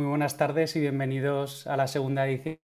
Muy 0.00 0.08
buenas 0.08 0.38
tardes 0.38 0.76
y 0.76 0.80
bienvenidos 0.80 1.66
a 1.66 1.76
la 1.76 1.86
segunda 1.86 2.26
edición 2.26 2.56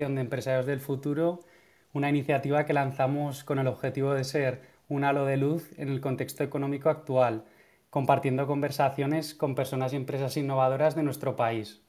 de 0.00 0.20
Empresarios 0.20 0.66
del 0.66 0.80
Futuro, 0.80 1.44
una 1.92 2.08
iniciativa 2.08 2.66
que 2.66 2.72
lanzamos 2.72 3.44
con 3.44 3.60
el 3.60 3.68
objetivo 3.68 4.14
de 4.14 4.24
ser 4.24 4.62
un 4.88 5.04
halo 5.04 5.24
de 5.24 5.36
luz 5.36 5.70
en 5.78 5.90
el 5.90 6.00
contexto 6.00 6.42
económico 6.42 6.90
actual, 6.90 7.44
compartiendo 7.88 8.48
conversaciones 8.48 9.32
con 9.32 9.54
personas 9.54 9.92
y 9.92 9.96
empresas 9.96 10.36
innovadoras 10.36 10.96
de 10.96 11.04
nuestro 11.04 11.36
país. 11.36 11.82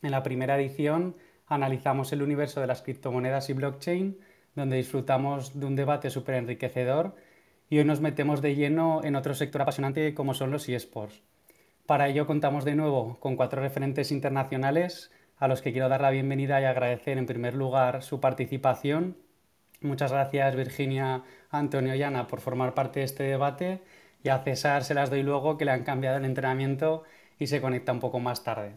En 0.00 0.12
la 0.12 0.22
primera 0.22 0.56
edición 0.56 1.16
analizamos 1.48 2.12
el 2.12 2.22
universo 2.22 2.60
de 2.60 2.68
las 2.68 2.82
criptomonedas 2.82 3.50
y 3.50 3.54
blockchain, 3.54 4.16
donde 4.54 4.76
disfrutamos 4.76 5.58
de 5.58 5.66
un 5.66 5.74
debate 5.74 6.08
súper 6.08 6.36
enriquecedor 6.36 7.16
y 7.68 7.78
hoy 7.78 7.84
nos 7.84 8.00
metemos 8.00 8.42
de 8.42 8.54
lleno 8.54 9.00
en 9.02 9.16
otro 9.16 9.34
sector 9.34 9.62
apasionante 9.62 10.14
como 10.14 10.34
son 10.34 10.52
los 10.52 10.68
eSports. 10.68 11.20
Para 11.90 12.06
ello 12.06 12.24
contamos 12.24 12.64
de 12.64 12.76
nuevo 12.76 13.18
con 13.18 13.34
cuatro 13.34 13.60
referentes 13.60 14.12
internacionales 14.12 15.10
a 15.38 15.48
los 15.48 15.60
que 15.60 15.72
quiero 15.72 15.88
dar 15.88 16.02
la 16.02 16.10
bienvenida 16.10 16.60
y 16.60 16.64
agradecer 16.64 17.18
en 17.18 17.26
primer 17.26 17.56
lugar 17.56 18.04
su 18.04 18.20
participación. 18.20 19.16
Muchas 19.80 20.12
gracias 20.12 20.54
Virginia, 20.54 21.24
Antonio 21.50 21.96
y 21.96 22.02
Ana 22.04 22.28
por 22.28 22.38
formar 22.40 22.74
parte 22.74 23.00
de 23.00 23.06
este 23.06 23.24
debate 23.24 23.82
y 24.22 24.28
a 24.28 24.38
César 24.38 24.84
se 24.84 24.94
las 24.94 25.10
doy 25.10 25.24
luego 25.24 25.58
que 25.58 25.64
le 25.64 25.72
han 25.72 25.82
cambiado 25.82 26.18
el 26.18 26.26
entrenamiento 26.26 27.02
y 27.40 27.48
se 27.48 27.60
conecta 27.60 27.90
un 27.90 27.98
poco 27.98 28.20
más 28.20 28.44
tarde. 28.44 28.76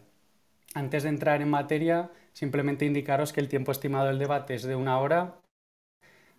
Antes 0.74 1.04
de 1.04 1.10
entrar 1.10 1.40
en 1.40 1.50
materia, 1.50 2.10
simplemente 2.32 2.84
indicaros 2.84 3.32
que 3.32 3.38
el 3.38 3.48
tiempo 3.48 3.70
estimado 3.70 4.06
del 4.08 4.18
debate 4.18 4.56
es 4.56 4.64
de 4.64 4.74
una 4.74 4.98
hora, 4.98 5.36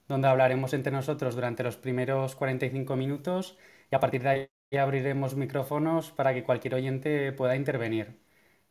donde 0.10 0.28
hablaremos 0.28 0.74
entre 0.74 0.92
nosotros 0.92 1.36
durante 1.36 1.64
los 1.64 1.78
primeros 1.78 2.36
45 2.36 2.98
minutos 2.98 3.58
y 3.90 3.96
a 3.96 4.02
partir 4.02 4.24
de 4.24 4.30
ahí 4.30 4.48
abriremos 4.78 5.36
micrófonos 5.36 6.12
para 6.12 6.34
que 6.34 6.44
cualquier 6.44 6.76
oyente 6.76 7.32
pueda 7.32 7.56
intervenir. 7.56 8.20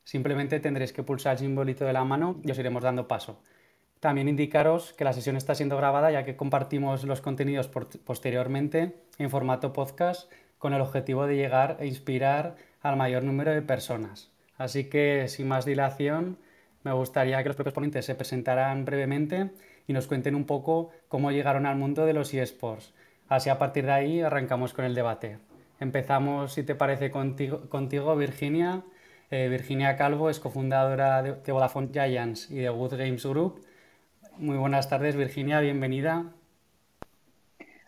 Simplemente 0.05 0.61
tendréis 0.61 0.93
que 0.93 1.03
pulsar 1.03 1.33
el 1.33 1.39
simbolito 1.39 1.85
de 1.85 1.93
la 1.93 2.05
mano 2.05 2.41
y 2.45 2.51
os 2.51 2.59
iremos 2.59 2.83
dando 2.83 3.09
paso. 3.09 3.41
También 4.01 4.29
indicaros 4.29 4.93
que 4.93 5.05
la 5.05 5.15
sesión 5.15 5.37
está 5.37 5.55
siendo 5.55 5.78
grabada 5.78 6.11
ya 6.11 6.25
que 6.25 6.37
compartimos 6.37 7.05
los 7.05 7.23
contenidos 7.23 7.69
posteriormente 7.69 8.95
en 9.19 9.31
formato 9.31 9.73
podcast 9.73 10.31
con 10.59 10.75
el 10.75 10.83
objetivo 10.83 11.27
de 11.27 11.37
llegar 11.37 11.78
a 11.81 11.87
inspirar 11.87 12.56
al 12.83 12.97
mayor 12.97 13.23
número 13.23 13.53
de 13.53 13.62
personas. 13.62 14.31
Así 14.59 14.84
que, 14.91 15.27
sin 15.28 15.48
más 15.48 15.65
dilación, 15.65 16.39
me 16.83 16.93
gustaría 16.93 17.43
que 17.43 17.48
los 17.48 17.56
propios 17.56 17.75
ponentes 17.75 18.05
se 18.05 18.15
presentaran 18.15 18.84
brevemente 18.84 19.50
y 19.87 19.95
nos 19.95 20.06
cuenten 20.06 20.34
un 20.34 20.45
poco 20.45 20.91
cómo 21.09 21.31
llegaron 21.31 21.65
al 21.65 21.77
mundo 21.77 22.05
de 22.05 22.12
los 22.12 22.33
eSports. 22.34 22.93
Así 23.28 23.48
a 23.48 23.59
partir 23.59 23.87
de 23.87 23.93
ahí 23.93 24.21
arrancamos 24.21 24.75
con 24.75 24.84
el 24.84 24.95
debate. 24.95 25.39
Empezamos, 25.80 26.53
si 26.55 26.62
te 26.62 26.75
parece, 26.75 27.11
contigo, 27.11 28.17
Virginia. 28.17 28.83
Eh, 29.30 29.48
Virginia 29.48 29.97
Calvo 29.97 30.31
es 30.31 30.41
cofundadora 30.41 31.22
de, 31.22 31.34
de, 31.34 31.53
Vodafone 31.53 31.89
Giants 31.92 32.50
y 32.50 32.56
de 32.56 32.70
Wood 32.70 32.97
Games 32.97 33.25
Group. 33.25 33.64
Muy 34.36 34.56
buenas 34.56 34.89
tardes, 34.89 35.16
Virginia, 35.16 35.61
bienvenida. 35.61 36.33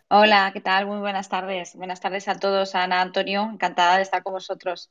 Hola, 0.08 0.50
¿qué 0.52 0.60
tal? 0.60 0.86
Muy 0.86 0.98
buenas 0.98 1.28
tardes. 1.28 1.74
Buenas 1.74 2.00
tardes 2.00 2.28
a 2.28 2.38
todos. 2.38 2.76
Ana, 2.76 3.00
Antonio, 3.00 3.50
encantada 3.52 3.96
de 3.96 4.02
estar 4.02 4.22
con 4.22 4.34
vosotros. 4.34 4.90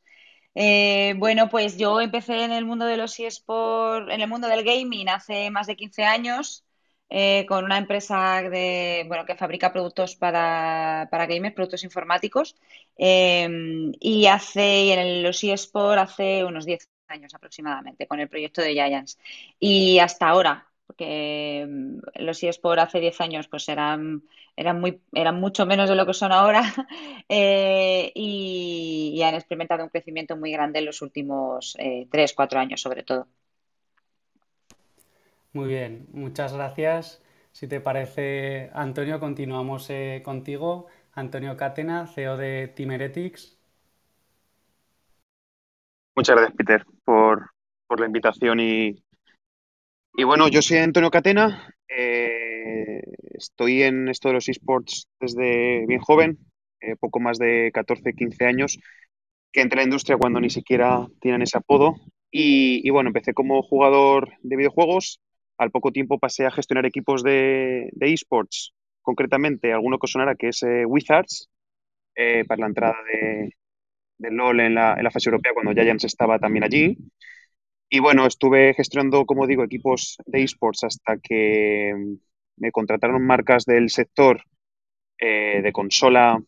Eh, 0.55 1.13
bueno, 1.17 1.49
pues 1.49 1.77
yo 1.77 2.01
empecé 2.01 2.43
en 2.43 2.51
el 2.51 2.65
mundo 2.65 2.85
de 2.85 2.97
los 2.97 3.17
eSports, 3.17 4.11
en 4.11 4.19
el 4.19 4.27
mundo 4.27 4.49
del 4.49 4.65
gaming 4.65 5.07
hace 5.07 5.49
más 5.51 5.67
de 5.67 5.77
15 5.77 6.03
años. 6.03 6.64
Eh, 7.09 7.45
con 7.47 7.63
una 7.65 7.77
empresa 7.77 8.41
de, 8.41 9.05
bueno, 9.07 9.25
que 9.25 9.35
fabrica 9.35 9.71
productos 9.71 10.15
para, 10.15 11.07
para 11.11 11.27
gamers, 11.27 11.55
productos 11.55 11.83
informáticos. 11.83 12.55
Eh, 12.97 13.47
y 13.99 14.25
hace, 14.27 14.93
en 14.93 15.23
los 15.23 15.43
eSports 15.43 16.01
hace 16.01 16.43
unos 16.43 16.65
10 16.65 16.89
años 17.07 17.33
aproximadamente, 17.33 18.07
con 18.07 18.19
el 18.19 18.29
proyecto 18.29 18.61
de 18.61 18.73
Giants. 18.73 19.19
Y 19.59 19.99
hasta 19.99 20.27
ahora, 20.27 20.67
porque 20.87 21.65
mm, 21.67 21.99
los 22.23 22.43
eSports 22.43 22.83
hace 22.83 22.99
10 22.99 23.19
años 23.21 23.47
pues 23.47 23.67
eran, 23.69 24.23
eran, 24.55 24.79
muy, 24.79 25.01
eran 25.13 25.39
mucho 25.39 25.65
menos 25.65 25.89
de 25.89 25.95
lo 25.95 26.05
que 26.05 26.13
son 26.13 26.31
ahora 26.31 26.63
eh, 27.29 28.11
y, 28.15 29.21
han 29.23 29.35
experimentado 29.35 29.83
un 29.83 29.89
crecimiento 29.89 30.37
muy 30.37 30.51
grande 30.51 30.79
en 30.79 30.85
los 30.85 31.01
últimos 31.01 31.75
eh, 31.79 32.07
3, 32.11 32.33
4 32.33 32.59
años 32.59 32.81
sobre 32.81 33.03
todo. 33.03 33.27
Muy 35.55 35.69
bien, 35.69 36.07
muchas 36.11 36.53
gracias. 36.53 37.23
Si 37.53 37.67
te 37.67 37.79
parece, 37.79 38.69
Antonio, 38.73 39.21
continuamos 39.21 39.89
eh, 39.89 40.21
contigo. 40.23 40.87
Antonio 41.13 41.55
Catena, 41.55 42.07
CEO 42.07 42.35
de 42.35 42.67
Timeretics. 42.67 43.57
Muchas 46.13 46.35
gracias, 46.35 46.57
Peter, 46.57 46.85
por, 47.05 47.51
por 47.87 48.01
la 48.01 48.05
invitación. 48.07 48.59
Y, 48.59 49.01
y, 50.17 50.23
bueno, 50.25 50.49
yo 50.49 50.61
soy 50.61 50.79
Antonio 50.79 51.09
Catena. 51.09 51.73
Eh, 51.87 53.01
estoy 53.33 53.83
en 53.83 54.09
esto 54.09 54.27
de 54.27 54.33
los 54.33 54.49
esports 54.49 55.07
desde 55.21 55.85
bien 55.87 56.01
joven, 56.01 56.37
eh, 56.81 56.97
poco 56.99 57.21
más 57.21 57.37
de 57.37 57.71
14, 57.73 58.11
15 58.13 58.45
años, 58.45 58.77
que 59.53 59.61
entré 59.61 59.77
en 59.79 59.85
la 59.85 59.89
industria 59.91 60.17
cuando 60.17 60.41
ni 60.41 60.49
siquiera 60.49 61.07
tienen 61.21 61.43
ese 61.43 61.57
apodo. 61.57 61.95
Y, 62.29 62.85
y 62.85 62.89
bueno, 62.89 63.07
empecé 63.07 63.33
como 63.33 63.61
jugador 63.63 64.33
de 64.43 64.57
videojuegos 64.57 65.21
al 65.57 65.71
poco 65.71 65.91
tiempo 65.91 66.19
pasé 66.19 66.45
a 66.45 66.51
gestionar 66.51 66.85
equipos 66.85 67.23
de, 67.23 67.89
esports, 67.99 68.73
concretamente 69.01 69.73
alguno 69.73 69.97
que 69.97 70.05
os 70.05 70.11
sonara 70.11 70.35
que 70.35 70.49
es 70.49 70.63
eh, 70.63 70.85
Wizards, 70.85 71.49
eh, 72.15 72.45
para 72.45 72.61
la 72.61 72.67
entrada 72.67 72.95
de, 73.11 73.51
de 74.17 74.31
LOL 74.31 74.59
en 74.61 74.75
la, 74.75 74.95
en 74.95 75.03
la, 75.03 75.11
fase 75.11 75.29
europea 75.29 75.53
cuando 75.53 75.73
Giants 75.73 76.05
estaba 76.05 76.39
también 76.39 76.63
allí. 76.63 76.97
Y 77.89 77.99
bueno, 77.99 78.25
estuve 78.25 78.73
gestionando, 78.73 79.25
como 79.25 79.47
digo, 79.47 79.63
equipos 79.63 80.17
de 80.25 80.43
esports 80.43 80.83
hasta 80.83 81.17
que 81.17 81.93
me 82.57 82.71
contrataron 82.71 83.25
marcas 83.25 83.65
del 83.65 83.89
sector 83.89 84.41
eh, 85.19 85.61
de 85.61 85.71
consola, 85.71 86.41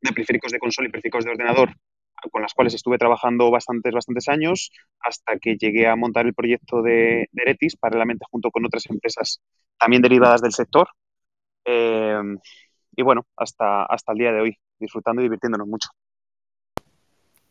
de 0.00 0.12
periféricos 0.12 0.52
de 0.52 0.58
consola 0.58 0.88
y 0.88 0.90
periféricos 0.90 1.24
de 1.24 1.30
ordenador 1.30 1.70
con 2.28 2.42
las 2.42 2.52
cuales 2.52 2.74
estuve 2.74 2.98
trabajando 2.98 3.50
bastantes, 3.50 3.94
bastantes 3.94 4.28
años, 4.28 4.70
hasta 5.00 5.38
que 5.38 5.56
llegué 5.56 5.86
a 5.86 5.96
montar 5.96 6.26
el 6.26 6.34
proyecto 6.34 6.82
de, 6.82 7.28
de 7.32 7.42
Eretis, 7.42 7.76
paralelamente 7.76 8.26
junto 8.30 8.50
con 8.50 8.66
otras 8.66 8.84
empresas 8.90 9.40
también 9.78 10.02
derivadas 10.02 10.42
del 10.42 10.52
sector. 10.52 10.88
Eh, 11.64 12.20
y 12.96 13.02
bueno, 13.02 13.26
hasta, 13.36 13.84
hasta 13.84 14.12
el 14.12 14.18
día 14.18 14.32
de 14.32 14.40
hoy, 14.40 14.58
disfrutando 14.78 15.22
y 15.22 15.24
divirtiéndonos 15.24 15.66
mucho. 15.66 15.88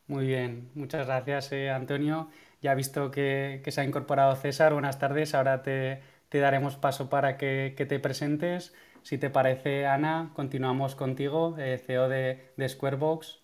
Muy 0.07 0.25
bien, 0.25 0.69
muchas 0.73 1.05
gracias 1.05 1.51
eh, 1.51 1.69
Antonio. 1.69 2.29
Ya 2.61 2.73
visto 2.73 3.11
que, 3.11 3.61
que, 3.63 3.71
se 3.71 3.81
ha 3.81 3.83
incorporado 3.83 4.35
César. 4.35 4.73
Buenas 4.73 4.99
tardes. 4.99 5.33
Ahora 5.33 5.63
te, 5.63 6.01
daremos 6.31 6.75
paso 6.75 7.09
para 7.09 7.37
que, 7.37 7.73
que, 7.77 7.85
te 7.85 7.99
presentes. 7.99 8.73
Si 9.01 9.17
te 9.17 9.29
parece, 9.29 9.85
Ana, 9.85 10.31
continuamos 10.35 10.95
contigo, 10.95 11.55
eh, 11.57 11.77
CEO 11.77 12.09
de 12.09 12.67
Squarebox. 12.67 13.38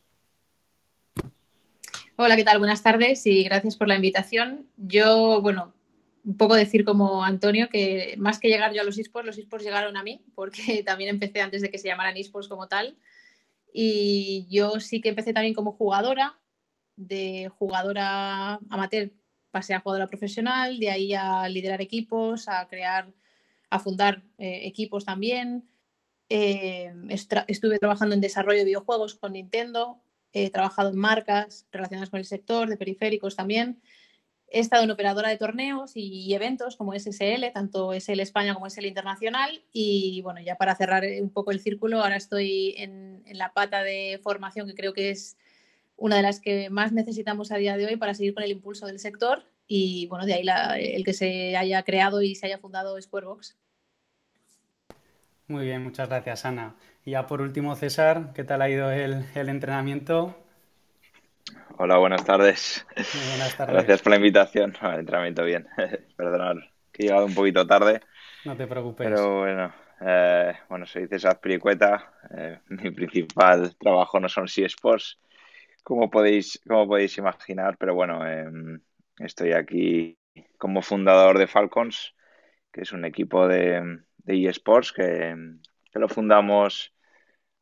Hola, 2.18 2.38
¿qué 2.38 2.46
tal? 2.46 2.60
Buenas 2.60 2.82
tardes 2.82 3.26
y 3.26 3.44
gracias 3.44 3.76
por 3.76 3.90
la 3.90 3.96
invitación. 3.98 4.70
Yo, 4.78 5.42
bueno, 5.42 5.74
un 6.24 6.38
poco 6.38 6.56
decir 6.56 6.86
como 6.86 7.26
Antonio 7.26 7.68
que 7.68 8.16
más 8.18 8.40
que 8.40 8.48
llegar 8.48 8.74
yo 8.74 8.80
a 8.80 8.86
los 8.86 8.98
esports, 8.98 9.26
los 9.26 9.38
esports 9.38 9.66
llegaron 9.66 9.98
a 9.98 10.04
mí 10.04 10.24
porque 10.34 10.82
también 10.86 11.10
empecé 11.10 11.42
antes 11.42 11.62
de 11.62 11.70
que 11.70 11.78
se 11.78 11.90
llamaran 11.90 12.16
esports 12.16 12.48
como 12.48 12.70
tal. 12.70 12.98
Y 13.74 14.48
yo 14.50 14.80
sí 14.80 15.02
que 15.02 15.10
empecé 15.10 15.34
también 15.34 15.54
como 15.54 15.74
jugadora, 15.74 16.40
de 16.96 17.50
jugadora 17.50 18.62
amateur 18.70 19.12
pasé 19.52 19.74
a 19.74 19.82
jugadora 19.82 20.08
profesional, 20.08 20.80
de 20.80 20.92
ahí 20.92 21.14
a 21.14 21.50
liderar 21.50 21.82
equipos, 21.82 22.48
a 22.48 22.66
crear, 22.70 23.14
a 23.70 23.80
fundar 23.80 24.24
eh, 24.38 24.62
equipos 24.64 25.04
también. 25.04 25.68
Eh, 26.30 26.94
estuve 27.10 27.78
trabajando 27.78 28.16
en 28.16 28.22
desarrollo 28.22 28.60
de 28.60 28.66
videojuegos 28.66 29.16
con 29.16 29.34
Nintendo, 29.34 30.02
he 30.36 30.50
trabajado 30.50 30.90
en 30.90 30.98
marcas 30.98 31.66
relacionadas 31.72 32.10
con 32.10 32.20
el 32.20 32.26
sector, 32.26 32.68
de 32.68 32.78
periféricos 32.78 33.36
también. 33.36 33.82
He 34.48 34.60
estado 34.60 34.84
en 34.84 34.92
operadora 34.92 35.30
de 35.30 35.38
torneos 35.38 35.94
y 35.96 36.34
eventos 36.34 36.76
como 36.76 36.94
SSL, 36.94 37.52
tanto 37.54 37.94
SL 37.94 38.20
España 38.20 38.54
como 38.54 38.70
SL 38.70 38.86
Internacional. 38.86 39.64
Y 39.72 40.22
bueno, 40.22 40.42
ya 40.42 40.56
para 40.56 40.76
cerrar 40.76 41.04
un 41.22 41.30
poco 41.30 41.52
el 41.52 41.60
círculo, 41.60 42.02
ahora 42.02 42.16
estoy 42.16 42.76
en, 42.78 43.24
la 43.32 43.54
pata 43.54 43.84
de 43.84 44.20
formación 44.24 44.68
que 44.68 44.76
creo 44.76 44.94
que 44.94 45.10
es 45.10 45.38
una 45.98 46.18
de 46.18 46.22
las 46.22 46.40
que 46.40 46.70
más 46.70 46.92
necesitamos 46.92 47.52
a 47.52 47.58
día 47.58 47.76
de 47.76 47.88
hoy 47.88 47.96
para 47.96 48.14
seguir 48.14 48.34
con 48.34 48.44
el 48.44 48.52
impulso 48.52 48.86
del 48.86 49.00
sector. 49.00 49.44
Y 49.68 50.08
bueno, 50.08 50.26
de 50.26 50.34
ahí 50.34 50.46
el 50.96 51.04
que 51.04 51.14
se 51.14 51.58
haya 51.58 51.82
creado 51.84 52.22
y 52.22 52.36
se 52.36 52.46
haya 52.46 52.60
fundado 52.60 53.02
Squarebox. 53.02 53.58
Muy 55.48 55.66
bien, 55.66 55.84
muchas 55.84 56.10
gracias, 56.10 56.46
Ana. 56.46 56.76
Y 57.06 57.12
ya 57.12 57.28
por 57.28 57.42
último, 57.42 57.76
César, 57.76 58.34
¿qué 58.34 58.44
tal 58.44 58.64
ha 58.64 58.70
ido 58.70 58.92
el, 58.92 59.26
el 59.36 59.50
entrenamiento? 59.50 60.36
Hola, 61.78 61.98
buenas 61.98 62.26
tardes. 62.26 62.84
Muy 62.96 63.30
buenas 63.30 63.56
tardes. 63.56 63.76
Gracias 63.76 64.02
por 64.02 64.10
la 64.10 64.16
invitación. 64.16 64.74
el 64.82 65.00
entrenamiento 65.00 65.44
bien. 65.44 65.68
Perdonad 66.18 66.56
que 66.92 67.04
he 67.04 67.08
llegado 67.08 67.28
un 67.28 67.36
poquito 67.36 67.68
tarde. 67.68 68.02
No 68.46 68.56
te 68.56 68.66
preocupes. 68.66 69.08
Pero 69.08 69.42
bueno, 69.42 69.72
eh, 70.02 70.54
bueno, 70.68 70.88
soy 70.88 71.08
César 71.08 71.40
Piricueta. 71.40 72.12
Eh, 72.36 72.60
mi 72.70 72.90
principal 72.90 73.76
trabajo 73.78 74.20
no 74.20 74.28
son 74.28 74.46
eSports, 74.46 75.20
como 75.84 76.10
podéis, 76.10 76.60
como 76.68 76.88
podéis 76.88 77.18
imaginar, 77.20 77.78
pero 77.78 77.94
bueno, 77.94 78.26
eh, 78.26 78.48
estoy 79.20 79.52
aquí 79.52 80.18
como 80.58 80.82
fundador 80.82 81.38
de 81.38 81.46
Falcons, 81.48 82.16
que 82.72 82.82
es 82.82 82.94
un 82.94 83.06
equipo 83.06 83.48
de, 83.48 84.00
eSports 84.26 84.92
que, 84.92 85.36
lo 85.94 86.10
fundamos 86.10 86.95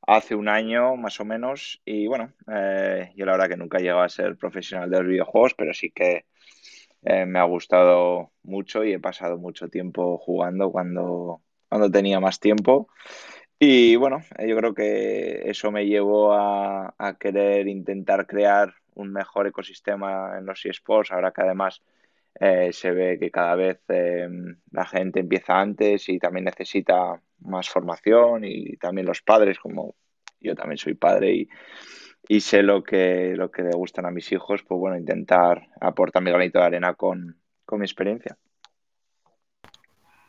hace 0.08 0.36
un 0.36 0.48
año 0.50 0.96
más 0.96 1.20
o 1.20 1.26
menos 1.26 1.82
y 1.86 2.08
bueno, 2.08 2.34
eh, 2.52 3.12
yo 3.16 3.26
la 3.26 3.34
verdad 3.34 3.50
que 3.50 3.58
nunca 3.58 3.78
he 3.78 3.82
llegado 3.82 4.02
a 4.02 4.10
ser 4.10 4.38
profesional 4.38 4.90
de 4.90 4.98
los 4.98 5.08
videojuegos, 5.08 5.54
pero 5.54 5.74
sí 5.74 5.92
que 5.92 6.26
eh, 7.04 7.26
me 7.26 7.40
ha 7.40 7.44
gustado 7.44 8.32
mucho 8.44 8.84
y 8.84 8.94
he 8.94 9.00
pasado 9.00 9.38
mucho 9.38 9.68
tiempo 9.70 10.18
jugando 10.18 10.72
cuando, 10.72 11.42
cuando 11.70 11.92
tenía 11.92 12.20
más 12.20 12.40
tiempo. 12.40 12.88
Y 13.60 13.96
bueno, 13.96 14.24
eh, 14.38 14.48
yo 14.48 14.58
creo 14.58 14.74
que 14.74 15.50
eso 15.50 15.72
me 15.72 15.86
llevó 15.86 16.34
a, 16.34 16.94
querer 17.20 17.68
intentar 17.68 18.28
crear 18.28 18.74
un 18.96 19.12
mejor 19.12 19.48
ecosistema 19.48 20.38
en 20.38 20.46
los 20.46 20.66
eSports, 20.66 21.12
ahora 21.12 21.32
que 21.32 21.42
además 21.42 21.82
eh, 22.40 22.72
se 22.74 22.92
ve 22.92 23.18
que 23.20 23.32
cada 23.32 23.56
vez 23.56 23.82
la 24.72 24.86
gente 24.86 25.20
empieza 25.20 25.60
antes 25.60 26.10
y 26.10 26.20
también 26.20 26.46
necesita 26.46 27.22
más 27.40 27.70
formación 27.70 28.44
y 28.46 28.78
también 28.78 29.08
los 29.08 29.22
padres, 29.22 29.60
como 29.60 29.96
yo 30.40 30.56
también 30.56 30.78
soy 30.78 30.94
padre 30.96 31.32
y, 31.34 31.50
y 32.28 32.42
sé 32.42 32.64
lo 32.64 32.84
que, 32.84 33.34
lo 33.36 33.52
que 33.52 33.64
le 33.64 33.72
gustan 33.72 34.06
a 34.06 34.12
mis 34.12 34.32
hijos, 34.32 34.64
pues 34.64 34.80
bueno, 34.80 34.98
intentar 34.98 35.68
aportar 35.80 36.24
mi 36.24 36.32
granito 36.32 36.60
de 36.60 36.66
arena 36.66 36.94
con, 36.94 37.38
mi 37.72 37.86
experiencia. 37.86 38.38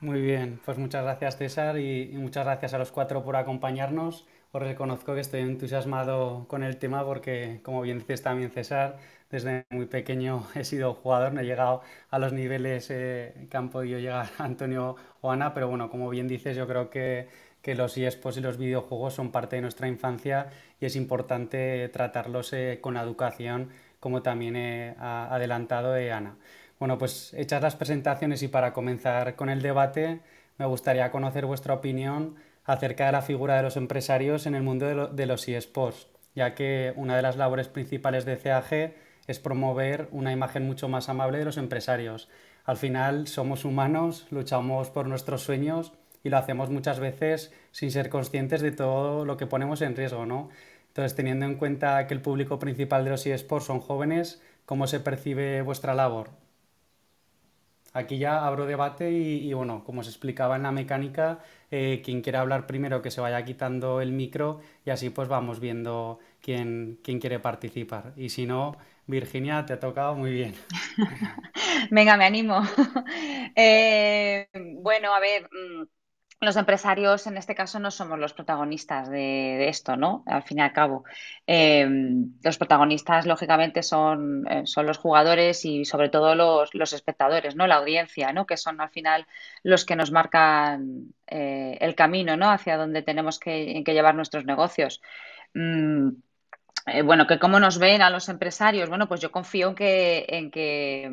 Muy 0.01 0.23
bien, 0.23 0.61
pues 0.65 0.79
muchas 0.79 1.05
gracias 1.05 1.37
César 1.37 1.79
y, 1.79 2.11
muchas 2.15 2.47
gracias 2.47 2.73
a 2.73 2.79
los 2.79 2.91
cuatro 2.91 3.23
por 3.23 3.37
acompañarnos. 3.37 4.27
Os 4.57 4.63
reconozco 4.63 5.15
que 5.15 5.21
estoy 5.21 5.41
entusiasmado 5.41 6.47
con 6.47 6.63
el 6.63 6.77
tema 6.77 7.05
porque, 7.05 7.59
como 7.65 7.83
bien 7.83 7.99
dices 7.99 8.23
también 8.23 8.53
César, 8.53 8.99
desde 9.29 9.67
muy 9.71 9.87
pequeño 9.87 10.47
he 10.55 10.63
sido 10.65 10.95
jugador, 10.95 11.33
no 11.33 11.41
he 11.41 11.45
llegado 11.45 11.83
a 12.09 12.21
los 12.21 12.33
niveles 12.33 12.89
eh, 12.91 13.49
que 13.51 13.57
han 13.57 13.69
podido 13.71 13.99
llegar 13.99 14.29
Antonio 14.39 14.95
o 15.23 15.33
Ana, 15.33 15.55
pero 15.55 15.67
bueno, 15.69 15.91
como 15.91 16.09
bien 16.09 16.29
dices, 16.29 16.57
yo 16.57 16.69
creo 16.69 16.89
que 16.89 17.29
que 17.63 17.75
los 17.75 17.97
eSports 17.97 18.37
y 18.39 18.41
los 18.43 18.59
videojuegos 18.59 19.15
son 19.15 19.33
parte 19.33 19.57
de 19.57 19.63
nuestra 19.63 19.89
infancia 19.89 20.51
y 20.81 20.85
es 20.87 20.97
importante 20.97 21.89
tratarlos 21.89 22.53
eh, 22.53 22.79
con 22.83 22.97
educación, 22.99 23.71
como 24.01 24.23
también 24.23 24.55
he 24.55 24.95
adelantado 25.01 25.93
de 25.93 26.13
Ana. 26.13 26.37
Bueno, 26.79 26.99
pues 26.99 27.33
hechas 27.35 27.63
las 27.63 27.75
presentaciones 27.75 28.43
y 28.43 28.49
para 28.49 28.73
comenzar 28.75 29.35
con 29.35 29.49
el 29.49 29.63
debate, 29.63 30.21
me 30.59 30.67
gustaría 30.67 31.11
conocer 31.11 31.47
vuestra 31.47 31.75
opinión 31.75 32.37
acerca 32.65 33.07
de 33.07 33.13
la 33.13 33.23
figura 33.23 33.57
de 33.57 33.63
los 33.63 33.77
empresarios 33.77 34.47
en 34.47 34.55
el 34.55 34.63
mundo 34.63 35.09
de, 35.09 35.27
los 35.27 35.49
eSports, 35.49 36.09
ya 36.35 36.55
que 36.55 36.93
una 36.97 37.17
de 37.17 37.23
las 37.23 37.37
labores 37.37 37.69
principales 37.69 38.25
de 38.25 38.39
CAG 38.39 38.95
es 39.27 39.39
promover 39.39 40.09
una 40.11 40.33
imagen 40.33 40.67
mucho 40.67 40.89
más 40.89 41.09
amable 41.09 41.39
de 41.39 41.45
los 41.45 41.57
empresarios. 41.57 42.29
Al 42.65 42.77
final 42.77 43.27
somos 43.29 43.65
humanos, 43.65 44.27
luchamos 44.31 44.91
por 44.91 45.07
nuestros 45.07 45.43
sueños 45.43 45.93
y 46.23 46.31
lo 46.31 46.39
hacemos 46.39 46.71
muchas 46.71 47.01
veces 47.01 47.53
sin 47.71 47.91
ser 47.91 48.09
conscientes 48.09 48.63
de 48.63 48.73
todo 48.73 49.25
lo 49.25 49.37
que 49.37 49.47
ponemos 49.47 49.83
en 49.83 49.97
riesgo, 49.97 50.25
¿no? 50.25 50.49
Entonces, 50.89 51.15
teniendo 51.15 51.45
en 51.45 51.57
cuenta 51.57 52.07
que 52.07 52.15
el 52.15 52.23
público 52.23 52.59
principal 52.59 53.05
de 53.05 53.11
los 53.11 53.27
eSports 53.27 53.67
son 53.67 53.81
jóvenes, 53.81 54.41
¿cómo 54.65 54.87
se 54.87 55.01
percibe 55.01 55.61
vuestra 55.61 55.93
labor? 55.93 56.44
Aquí 57.95 58.19
ya 58.19 58.47
abro 58.47 58.67
debate 58.67 59.11
y, 59.13 59.53
bueno, 59.55 59.85
como 59.85 60.03
se 60.03 60.11
explicaba 60.11 60.57
en 60.57 60.65
la 60.65 60.73
mecánica, 60.73 61.39
eh, 61.71 62.03
quien 62.05 62.21
quiera 62.23 62.41
hablar 62.41 62.67
primero 62.67 63.01
que 63.03 63.11
se 63.11 63.21
vaya 63.21 63.45
quitando 63.45 64.01
el 64.03 64.13
micro 64.13 64.61
y 64.85 64.91
así 64.91 65.11
pues 65.11 65.29
vamos 65.29 65.61
viendo 65.61 66.19
quién, 66.43 66.99
quién 67.03 67.21
quiere 67.21 67.39
participar. 67.41 68.13
Y 68.17 68.29
si 68.31 68.47
no, 68.47 68.77
Virginia, 69.07 69.65
te 69.65 69.75
ha 69.75 69.81
tocado 69.81 70.15
muy 70.17 70.33
bien. 70.33 70.55
Venga, 71.91 72.17
me 72.17 72.25
animo. 72.27 72.63
Eh, 73.57 74.49
bueno, 74.83 75.15
a 75.15 75.21
ver, 75.21 75.45
mm, 75.45 75.85
los 76.45 76.57
empresarios 76.57 77.27
en 77.27 77.37
este 77.37 77.55
caso 77.55 77.79
no 77.79 77.91
somos 77.91 78.19
los 78.19 78.33
protagonistas 78.33 79.09
de, 79.11 79.69
esto, 79.69 79.97
¿no? 79.97 80.23
Al 80.27 80.43
fin 80.43 80.59
y 80.59 80.61
al 80.63 80.73
cabo. 80.73 81.05
Em, 81.47 82.33
los 82.43 82.59
protagonistas, 82.59 83.27
lógicamente, 83.27 83.83
son, 83.83 84.47
eh, 84.51 84.63
son 84.67 84.87
los 84.87 84.99
jugadores 84.99 85.65
y 85.65 85.85
sobre 85.85 86.09
todo 86.09 86.35
los, 86.35 86.93
espectadores, 86.93 87.57
¿no? 87.57 87.67
La 87.67 87.77
audiencia, 87.77 88.33
¿no? 88.33 88.47
Que 88.47 88.57
son 88.57 88.81
al 88.81 88.91
final 88.91 89.27
los 89.63 89.85
que 89.85 89.97
nos 89.97 90.11
marcan 90.13 91.15
eh, 91.27 91.79
el 91.81 91.95
camino, 91.95 92.37
¿no? 92.37 92.51
Hacia 92.51 92.77
donde 92.77 93.03
tenemos 93.03 93.39
que, 93.39 93.83
llevar 93.87 94.15
nuestros 94.15 94.45
negocios. 94.45 95.01
Mm, 95.55 96.11
eh, 96.87 97.03
bueno, 97.03 97.27
que 97.27 97.39
cómo 97.39 97.61
nos 97.61 97.79
ven 97.79 98.03
a 98.03 98.11
los 98.11 98.29
empresarios. 98.29 98.89
Bueno, 98.89 99.09
pues 99.09 99.21
yo 99.21 99.31
confío 99.31 99.69
en 99.69 99.75
que, 99.75 100.27
en 100.29 100.51
que 100.51 101.11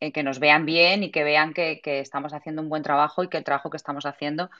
eh, 0.00 0.12
que 0.12 0.22
nos 0.22 0.38
vean 0.38 0.66
bien 0.66 1.02
y 1.02 1.10
que 1.10 1.24
vean 1.24 1.52
que, 1.52 1.80
estamos 1.84 2.32
haciendo 2.32 2.62
un 2.62 2.68
buen 2.68 2.82
trabajo 2.82 3.22
y 3.22 3.28
que 3.28 3.38
el 3.38 3.44
trabajo 3.44 3.70
que 3.70 3.76
estamos 3.76 4.06
haciendo 4.06 4.50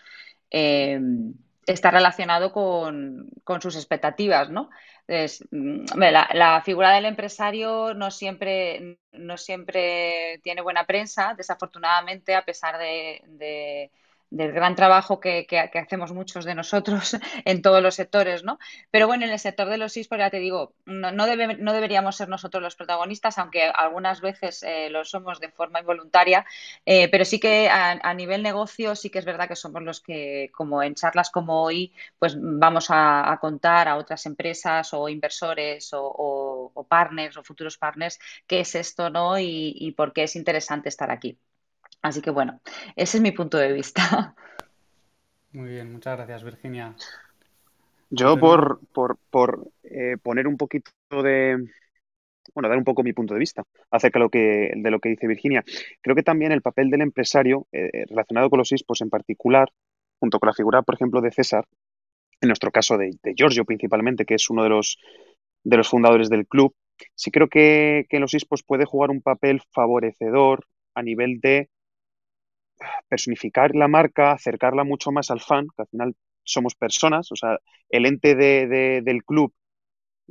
eh, 0.50 1.00
está 1.66 1.90
relacionado 1.90 2.52
con, 2.52 3.30
sus 3.60 3.76
expectativas, 3.76 4.50
¿no? 4.50 4.70
Mm, 5.50 5.84
la, 5.98 6.62
figura 6.64 6.92
del 6.92 7.06
empresario 7.06 7.94
no 7.94 8.10
siempre, 8.10 8.98
no 9.12 9.36
siempre 9.36 10.40
tiene 10.42 10.62
buena 10.62 10.84
prensa, 10.84 11.34
desafortunadamente, 11.36 12.34
a 12.34 12.44
pesar 12.44 12.78
de 12.78 13.90
del 14.30 14.52
gran 14.52 14.74
trabajo 14.74 15.20
que, 15.20 15.46
hacemos 15.74 16.12
muchos 16.12 16.44
de 16.44 16.54
nosotros 16.54 17.16
en 17.44 17.62
todos 17.62 17.82
los 17.82 17.94
sectores, 17.94 18.44
¿no? 18.44 18.58
Pero 18.90 19.06
bueno, 19.06 19.24
en 19.24 19.30
el 19.30 19.38
sector 19.38 19.68
de 19.68 19.78
los 19.78 19.96
esports, 19.96 20.20
ya 20.20 20.30
te 20.30 20.38
digo, 20.38 20.74
no, 20.86 21.26
deberíamos 21.26 22.16
ser 22.16 22.28
nosotros 22.28 22.62
los 22.62 22.76
protagonistas, 22.76 23.38
aunque 23.38 23.64
algunas 23.64 24.20
veces 24.20 24.62
eh, 24.62 24.90
lo 24.90 25.04
somos 25.04 25.40
de 25.40 25.50
forma 25.50 25.80
involuntaria, 25.80 26.44
eh, 26.84 27.08
pero 27.10 27.24
sí 27.24 27.40
que 27.40 27.68
a, 27.68 28.14
nivel 28.14 28.42
negocio 28.42 28.96
sí 28.96 29.10
que 29.10 29.18
es 29.20 29.24
verdad 29.24 29.48
que 29.48 29.56
somos 29.56 29.82
los 29.82 30.00
que, 30.00 30.50
como 30.52 30.82
en 30.82 30.94
charlas 30.94 31.30
como 31.30 31.62
hoy, 31.62 31.92
pues 32.18 32.36
vamos 32.38 32.88
a, 32.90 33.38
contar 33.40 33.88
a 33.88 33.96
otras 33.96 34.26
empresas 34.26 34.92
o 34.92 35.08
inversores 35.08 35.90
o, 35.92 36.72
partners 36.88 37.36
o 37.36 37.42
futuros 37.44 37.76
partners 37.78 38.18
qué 38.46 38.60
es 38.60 38.74
esto, 38.74 39.10
¿no? 39.10 39.38
y 39.38 39.94
por 39.96 40.12
qué 40.12 40.24
es 40.24 40.36
interesante 40.36 40.88
estar 40.88 41.10
aquí. 41.10 41.38
Así 42.02 42.20
que 42.20 42.30
bueno, 42.30 42.60
ese 42.96 43.18
es 43.18 43.22
mi 43.22 43.32
punto 43.32 43.58
de 43.58 43.72
vista. 43.72 44.34
Muy 45.52 45.70
bien, 45.70 45.92
muchas 45.92 46.16
gracias, 46.16 46.44
Virginia. 46.44 46.94
Yo 48.10 48.38
por, 48.38 48.80
por, 48.92 49.70
eh, 49.82 50.16
poner 50.22 50.46
un 50.46 50.56
poquito 50.56 50.90
de, 51.22 51.68
bueno, 52.54 52.68
dar 52.68 52.78
un 52.78 52.84
poco 52.84 53.02
mi 53.02 53.12
punto 53.12 53.34
de 53.34 53.40
vista 53.40 53.64
acerca 53.90 54.18
de 54.18 54.24
lo 54.24 54.30
que, 54.30 54.72
de 54.74 54.90
lo 54.90 54.98
que 54.98 55.10
dice 55.10 55.26
Virginia. 55.26 55.62
Creo 56.00 56.16
que 56.16 56.22
también 56.22 56.52
el 56.52 56.62
papel 56.62 56.90
del 56.90 57.02
empresario, 57.02 57.66
eh, 57.72 58.06
relacionado 58.08 58.50
con 58.50 58.58
los 58.58 58.72
ISPOs 58.72 59.02
en 59.02 59.10
particular, 59.10 59.70
junto 60.18 60.38
con 60.38 60.48
la 60.48 60.54
figura, 60.54 60.82
por 60.82 60.94
ejemplo, 60.94 61.20
de 61.20 61.32
César, 61.32 61.66
en 62.40 62.48
nuestro 62.48 62.70
caso 62.70 62.96
de, 62.96 63.18
Giorgio 63.34 63.64
principalmente, 63.64 64.24
que 64.24 64.34
es 64.34 64.48
uno 64.48 64.62
de 64.62 64.70
los, 64.70 64.98
de 65.64 65.76
los 65.76 65.88
fundadores 65.88 66.30
del 66.30 66.46
club, 66.46 66.74
sí 67.14 67.30
creo 67.30 67.48
que, 67.48 68.06
que 68.08 68.16
en 68.16 68.22
los 68.22 68.34
ISPOs 68.34 68.62
puede 68.62 68.84
jugar 68.84 69.10
un 69.10 69.20
papel 69.20 69.60
favorecedor 69.72 70.64
a 70.94 71.02
nivel 71.02 71.40
de 71.40 71.68
personificar 73.08 73.74
la 73.74 73.88
marca, 73.88 74.32
acercarla 74.32 74.84
mucho 74.84 75.10
más 75.12 75.30
al 75.30 75.40
fan, 75.40 75.66
que 75.76 75.82
al 75.82 75.88
final 75.88 76.16
somos 76.44 76.74
personas, 76.74 77.30
o 77.32 77.36
sea, 77.36 77.58
el 77.90 78.06
ente 78.06 78.34
de, 78.34 79.02
del 79.02 79.24
club, 79.24 79.52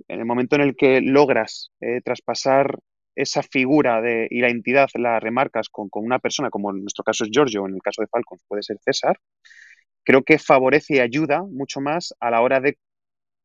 en 0.07 0.19
el 0.19 0.25
momento 0.25 0.55
en 0.55 0.61
el 0.61 0.75
que 0.75 1.01
logras 1.01 1.71
eh, 1.81 2.01
traspasar 2.03 2.79
esa 3.15 3.41
figura 3.43 4.01
de, 4.01 4.27
y 4.29 4.41
la 4.41 4.49
entidad 4.49 4.89
la 4.93 5.19
remarcas 5.19 5.69
con, 5.69 5.89
una 5.93 6.19
persona, 6.19 6.49
como 6.49 6.71
en 6.71 6.81
nuestro 6.81 7.03
caso 7.03 7.23
es 7.23 7.31
Giorgio, 7.31 7.65
en 7.67 7.75
el 7.75 7.81
caso 7.81 8.01
de 8.01 8.07
Falcons 8.07 8.43
puede 8.47 8.63
ser 8.63 8.77
César, 8.83 9.19
creo 10.03 10.23
que 10.23 10.39
favorece 10.39 10.95
y 10.95 10.99
ayuda 10.99 11.43
mucho 11.43 11.81
más 11.81 12.13
a 12.19 12.31
la 12.31 12.41
hora 12.41 12.59
de 12.59 12.77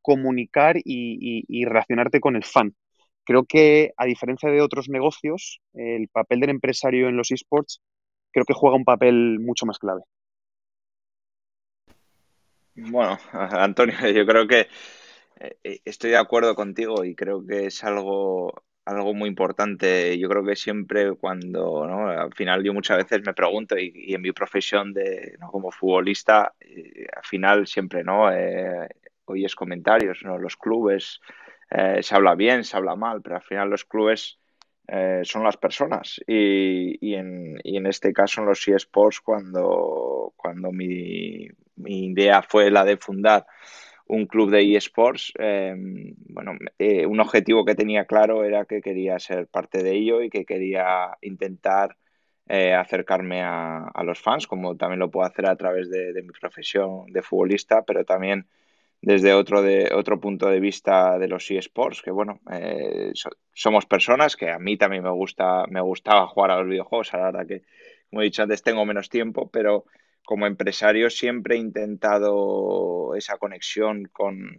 comunicar 0.02 0.76
y, 0.78 1.44
y 1.48 1.64
relacionarte 1.64 2.20
con 2.20 2.36
el 2.36 2.44
fan. 2.44 2.74
Creo 3.24 3.44
que, 3.44 3.92
a 3.96 4.04
diferencia 4.06 4.50
de 4.50 4.60
otros 4.60 4.88
negocios, 4.88 5.60
el 5.74 6.08
papel 6.08 6.40
del 6.40 6.50
empresario 6.50 7.08
en 7.08 7.16
los 7.16 7.30
esports 7.30 7.80
creo 8.32 8.44
que 8.44 8.54
juega 8.54 8.76
un 8.76 8.84
papel 8.84 9.38
mucho 9.40 9.66
más 9.66 9.78
clave. 9.78 10.02
Bueno, 12.74 13.18
Antonio, 13.32 13.94
yo 14.14 14.26
creo 14.26 14.46
que 14.46 14.68
eh, 15.40 15.80
estoy 15.84 16.10
de 16.10 16.16
acuerdo 16.16 16.54
contigo 16.54 17.04
y 17.04 17.14
creo 17.14 17.44
que 17.46 17.66
es 17.66 17.84
algo, 17.84 18.64
algo 18.84 19.14
muy 19.14 19.28
importante. 19.28 20.18
Yo 20.18 20.28
creo 20.28 20.44
que 20.44 20.56
siempre 20.56 21.12
cuando, 21.14 21.86
¿no? 21.86 22.08
Al 22.08 22.32
final 22.34 22.62
yo 22.64 22.72
muchas 22.72 22.98
veces 22.98 23.22
me 23.24 23.34
pregunto 23.34 23.78
y, 23.78 24.14
en 24.14 24.22
mi 24.22 24.32
profesión 24.32 24.92
de, 24.92 25.36
como 25.50 25.70
futbolista, 25.70 26.54
eh, 26.60 27.06
al 27.14 27.24
final 27.24 27.66
siempre, 27.66 28.04
¿no? 28.04 28.32
Eh, 28.32 28.88
oyes 29.26 29.54
comentarios, 29.54 30.20
¿no? 30.24 30.38
Los 30.38 30.56
clubes, 30.56 31.20
se 32.00 32.14
habla 32.14 32.34
bien, 32.34 32.64
se 32.64 32.76
habla 32.76 32.96
mal, 32.96 33.22
pero 33.22 33.36
al 33.36 33.42
final 33.42 33.70
los 33.70 33.86
clubes 33.86 34.38
eh, 34.88 35.22
son 35.24 35.44
las 35.44 35.56
personas. 35.56 36.20
Y, 36.26 37.14
en, 37.14 37.58
y, 37.62 37.76
en, 37.76 37.86
este 37.86 38.12
caso 38.12 38.40
en 38.40 38.48
los 38.48 38.66
eSports, 38.66 39.20
cuando, 39.20 40.32
cuando 40.36 40.72
mi, 40.72 41.48
mi, 41.76 42.06
idea 42.06 42.42
fue 42.42 42.70
la 42.70 42.84
de 42.84 42.96
fundar 42.96 43.46
un 44.06 44.26
club 44.26 44.50
de 44.50 44.76
eSports, 44.76 45.32
em, 45.38 46.14
bueno, 46.28 46.52
eh, 46.78 47.06
un 47.06 47.20
objetivo 47.20 47.64
que 47.64 47.74
tenía 47.74 48.04
claro 48.04 48.44
era 48.44 48.64
que 48.66 48.82
quería 48.82 49.18
ser 49.18 49.46
parte 49.46 49.82
de 49.82 49.92
ello 49.92 50.22
y 50.22 50.30
que 50.30 50.44
quería 50.44 51.16
intentar 51.22 51.96
eh, 52.48 52.74
acercarme 52.74 53.40
a, 53.42 53.90
los 54.04 54.20
fans, 54.20 54.46
como 54.46 54.76
también 54.76 54.98
lo 54.98 55.10
puedo 55.10 55.26
hacer 55.26 55.46
a 55.46 55.56
través 55.56 55.88
de, 55.88 56.12
mi 56.22 56.32
profesión 56.38 57.06
de 57.06 57.22
futbolista, 57.22 57.82
pero 57.82 58.04
también 58.04 58.46
desde 59.02 59.34
otro, 59.34 59.62
de, 59.62 59.90
otro 59.92 60.20
punto 60.20 60.48
de 60.48 60.60
vista 60.60 61.18
de 61.18 61.26
los 61.26 61.50
eSports, 61.50 62.02
que 62.02 62.12
bueno, 62.12 62.40
eh, 62.52 63.12
somos 63.52 63.84
personas 63.84 64.36
que 64.36 64.48
a 64.48 64.60
mí 64.60 64.76
también 64.76 65.02
me 65.02 65.10
gusta, 65.10 65.64
me 65.68 65.80
gustaba 65.80 66.28
jugar 66.28 66.52
a 66.52 66.58
los 66.58 66.68
videojuegos, 66.68 67.12
a 67.12 67.18
la 67.18 67.28
hora 67.28 67.44
que, 67.44 67.62
como 68.08 68.22
he 68.22 68.26
dicho 68.26 68.44
antes, 68.44 68.62
tengo 68.62 68.86
menos 68.86 69.08
tiempo, 69.08 69.50
pero 69.50 69.84
como 70.24 70.46
empresario 70.46 71.10
siempre 71.10 71.56
he 71.56 71.58
intentado 71.58 73.16
esa 73.16 73.38
conexión 73.38 74.04
con, 74.12 74.56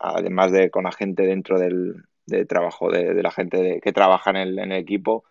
además 0.00 0.50
de 0.50 0.70
con 0.70 0.84
la 0.84 0.92
gente 0.92 1.24
dentro 1.24 1.58
del, 1.58 2.04
trabajo, 2.48 2.90
de, 2.90 3.22
la 3.22 3.30
gente 3.30 3.80
que 3.82 3.92
trabaja 3.92 4.30
en 4.30 4.36
el, 4.36 4.72
equipo, 4.72 5.24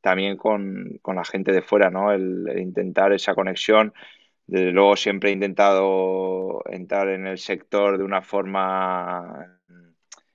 también 0.00 0.36
con, 0.36 1.00
la 1.04 1.24
gente 1.24 1.52
de 1.52 1.62
fuera, 1.62 1.90
¿no? 1.90 2.12
El, 2.12 2.48
intentar 2.56 3.12
esa 3.12 3.34
conexión. 3.34 3.92
Desde 4.52 4.70
luego 4.70 4.96
siempre 4.96 5.30
he 5.30 5.32
intentado 5.32 6.62
entrar 6.66 7.08
en 7.08 7.26
el 7.26 7.38
sector 7.38 7.96
de 7.96 8.04
una 8.04 8.20
forma 8.20 9.58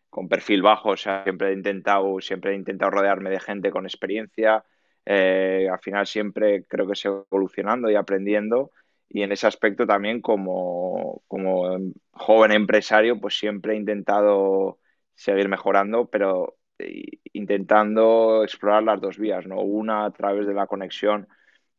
con 0.10 0.28
perfil 0.28 0.64
bajo, 0.64 0.90
o 0.90 0.98
sea, 0.98 1.22
siempre 1.24 1.50
he 1.50 1.54
intentado, 1.54 2.20
siempre 2.20 2.52
he 2.52 2.56
intentado 2.56 2.90
rodearme 2.90 3.30
de 3.30 3.40
gente 3.40 3.70
con 3.70 3.86
experiencia, 3.86 4.66
eh, 5.06 5.68
al 5.72 5.78
final 5.78 6.08
siempre 6.08 6.64
creo 6.66 6.88
que 6.88 6.96
se 6.96 7.10
evolucionando 7.10 7.92
y 7.92 7.96
aprendiendo 7.96 8.72
y 9.08 9.22
en 9.22 9.34
ese 9.34 9.46
aspecto 9.46 9.86
también 9.86 10.20
como, 10.20 11.22
como 11.28 11.78
joven 12.10 12.54
empresario 12.54 13.20
pues 13.22 13.38
siempre 13.38 13.74
he 13.74 13.78
intentado 13.78 14.80
seguir 15.14 15.48
mejorando 15.48 16.10
pero 16.10 16.58
eh, 16.80 17.20
intentando 17.34 18.44
explorar 18.44 18.82
las 18.82 19.00
dos 19.00 19.20
vías, 19.20 19.46
¿no? 19.46 19.62
Una 19.62 20.06
a 20.06 20.12
través 20.12 20.48
de 20.48 20.56
la 20.56 20.66
conexión 20.66 21.28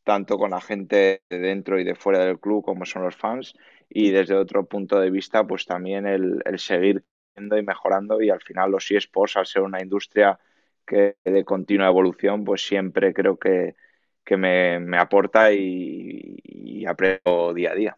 tanto 0.09 0.39
con 0.39 0.49
la 0.49 0.59
gente 0.59 1.21
de 1.29 1.37
dentro 1.37 1.79
y 1.79 1.83
de 1.83 1.93
fuera 1.93 2.25
del 2.25 2.39
club 2.39 2.65
como 2.65 2.83
son 2.83 3.03
los 3.03 3.15
fans 3.15 3.53
y 3.87 4.09
desde 4.09 4.33
otro 4.33 4.65
punto 4.65 4.99
de 4.99 5.11
vista 5.11 5.45
pues 5.45 5.67
también 5.67 6.07
el, 6.07 6.41
el 6.45 6.57
seguir 6.57 7.03
y 7.37 7.61
mejorando 7.61 8.19
y 8.19 8.31
al 8.31 8.41
final 8.41 8.71
los 8.71 8.89
eSports 8.89 9.37
al 9.37 9.45
ser 9.45 9.61
una 9.61 9.83
industria 9.83 10.39
que 10.83 11.15
de 11.23 11.45
continua 11.45 11.85
evolución, 11.85 12.43
pues 12.43 12.65
siempre 12.65 13.13
creo 13.13 13.37
que, 13.37 13.75
me, 14.35 14.97
aporta 14.97 15.53
y, 15.53 16.83
aprendo 16.87 17.53
día 17.53 17.71
a 17.71 17.75
día. 17.75 17.97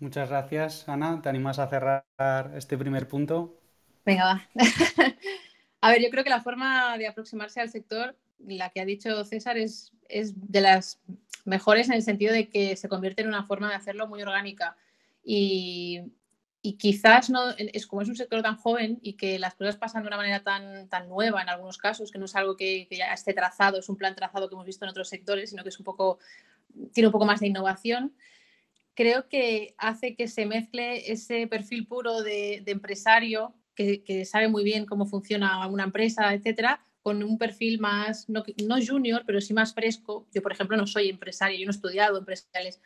Muchas 0.00 0.28
gracias, 0.28 0.88
Ana. 0.88 1.22
¿Te 1.22 1.28
animas 1.28 1.60
a 1.60 1.68
cerrar 1.68 2.04
este 2.56 2.76
primer 2.76 3.06
punto? 3.06 3.60
Venga, 4.04 4.24
va. 4.24 4.48
a 5.82 5.90
ver, 5.90 6.02
yo 6.02 6.10
creo 6.10 6.24
que 6.24 6.30
la 6.30 6.42
forma 6.42 6.98
de 6.98 7.06
aproximarse 7.06 7.60
al 7.60 7.70
sector, 7.70 8.16
la 8.38 8.70
que 8.70 8.80
ha 8.80 8.84
dicho 8.84 9.24
César, 9.24 9.56
es, 9.58 9.92
es 10.08 10.34
de 10.50 10.60
las 10.60 11.00
mejores 11.44 11.88
en 11.88 11.94
el 11.94 12.02
sentido 12.02 12.32
de 12.32 12.48
que 12.48 12.76
se 12.76 12.88
convierte 12.88 13.22
en 13.22 13.28
una 13.28 13.44
forma 13.44 13.68
de 13.68 13.76
hacerlo 13.76 14.06
muy 14.08 14.22
orgánica. 14.22 14.76
Y, 15.22 16.02
y 16.66 16.78
quizás 16.78 17.30
no, 17.30 17.50
es 17.56 17.86
como 17.86 18.02
es 18.02 18.08
un 18.08 18.16
sector 18.16 18.42
tan 18.42 18.56
joven 18.56 18.98
y 19.00 19.12
que 19.12 19.38
las 19.38 19.54
cosas 19.54 19.76
pasan 19.76 20.02
de 20.02 20.08
una 20.08 20.16
manera 20.16 20.42
tan, 20.42 20.88
tan 20.88 21.08
nueva 21.08 21.40
en 21.40 21.48
algunos 21.48 21.78
casos, 21.78 22.10
que 22.10 22.18
no 22.18 22.24
es 22.24 22.34
algo 22.34 22.56
que, 22.56 22.88
ya 22.90 23.12
esté 23.12 23.32
trazado, 23.34 23.78
es 23.78 23.88
un 23.88 23.94
plan 23.96 24.16
trazado 24.16 24.48
que 24.48 24.56
hemos 24.56 24.66
visto 24.66 24.84
en 24.84 24.90
otros 24.90 25.08
sectores, 25.08 25.50
sino 25.50 25.62
que 25.62 25.68
es 25.68 25.78
un 25.78 25.84
poco, 25.84 26.18
tiene 26.92 27.06
un 27.06 27.12
poco 27.12 27.24
más 27.24 27.38
de 27.38 27.46
innovación, 27.46 28.16
creo 28.94 29.28
que 29.28 29.76
hace 29.78 30.16
que 30.16 30.26
se 30.26 30.44
mezcle 30.44 31.12
ese 31.12 31.46
perfil 31.46 31.86
puro 31.86 32.24
de, 32.24 32.64
empresario 32.66 33.54
que, 33.76 34.02
que, 34.02 34.24
sabe 34.24 34.48
muy 34.48 34.64
bien 34.64 34.86
cómo 34.86 35.06
funciona 35.06 35.64
una 35.68 35.84
empresa, 35.84 36.34
etcétera, 36.34 36.84
con 37.06 37.22
un 37.22 37.38
perfil 37.38 37.78
más, 37.78 38.28
no, 38.28 38.42
no 38.66 38.76
junior, 38.84 39.22
pero 39.24 39.40
sí 39.40 39.54
más 39.54 39.72
fresco. 39.72 40.26
Yo, 40.34 40.42
por 40.42 40.50
ejemplo, 40.50 40.76
no 40.76 40.88
soy 40.88 41.08
empresario, 41.08 41.56
yo 41.56 41.64
no 41.64 41.70
he 41.70 41.76
estudiado 41.76 42.18
empresariales, 42.18 42.80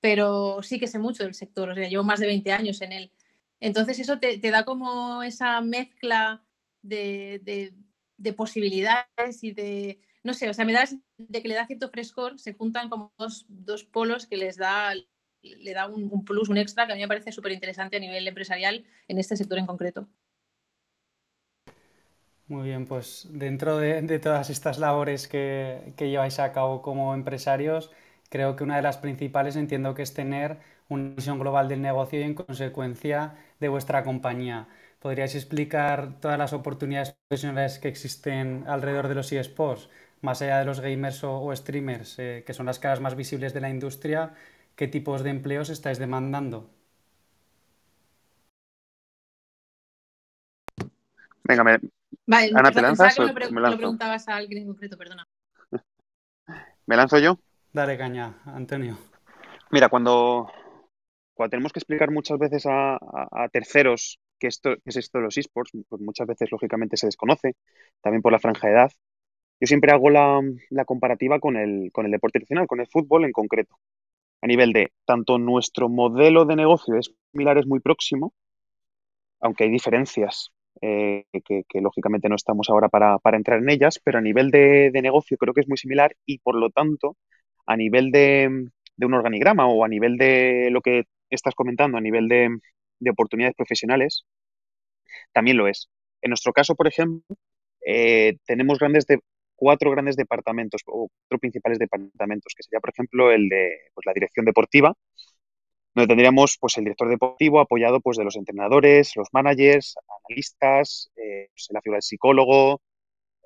pero 0.00 0.62
sí 0.62 0.78
que 0.78 0.86
sé 0.86 1.00
mucho 1.00 1.24
del 1.24 1.34
sector, 1.34 1.70
o 1.70 1.74
sea, 1.74 1.88
llevo 1.88 2.04
más 2.04 2.20
de 2.20 2.28
20 2.28 2.52
años 2.52 2.80
en 2.80 2.92
él. 2.92 3.10
Entonces 3.58 3.98
eso 3.98 4.20
te, 4.20 4.38
da 4.38 4.64
como 4.64 5.24
esa 5.24 5.60
mezcla 5.62 6.44
de, 6.82 7.74
posibilidades 8.36 9.42
y 9.42 9.50
de, 9.50 9.98
no 10.22 10.32
sé, 10.32 10.48
o 10.48 10.54
sea, 10.54 10.64
me 10.64 10.72
da 10.72 10.88
de 11.18 11.42
que 11.42 11.48
le 11.48 11.56
da 11.56 11.66
cierto 11.66 11.88
frescor, 11.88 12.38
se 12.38 12.52
juntan 12.52 12.88
como 12.88 13.12
dos, 13.18 13.82
polos 13.82 14.28
que 14.28 14.36
les 14.36 14.56
da, 14.56 14.94
le 15.42 15.72
da 15.72 15.88
un, 15.88 16.24
plus, 16.24 16.48
un 16.48 16.58
extra 16.58 16.86
que 16.86 16.92
a 16.92 16.94
mí 16.94 17.02
me 17.02 17.08
parece 17.08 17.32
súper 17.32 17.50
interesante 17.50 17.96
a 17.96 18.00
nivel 18.00 18.28
empresarial 18.28 18.84
en 19.08 19.18
este 19.18 19.36
sector 19.36 19.58
en 19.58 19.66
concreto. 19.66 20.08
Muy 22.48 22.68
bien, 22.68 22.86
pues 22.86 23.26
dentro 23.30 23.76
de, 23.78 24.18
todas 24.20 24.50
estas 24.50 24.78
labores 24.78 25.26
que, 25.26 25.92
lleváis 25.98 26.38
a 26.38 26.52
cabo 26.52 26.80
como 26.80 27.12
empresarios, 27.14 27.90
creo 28.30 28.54
que 28.54 28.62
una 28.62 28.76
de 28.76 28.82
las 28.82 28.98
principales 28.98 29.56
entiendo 29.56 29.94
que 29.94 30.02
es 30.02 30.14
tener 30.14 30.58
una 30.88 31.14
visión 31.16 31.40
global 31.40 31.68
del 31.68 31.82
negocio 31.82 32.20
y 32.20 32.22
en 32.22 32.34
consecuencia 32.34 33.34
de 33.58 33.68
vuestra 33.68 34.04
compañía. 34.04 34.68
¿Podríais 35.00 35.34
explicar 35.34 36.20
todas 36.20 36.38
las 36.38 36.52
oportunidades 36.52 37.16
profesionales 37.28 37.80
que 37.80 37.88
existen 37.88 38.64
alrededor 38.68 39.08
de 39.08 39.16
los 39.16 39.32
eSports, 39.32 39.88
más 40.20 40.40
allá 40.42 40.60
de 40.60 40.66
los 40.66 40.80
gamers 40.80 41.24
o, 41.24 41.54
streamers, 41.54 42.18
eh, 42.20 42.44
que 42.46 42.54
son 42.54 42.66
las 42.66 42.78
caras 42.78 43.00
más 43.00 43.16
visibles 43.16 43.54
de 43.54 43.60
la 43.60 43.70
industria? 43.70 44.34
¿Qué 44.76 44.86
tipos 44.88 45.22
de 45.24 45.30
empleos 45.30 45.68
estáis 45.70 45.98
demandando? 45.98 46.70
Venga, 51.44 51.64
me... 51.64 51.78
Ana, 52.28 52.72
¿te 52.72 52.82
lanzas? 52.82 53.18
me, 53.18 53.76
preguntabas 53.76 54.28
a 54.28 54.36
alguien 54.36 54.62
en 54.62 54.66
concreto, 54.68 54.98
perdona. 54.98 55.26
¿Me 56.86 56.96
lanzo 56.96 57.18
yo? 57.18 57.38
Dale 57.72 57.96
caña, 57.96 58.42
Antonio. 58.46 58.98
Mira, 59.70 59.88
cuando, 59.88 60.50
cuando 61.34 61.50
tenemos 61.50 61.72
que 61.72 61.78
explicar 61.78 62.10
muchas 62.10 62.38
veces 62.38 62.64
a, 62.66 62.98
terceros 63.52 64.18
qué, 64.38 64.48
esto, 64.48 64.74
es 64.84 64.96
esto 64.96 65.18
de 65.18 65.24
los 65.24 65.38
esports, 65.38 65.72
pues 65.88 66.02
muchas 66.02 66.26
veces 66.26 66.50
lógicamente 66.50 66.96
se 66.96 67.06
desconoce, 67.06 67.54
también 68.00 68.22
por 68.22 68.32
la 68.32 68.40
franja 68.40 68.66
de 68.66 68.74
edad. 68.74 68.90
Yo 69.60 69.66
siempre 69.66 69.92
hago 69.92 70.10
la, 70.10 70.42
comparativa 70.84 71.38
con 71.38 71.56
el, 71.56 71.90
con 71.92 72.06
el 72.06 72.10
deporte 72.10 72.40
tradicional, 72.40 72.66
con 72.66 72.80
el 72.80 72.88
fútbol 72.88 73.24
en 73.24 73.32
concreto. 73.32 73.78
A 74.42 74.46
nivel 74.46 74.72
de 74.72 74.92
tanto 75.04 75.38
nuestro 75.38 75.88
modelo 75.88 76.44
de 76.44 76.56
negocio 76.56 76.96
es 76.96 77.12
similar, 77.30 77.56
es 77.58 77.66
muy 77.66 77.80
próximo, 77.80 78.34
aunque 79.40 79.64
hay 79.64 79.70
diferencias 79.70 80.50
eh, 80.82 81.24
que, 81.44 81.64
lógicamente 81.80 82.28
no 82.28 82.36
estamos 82.36 82.68
ahora 82.70 82.88
para, 82.88 83.18
entrar 83.36 83.60
en 83.60 83.70
ellas, 83.70 84.00
pero 84.02 84.18
a 84.18 84.22
nivel 84.22 84.50
de, 84.50 84.90
de, 84.92 85.02
negocio 85.02 85.36
creo 85.36 85.54
que 85.54 85.62
es 85.62 85.68
muy 85.68 85.78
similar 85.78 86.16
y 86.26 86.38
por 86.38 86.54
lo 86.56 86.70
tanto, 86.70 87.16
a 87.66 87.76
nivel 87.76 88.10
de, 88.10 88.68
de 88.96 89.06
un 89.06 89.14
organigrama 89.14 89.66
o 89.66 89.84
a 89.84 89.88
nivel 89.88 90.16
de 90.16 90.68
lo 90.70 90.80
que 90.80 91.04
estás 91.30 91.54
comentando, 91.54 91.98
a 91.98 92.00
nivel 92.00 92.28
de, 92.28 92.48
oportunidades 93.10 93.56
profesionales, 93.56 94.24
también 95.32 95.56
lo 95.56 95.68
es. 95.68 95.88
En 96.22 96.30
nuestro 96.30 96.52
caso, 96.52 96.74
por 96.74 96.88
ejemplo, 96.88 97.36
eh, 97.86 98.36
tenemos 98.46 98.78
grandes 98.78 99.06
de, 99.06 99.20
cuatro 99.54 99.90
grandes 99.90 100.16
departamentos 100.16 100.82
o 100.86 101.08
cuatro 101.08 101.38
principales 101.38 101.78
departamentos, 101.78 102.54
que 102.56 102.62
sería, 102.62 102.80
por 102.80 102.90
ejemplo, 102.90 103.30
el 103.30 103.48
de 103.48 103.70
pues, 103.94 104.06
la 104.06 104.12
dirección 104.12 104.44
deportiva, 104.44 104.94
donde 105.96 106.08
tendríamos 106.08 106.58
pues, 106.60 106.76
el 106.76 106.84
director 106.84 107.08
deportivo 107.08 107.58
apoyado 107.58 108.00
pues, 108.00 108.18
de 108.18 108.24
los 108.24 108.36
entrenadores, 108.36 109.16
los 109.16 109.28
managers, 109.32 109.94
analistas, 110.28 111.10
eh, 111.16 111.48
pues, 111.50 111.68
la 111.70 111.80
figura 111.80 111.96
del 111.96 112.02
psicólogo, 112.02 112.82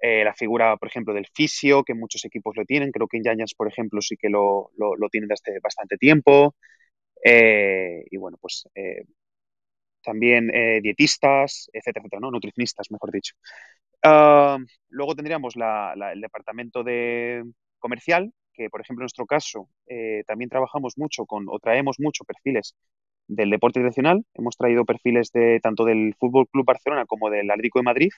eh, 0.02 0.25
la 0.25 0.35
figura, 0.35 0.76
por 0.76 0.88
ejemplo, 0.88 1.14
del 1.14 1.28
fisio, 1.33 1.85
que 1.85 1.95
muchos 1.95 2.25
equipos 2.25 2.57
lo 2.57 2.64
tienen. 2.64 2.90
Creo 2.90 3.07
que 3.07 3.19
en 3.19 3.47
por 3.57 3.69
ejemplo, 3.69 4.02
sí 4.02 4.16
que 4.16 4.28
lo, 4.28 4.73
lo, 4.76 5.09
tienen 5.11 5.28
desde 5.28 5.61
bastante 5.61 5.97
tiempo. 5.97 6.57
Eh, 7.25 8.02
y 8.11 8.16
bueno, 8.16 8.37
pues 8.40 8.64
también 10.02 10.49
dietistas, 10.83 11.71
etcétera, 11.73 12.02
etcétera, 12.02 12.21
¿no? 12.21 12.33
Nutricionistas, 12.33 12.90
mejor 12.90 13.12
dicho. 13.12 13.35
Ah, 14.02 14.59
luego 14.88 15.14
tendríamos 15.14 15.54
el 15.54 16.21
departamento 16.21 16.83
de 16.83 17.45
comercial, 17.78 18.33
que 18.61 18.71
por 18.71 18.83
ejemplo 18.83 19.02
en 19.02 19.05
nuestro 19.05 19.26
caso 19.26 19.69
también 20.26 20.50
trabajamos 20.50 20.99
mucho 20.99 21.25
con, 21.25 21.47
o 21.49 21.59
traemos 21.59 21.97
mucho 21.99 22.25
perfiles 22.25 22.75
del 23.26 23.49
deporte 23.49 23.81
tradicional. 23.81 24.25
Hemos 24.35 24.57
traído 24.57 24.85
perfiles 24.85 25.31
de 25.33 25.61
tanto 25.62 25.85
del 25.85 26.14
Fútbol 26.19 26.49
Club 26.49 26.67
Barcelona 26.67 27.07
como 27.07 27.31
del 27.31 27.50
Atlético 27.50 27.79
de 27.79 27.85
Madrid 27.85 28.11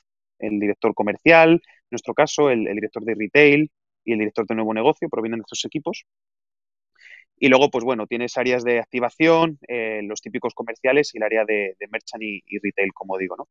el 0.42 0.58
director 0.58 0.94
comercial, 0.94 1.52
en 1.52 1.60
nuestro 1.90 2.14
caso, 2.14 2.50
el, 2.50 2.64
director 2.64 3.04
de 3.04 3.14
retail 3.14 3.70
y 4.04 4.12
el 4.12 4.18
director 4.18 4.46
de 4.46 4.54
nuevo 4.56 4.74
negocio 4.74 5.08
provienen 5.08 5.38
de 5.38 5.42
estos 5.42 5.64
equipos. 5.64 6.04
Y 7.38 7.48
luego, 7.48 7.70
pues 7.70 7.84
bueno, 7.84 8.06
tienes 8.06 8.36
áreas 8.36 8.62
de 8.64 8.78
activación, 8.78 9.58
eh, 9.68 10.00
los 10.04 10.20
típicos 10.20 10.54
comerciales 10.54 11.14
y 11.14 11.18
el 11.18 11.24
área 11.24 11.44
de, 11.44 11.76
merchant 11.90 12.22
y, 12.22 12.42
retail, 12.62 12.92
como 12.92 13.18
digo, 13.18 13.36
¿no? 13.36 13.48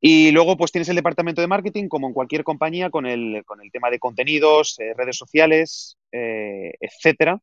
Y 0.00 0.30
luego, 0.32 0.56
pues 0.56 0.70
tienes 0.72 0.88
el 0.88 0.96
departamento 0.96 1.40
de 1.40 1.48
marketing, 1.48 1.88
como 1.88 2.06
en 2.08 2.14
cualquier 2.14 2.44
compañía, 2.44 2.90
con 2.90 3.06
el, 3.06 3.42
con 3.44 3.60
el 3.60 3.70
tema 3.72 3.90
de 3.90 3.98
contenidos, 3.98 4.78
eh, 4.78 4.94
redes 4.96 5.16
sociales, 5.16 5.98
eh, 6.12 6.72
etcétera. 6.80 7.40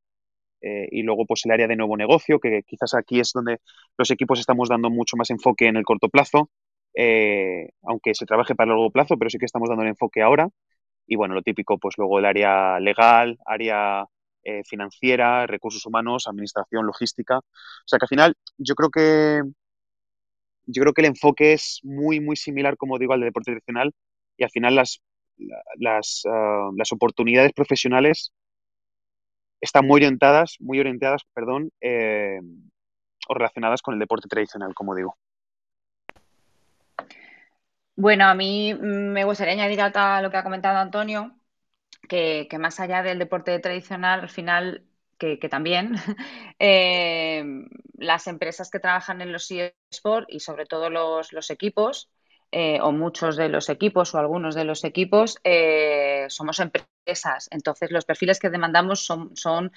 eh, 0.62 0.88
y 0.92 1.04
luego 1.04 1.26
pues 1.28 1.46
el 1.46 1.52
área 1.52 1.68
de 1.68 1.76
nuevo 1.76 1.98
negocio, 1.98 2.40
que 2.40 2.64
quizás 2.68 2.94
aquí 2.96 3.20
es 3.20 3.32
donde 3.34 3.60
los 3.98 4.12
equipos 4.12 4.40
estamos 4.40 4.70
dando 4.70 4.90
mucho 4.90 5.18
más 5.18 5.30
enfoque 5.30 5.68
en 5.68 5.78
el 5.78 5.84
corto 5.86 6.10
plazo, 6.10 6.50
eh, 6.96 7.70
aunque 7.84 8.16
se 8.16 8.26
trabaje 8.26 8.56
para 8.56 8.68
el 8.72 8.78
largo 8.78 8.92
plazo, 8.92 9.18
pero 9.18 9.30
sí 9.30 9.38
que 9.40 9.46
estamos 9.46 9.70
dando 9.70 9.84
el 9.84 9.90
enfoque 9.90 10.22
ahora. 10.22 10.50
Y 11.08 11.16
bueno, 11.18 11.36
lo 11.36 11.42
típico, 11.44 11.78
pues 11.80 11.96
luego 11.98 12.20
el 12.20 12.26
área 12.26 12.80
legal, 12.80 13.38
área 13.46 14.06
financiera, 14.66 15.48
recursos 15.48 15.86
humanos, 15.86 16.28
administración, 16.28 16.86
logística. 16.86 17.38
O 17.40 17.44
sea 17.86 18.00
que 18.00 18.06
al 18.06 18.10
final 18.10 18.36
yo 18.58 18.76
creo 18.76 18.90
que 18.92 19.42
yo 20.66 20.82
creo 20.82 20.94
que 20.94 21.02
el 21.02 21.08
enfoque 21.08 21.54
es 21.54 21.80
muy, 21.84 22.20
muy 22.20 22.36
similar, 22.36 22.78
como 22.78 22.98
digo, 22.98 23.14
al 23.14 23.20
de 23.20 23.28
deporte 23.28 23.52
tradicional 23.52 23.94
y 24.38 24.44
al 24.44 24.50
final 24.50 24.76
las, 24.76 25.02
las, 25.78 26.24
ah, 26.30 26.70
las 26.76 26.92
oportunidades 26.92 27.54
profesionales 27.54 28.32
están 29.62 29.86
muy 29.88 29.98
orientadas, 29.98 30.58
muy 30.60 30.80
orientadas, 30.80 31.24
perdón, 31.34 31.72
eh, 31.82 32.40
o 33.28 33.34
relacionadas 33.34 33.82
con 33.82 33.94
el 33.94 34.00
deporte 34.00 34.28
tradicional, 34.28 34.74
como 34.74 34.96
digo. 34.96 35.18
Bueno, 37.96 38.26
a 38.26 38.34
mí 38.36 38.74
me 38.74 39.24
gustaría 39.24 39.54
añadir 39.54 39.82
a 39.82 40.22
lo 40.22 40.30
que 40.30 40.38
ha 40.38 40.44
comentado 40.44 40.78
Antonio, 40.78 41.36
que, 42.08 42.48
más 42.60 42.80
allá 42.80 43.04
del 43.04 43.20
deporte 43.20 43.58
tradicional, 43.60 44.22
al 44.22 44.30
final, 44.30 44.86
que, 45.18 45.38
también, 45.50 45.96
eh, 46.60 47.44
las 47.98 48.28
empresas 48.28 48.70
que 48.70 48.80
trabajan 48.80 49.22
en 49.22 49.32
los 49.32 49.50
eSports 49.52 50.28
y 50.30 50.40
sobre 50.40 50.66
todo 50.66 50.90
los, 50.90 51.50
equipos, 51.50 52.10
eh, 52.52 52.80
o 52.82 52.92
muchos 52.92 53.36
de 53.36 53.50
los 53.50 53.70
equipos 53.70 54.14
o 54.14 54.20
algunos 54.20 54.56
de 54.56 54.66
los 54.66 54.84
equipos, 54.84 55.38
somos 56.30 56.60
empresas. 56.60 57.48
Entonces, 57.52 57.92
los 57.92 58.06
perfiles 58.06 58.40
que 58.40 58.50
demandamos 58.50 59.06
son, 59.06 59.36
son 59.36 59.72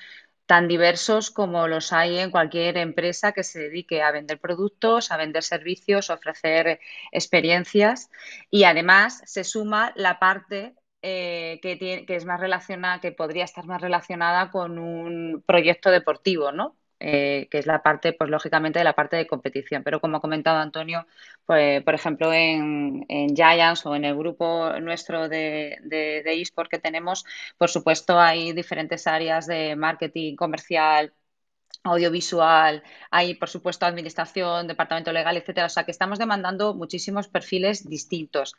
tan 0.48 0.66
diversos 0.66 1.30
como 1.30 1.68
los 1.68 1.92
hay 1.92 2.18
en 2.18 2.30
cualquier 2.30 2.78
empresa 2.78 3.32
que 3.32 3.44
se 3.44 3.58
dedique 3.60 4.02
a 4.02 4.12
vender 4.12 4.40
productos, 4.40 5.10
a 5.10 5.18
vender 5.18 5.42
servicios, 5.42 6.08
a 6.08 6.14
ofrecer 6.14 6.80
experiencias 7.12 8.08
y 8.50 8.64
además 8.64 9.20
se 9.26 9.44
suma 9.44 9.92
la 9.94 10.18
parte 10.18 10.74
eh, 11.02 11.60
que, 11.62 11.78
que 11.78 12.16
es 12.16 12.24
más 12.24 12.40
relacionada, 12.40 13.00
que 13.00 13.12
podría 13.12 13.44
estar 13.44 13.66
más 13.66 13.80
relacionada 13.80 14.50
con 14.50 14.78
un 14.78 15.42
proyecto 15.46 15.90
deportivo, 15.90 16.52
¿no? 16.52 16.76
Eh, 17.00 17.46
que 17.50 17.58
es 17.58 17.66
la 17.66 17.82
parte, 17.82 18.12
pues 18.12 18.28
lógicamente, 18.28 18.80
de 18.80 18.84
la 18.84 18.94
parte 18.94 19.16
de 19.16 19.26
competición. 19.26 19.84
Pero 19.84 20.00
como 20.00 20.16
ha 20.16 20.20
comentado 20.20 20.58
Antonio, 20.58 21.06
pues, 21.46 21.82
por 21.84 21.94
ejemplo, 21.94 22.32
en, 22.32 23.06
Giants 23.36 23.86
o 23.86 23.94
en 23.94 24.04
el 24.04 24.16
grupo 24.16 24.72
nuestro 24.80 25.28
de, 25.28 25.78
de, 25.82 26.22
de 26.24 26.40
eSport 26.40 26.70
que 26.70 26.78
tenemos, 26.80 27.24
por 27.56 27.68
supuesto, 27.70 28.18
hay 28.18 28.52
diferentes 28.52 29.06
áreas 29.06 29.46
de 29.46 29.76
marketing 29.76 30.34
comercial, 30.36 31.12
audiovisual, 31.84 32.82
hay 33.10 33.34
por 33.34 33.48
supuesto 33.48 33.86
administración, 33.86 34.66
departamento 34.66 35.12
legal, 35.12 35.36
etcétera. 35.36 35.66
O 35.66 35.68
sea 35.70 35.84
que 35.84 35.90
estamos 35.90 36.18
demandando 36.18 36.74
muchísimos 36.74 37.28
perfiles 37.28 37.88
distintos. 37.88 38.54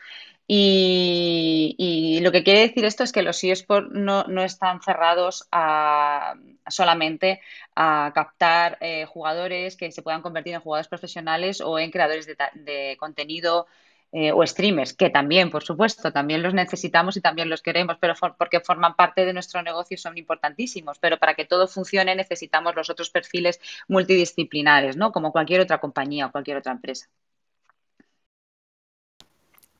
Y, 0.48 2.20
lo 2.22 2.32
que 2.32 2.44
quiere 2.44 2.62
decir 2.62 2.86
esto 2.86 3.04
es 3.04 3.12
que 3.12 3.22
los 3.22 3.44
eSports 3.44 3.92
no, 3.92 4.24
no 4.26 4.44
están 4.44 4.82
cerrados 4.82 5.48
a, 5.52 6.36
solamente 6.68 7.42
a 7.76 8.12
captar 8.14 8.78
eh, 8.82 9.06
jugadores 9.06 9.78
que 9.78 9.92
se 9.92 10.02
puedan 10.02 10.22
convertir 10.22 10.54
en 10.56 10.62
jugadores 10.62 10.88
profesionales 10.88 11.62
o 11.62 11.80
en 11.80 11.92
creadores 11.92 12.26
de, 12.26 12.36
de 12.56 12.98
contenido 13.00 13.68
eh, 14.12 14.32
o 14.32 14.46
streamers, 14.46 14.94
que 14.94 15.10
también, 15.10 15.50
por 15.52 15.64
supuesto, 15.64 16.12
también 16.12 16.42
los 16.44 16.54
necesitamos 16.54 17.18
y 17.18 17.22
también 17.22 17.50
los 17.50 17.62
queremos, 17.62 17.98
pero 18.00 18.16
porque 18.38 18.60
forman 18.62 18.96
parte 18.96 19.26
de 19.26 19.34
nuestro 19.34 19.62
negocio 19.64 19.96
y 19.96 19.98
son 19.98 20.18
importantísimos. 20.18 21.00
Pero 21.00 21.18
para 21.20 21.36
que 21.36 21.46
todo 21.46 21.68
funcione 21.68 22.16
necesitamos 22.16 22.76
los 22.76 22.90
otros 22.90 23.10
perfiles 23.12 23.60
multidisciplinares, 23.88 24.98
¿no? 24.98 25.12
Como 25.12 25.32
cualquier 25.32 25.62
otra 25.62 25.80
compañía 25.80 26.28
o 26.28 26.32
cualquier 26.32 26.58
otra 26.58 26.72
empresa. 26.74 27.08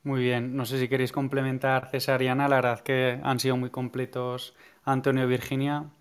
Muy 0.04 0.22
bien, 0.24 0.56
no 0.58 0.66
sé 0.66 0.80
si 0.80 0.90
queréis 0.90 1.12
complementar, 1.14 1.90
César 1.90 2.22
y 2.22 2.28
Ana, 2.28 2.48
la 2.50 2.58
verdad 2.58 2.80
que 2.82 3.20
han 3.24 3.40
sido 3.40 3.58
muy 3.58 3.70
completos 3.70 4.56
Antonio 4.84 5.24
y 5.26 5.28
Virginia. 5.28 5.92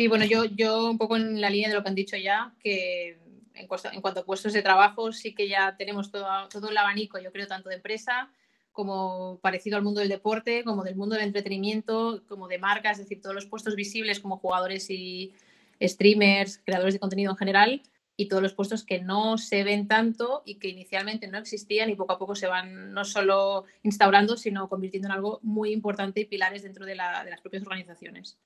Sí, 0.00 0.08
bueno, 0.08 0.24
yo, 0.24 0.46
yo 0.46 0.88
un 0.88 0.96
poco 0.96 1.16
en 1.16 1.42
la 1.42 1.50
línea 1.50 1.68
de 1.68 1.74
lo 1.74 1.82
que 1.82 1.90
han 1.90 1.94
dicho 1.94 2.16
ya, 2.16 2.54
que 2.58 3.18
en, 3.52 3.66
cuanto 3.66 4.20
a 4.20 4.24
puestos 4.24 4.54
de 4.54 4.62
trabajo 4.62 5.12
sí 5.12 5.34
que 5.34 5.46
ya 5.46 5.76
tenemos 5.76 6.10
todo, 6.10 6.26
todo 6.48 6.70
el 6.70 6.76
abanico, 6.78 7.18
yo 7.18 7.30
creo, 7.30 7.46
tanto 7.46 7.68
de 7.68 7.74
empresa 7.74 8.30
como 8.72 9.38
parecido 9.42 9.76
al 9.76 9.82
mundo 9.82 10.00
del 10.00 10.08
deporte, 10.08 10.64
como 10.64 10.84
del 10.84 10.96
mundo 10.96 11.16
del 11.16 11.26
entretenimiento, 11.26 12.22
como 12.30 12.48
de 12.48 12.56
marcas, 12.56 12.98
es 12.98 13.04
decir, 13.04 13.20
todos 13.20 13.34
los 13.34 13.44
puestos 13.44 13.74
visibles 13.74 14.20
como 14.20 14.38
jugadores 14.38 14.88
y 14.88 15.34
streamers, 15.82 16.62
creadores 16.64 16.94
de 16.94 17.00
contenido 17.00 17.32
en 17.32 17.36
general, 17.36 17.82
y 18.16 18.28
todos 18.28 18.42
los 18.42 18.54
puestos 18.54 18.84
que 18.84 19.02
no 19.02 19.36
se 19.36 19.64
ven 19.64 19.86
tanto 19.86 20.40
y 20.46 20.54
que 20.54 20.68
inicialmente 20.68 21.28
no 21.28 21.36
existían 21.36 21.90
y 21.90 21.94
poco 21.94 22.14
a 22.14 22.18
poco 22.18 22.34
se 22.34 22.46
van 22.46 22.94
no 22.94 23.04
solo 23.04 23.66
instaurando, 23.82 24.38
sino 24.38 24.66
convirtiendo 24.66 25.08
en 25.08 25.12
algo 25.12 25.40
muy 25.42 25.72
importante 25.72 26.22
y 26.22 26.24
pilares 26.24 26.62
dentro 26.62 26.86
de, 26.86 26.94
la, 26.94 27.22
de 27.22 27.32
las 27.32 27.42
propias 27.42 27.64
organizaciones. 27.64 28.38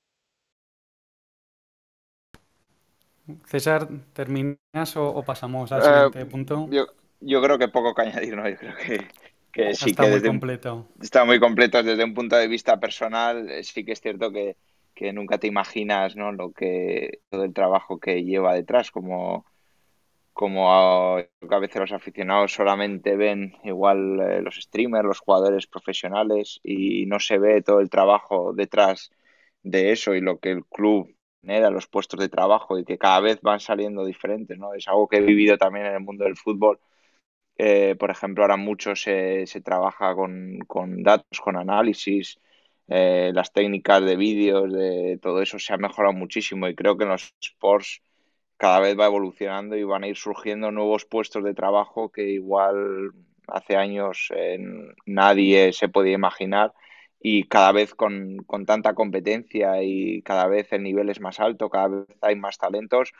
César, 3.45 3.87
¿terminas 4.13 4.95
o, 4.95 5.23
pasamos 5.23 5.71
al 5.71 5.81
siguiente 5.81 6.21
eh, 6.21 6.25
punto? 6.25 6.69
Yo, 7.21 7.41
creo 7.41 7.57
que 7.57 7.67
poco 7.67 7.93
que 7.95 8.03
añadir, 8.03 8.35
¿no? 8.35 8.47
Yo 8.47 8.55
creo 8.57 8.75
que, 9.51 9.73
sí 9.73 9.91
está 9.91 10.07
muy 10.07 10.21
completo. 10.21 10.87
está 11.01 11.25
muy 11.25 11.39
completo 11.39 11.81
desde 11.81 12.03
un 12.03 12.13
punto 12.13 12.35
de 12.35 12.47
vista 12.47 12.79
personal. 12.79 13.49
Eh, 13.49 13.63
sí 13.63 13.83
que 13.83 13.93
es 13.93 14.01
cierto 14.01 14.31
que, 14.31 14.57
nunca 15.13 15.37
te 15.37 15.47
imaginas 15.47 16.15
¿no? 16.15 16.31
lo 16.31 16.51
que 16.51 17.19
todo 17.29 17.43
el 17.43 17.53
trabajo 17.53 17.99
que 17.99 18.23
lleva 18.23 18.53
detrás, 18.53 18.91
como, 18.91 19.45
como 20.33 20.73
a, 20.73 21.19
a 21.19 21.59
veces 21.59 21.77
los 21.77 21.91
aficionados 21.91 22.53
solamente 22.53 23.15
ven 23.15 23.55
igual 23.63 24.19
eh, 24.19 24.41
los 24.41 24.55
streamers, 24.55 25.05
los 25.05 25.19
jugadores 25.19 25.67
profesionales 25.67 26.59
y 26.63 27.05
no 27.07 27.19
se 27.19 27.39
ve 27.39 27.61
todo 27.61 27.79
el 27.79 27.89
trabajo 27.89 28.53
detrás 28.53 29.11
de 29.63 29.91
eso 29.91 30.13
y 30.13 30.21
lo 30.21 30.37
que 30.39 30.51
el 30.51 30.65
club 30.65 31.14
a 31.49 31.69
los 31.69 31.87
puestos 31.87 32.19
de 32.19 32.29
trabajo 32.29 32.77
y 32.79 32.85
que 32.85 32.97
cada 32.97 33.19
vez 33.21 33.39
van 33.41 33.59
saliendo 33.59 34.05
diferentes, 34.05 34.57
¿no? 34.57 34.73
Es 34.73 34.87
algo 34.87 35.07
que 35.07 35.17
he 35.17 35.21
vivido 35.21 35.57
también 35.57 35.85
en 35.87 35.93
el 35.93 36.01
mundo 36.01 36.25
del 36.25 36.37
fútbol. 36.37 36.79
Por 37.99 38.11
ejemplo, 38.11 38.43
ahora 38.43 38.57
mucho 38.57 38.95
se, 38.95 39.47
se 39.47 39.61
trabaja 39.61 40.13
con, 40.15 40.59
con, 40.67 41.03
datos, 41.03 41.39
con 41.39 41.55
análisis, 41.55 42.37
eh, 42.87 43.31
las 43.33 43.51
técnicas 43.51 44.03
de 44.05 44.15
vídeos, 44.15 44.71
de 44.71 45.17
todo 45.21 45.41
eso 45.41 45.57
se 45.57 45.73
ha 45.73 45.77
mejorado 45.77 46.13
muchísimo 46.13 46.67
y 46.67 46.75
creo 46.75 46.97
que 46.97 47.03
en 47.05 47.09
los 47.11 47.33
sports 47.41 48.01
cada 48.57 48.79
vez 48.79 48.97
va 48.97 49.07
evolucionando 49.07 49.75
y 49.75 49.83
van 49.83 50.03
a 50.03 50.07
ir 50.07 50.17
surgiendo 50.17 50.71
nuevos 50.71 51.05
puestos 51.05 51.43
de 51.43 51.55
trabajo 51.55 52.11
que 52.11 52.29
igual 52.29 53.11
hace 53.47 53.75
años 53.75 54.29
eh, 54.35 54.59
nadie 55.05 55.73
se 55.73 55.89
podía 55.89 56.13
imaginar 56.13 56.73
y 57.27 57.45
cada 57.45 57.71
vez 57.71 57.95
con, 57.95 58.45
tanta 58.67 58.93
competencia 58.93 59.81
y 59.81 60.21
cada 60.21 60.45
vez 60.47 60.71
el 60.73 60.83
nivel 60.83 61.09
es 61.09 61.19
más 61.19 61.39
alto, 61.39 61.71
cada 61.71 61.87
vez 61.87 62.07
hay 62.21 62.35
más 62.35 62.59
talentos, 62.59 63.13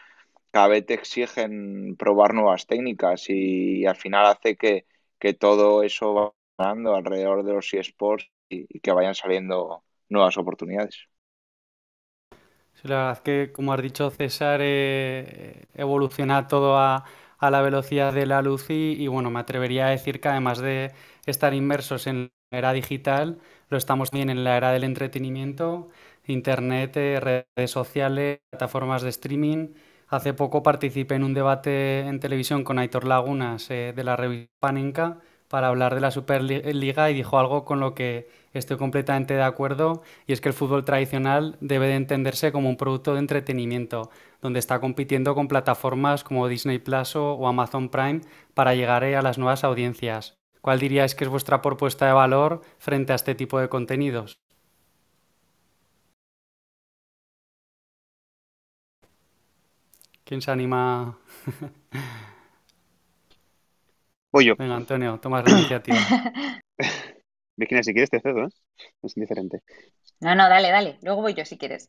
cada 0.51 0.67
vez 0.67 0.85
te 0.85 0.93
exigen 0.93 1.95
probar 1.97 2.35
nuevas 2.35 2.67
técnicas 2.67 3.25
y, 3.29 3.85
al 3.87 3.95
final 3.95 4.27
hace 4.27 4.57
que, 4.57 4.85
todo 5.39 5.81
eso 5.81 6.13
va 6.13 6.33
ganando 6.55 6.95
alrededor 6.95 7.43
de 7.43 7.53
los 7.53 7.73
eSports 7.73 8.29
y, 8.47 8.67
y 8.69 8.79
que 8.79 8.91
vayan 8.91 9.15
saliendo 9.15 9.83
nuevas 10.07 10.37
oportunidades. 10.37 11.07
la 12.83 13.07
verdad 13.07 13.23
que, 13.23 13.51
como 13.51 13.73
has 13.73 13.81
dicho 13.81 14.11
César, 14.11 14.59
eh, 14.61 15.65
evoluciona 15.73 16.47
todo 16.47 16.77
a, 16.77 17.05
a, 17.39 17.49
la 17.49 17.61
velocidad 17.63 18.13
de 18.13 18.27
la 18.27 18.43
luz 18.43 18.67
y, 18.69 19.07
bueno, 19.07 19.31
me 19.31 19.39
atrevería 19.39 19.87
a 19.87 19.89
decir 19.89 20.21
que 20.21 20.27
además 20.27 20.59
de 20.59 20.93
estar 21.25 21.55
inmersos 21.55 22.05
en 22.05 22.31
la 22.51 22.57
era 22.59 22.73
digital, 22.73 23.39
lo 23.69 23.77
estamos 23.77 24.11
bien 24.11 24.29
en 24.29 24.43
la 24.43 24.57
era 24.57 24.71
del 24.71 24.83
entretenimiento, 24.83 25.89
internet, 26.25 26.95
eh, 26.97 27.45
redes 27.55 27.71
sociales, 27.71 28.39
plataformas 28.49 29.01
de 29.01 29.09
streaming. 29.09 29.69
Hace 30.07 30.33
poco 30.33 30.63
participé 30.63 31.15
en 31.15 31.23
un 31.23 31.33
debate 31.33 32.01
en 32.01 32.19
televisión 32.19 32.63
con 32.63 32.79
Aitor 32.79 33.05
Lagunas 33.05 33.69
eh, 33.71 33.93
de 33.95 34.03
la 34.03 34.15
revista 34.15 34.51
Panenka 34.59 35.19
para 35.47 35.67
hablar 35.67 35.95
de 35.95 36.01
la 36.01 36.11
Superliga 36.11 37.09
y 37.09 37.13
dijo 37.13 37.39
algo 37.39 37.65
con 37.65 37.79
lo 37.79 37.93
que 37.93 38.27
estoy 38.53 38.77
completamente 38.77 39.35
de 39.35 39.43
acuerdo 39.43 40.01
y 40.27 40.33
es 40.33 40.41
que 40.41 40.49
el 40.49 40.55
fútbol 40.55 40.85
tradicional 40.85 41.57
debe 41.61 41.87
de 41.87 41.95
entenderse 41.95 42.51
como 42.51 42.69
un 42.69 42.77
producto 42.77 43.13
de 43.13 43.19
entretenimiento 43.19 44.09
donde 44.41 44.59
está 44.59 44.79
compitiendo 44.79 45.35
con 45.35 45.47
plataformas 45.47 46.23
como 46.23 46.47
Disney 46.47 46.79
Plus 46.79 47.15
o 47.15 47.47
Amazon 47.47 47.89
Prime 47.89 48.21
para 48.53 48.75
llegar 48.75 49.03
a 49.03 49.21
las 49.21 49.37
nuevas 49.37 49.63
audiencias. 49.63 50.37
¿Cuál 50.65 50.79
diríais 50.79 51.13
que 51.13 51.25
es 51.25 51.29
vuestra 51.29 51.61
propuesta 51.61 52.07
de 52.07 52.13
valor 52.13 52.61
frente 52.79 53.13
a 53.13 53.17
este 53.17 53.35
tipo 53.35 53.59
de 53.59 53.69
contenidos? 53.69 54.39
¿Quién 60.23 60.41
se 60.41 60.49
anima? 60.49 61.19
Voy 64.33 64.45
yo. 64.45 64.55
Venga, 64.55 64.75
Antonio, 64.75 65.19
toma 65.21 65.43
la 65.43 65.51
iniciativa. 65.51 65.99
Virginia, 67.55 67.83
si 67.83 67.93
quieres 67.93 68.09
te 68.09 68.19
cedo, 68.19 68.45
¿eh? 68.45 68.49
Es 69.03 69.15
indiferente. 69.15 69.61
No, 70.19 70.33
no, 70.33 70.49
dale, 70.49 70.71
dale. 70.71 70.97
Luego 71.03 71.21
voy 71.21 71.35
yo 71.35 71.45
si 71.45 71.59
quieres. 71.59 71.85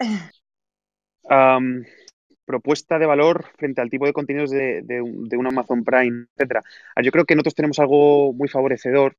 Propuesta 2.47 2.99
de 2.99 3.07
valor 3.07 3.45
frente 3.59 3.83
al 3.83 3.91
tipo 3.91 4.07
de 4.07 4.15
contenidos 4.15 4.51
de, 4.51 4.81
de, 4.83 5.03
un 5.03 5.47
Amazon 5.47 5.85
Prime, 5.85 6.27
etcétera. 6.37 6.63
Ah, 6.95 7.03
yo 7.03 7.11
creo 7.11 7.27
que 7.27 7.35
nosotros 7.35 7.55
tenemos 7.55 7.79
algo 7.79 8.33
muy 8.33 8.49
favorecedor, 8.49 9.17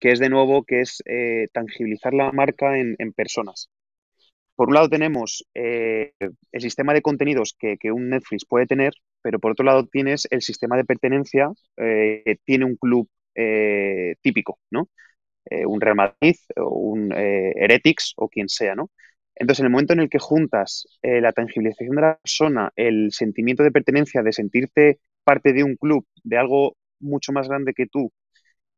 que 0.00 0.12
es 0.12 0.18
de 0.18 0.28
nuevo, 0.28 0.64
que 0.64 0.80
es 0.80 1.02
eh, 1.06 1.48
tangibilizar 1.52 2.12
la 2.12 2.32
marca 2.32 2.78
en, 2.78 2.96
personas. 3.14 3.70
Por 4.56 4.68
un 4.68 4.74
lado 4.74 4.88
tenemos 4.88 5.46
eh, 5.54 6.12
el 6.52 6.60
sistema 6.60 6.92
de 6.92 7.02
contenidos 7.02 7.56
que, 7.58 7.78
un 7.90 8.10
Netflix 8.10 8.44
puede 8.44 8.66
tener, 8.66 8.92
pero 9.22 9.38
por 9.38 9.52
otro 9.52 9.64
lado 9.64 9.86
tienes 9.86 10.28
el 10.30 10.42
sistema 10.42 10.76
de 10.76 10.84
pertenencia 10.84 11.50
eh, 11.76 12.22
que 12.24 12.36
tiene 12.44 12.66
un 12.66 12.76
club 12.76 13.08
típico, 14.22 14.60
¿no? 14.70 14.88
un 15.66 15.80
Real 15.80 15.96
Madrid 15.96 16.36
o 16.56 16.68
un 16.68 17.12
Heretics 17.12 18.14
o 18.16 18.28
quien 18.28 18.48
sea, 18.48 18.76
¿no? 18.76 18.90
Entonces, 19.36 19.60
en 19.60 19.66
el 19.66 19.72
momento 19.72 19.92
en 19.94 20.00
el 20.00 20.08
que 20.08 20.18
juntas 20.18 20.86
eh, 21.02 21.20
la 21.20 21.32
tangibilización 21.32 21.96
de 21.96 22.02
la 22.02 22.18
persona, 22.18 22.72
el 22.76 23.12
sentimiento 23.12 23.62
de 23.62 23.72
pertenencia, 23.72 24.22
de 24.22 24.32
sentirte 24.32 25.00
parte 25.24 25.52
de 25.52 25.64
un 25.64 25.76
club, 25.76 26.06
de 26.22 26.38
algo 26.38 26.76
mucho 27.00 27.32
más 27.32 27.48
grande 27.48 27.74
que 27.74 27.86
tú, 27.86 28.12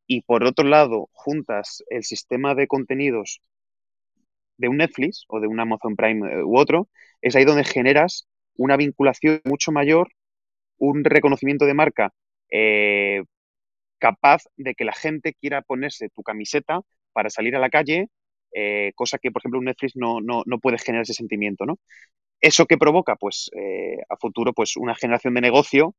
y 0.07 0.23
por 0.23 0.45
otro 0.45 0.67
lado 0.67 1.09
juntas 1.13 1.85
el 1.91 2.05
sistema 2.05 2.55
de 2.55 2.69
contenidos 2.69 3.41
de 4.57 4.69
un 4.69 4.79
Netflix 4.79 5.25
o 5.29 5.41
de 5.41 5.49
un 5.49 5.61
Amazon 5.61 5.97
Prime 5.97 6.33
eh, 6.33 6.43
u 6.43 6.59
otro, 6.59 6.89
es 7.21 7.37
ahí 7.37 7.45
donde 7.45 7.65
generas 7.65 8.27
una 8.57 8.77
vinculación 8.77 9.41
mucho 9.45 9.73
mayor, 9.73 10.09
un 10.79 11.05
reconocimiento 11.05 11.67
de 11.67 11.75
marca 11.75 12.13
eh, 12.51 13.23
capaz 13.99 14.45
de 14.57 14.75
que 14.75 14.85
la 14.85 14.93
gente 14.93 15.35
quiera 15.35 15.63
ponerse 15.63 16.09
tu 16.11 16.23
camiseta 16.23 16.81
para 17.13 17.31
salir 17.31 17.57
a 17.57 17.61
la 17.61 17.71
calle 17.71 18.09
eh, 18.53 18.93
cosa 18.95 19.19
que, 19.19 19.31
por 19.31 19.41
ejemplo, 19.41 19.59
un 19.59 19.67
Netflix 19.67 19.97
no, 19.97 20.21
no, 20.21 20.43
no, 20.47 20.59
puede 20.59 20.79
generar 20.79 21.03
ese 21.03 21.15
sentimiento, 21.15 21.67
¿no? 21.67 21.79
¿Eso 22.41 22.67
que 22.67 22.79
provoca? 22.79 23.17
Pues 23.17 23.51
eh, 23.57 23.99
a 24.09 24.17
futuro, 24.17 24.53
pues 24.53 24.77
una 24.77 24.95
generación 24.95 25.35
de 25.35 25.41
negocio 25.41 25.95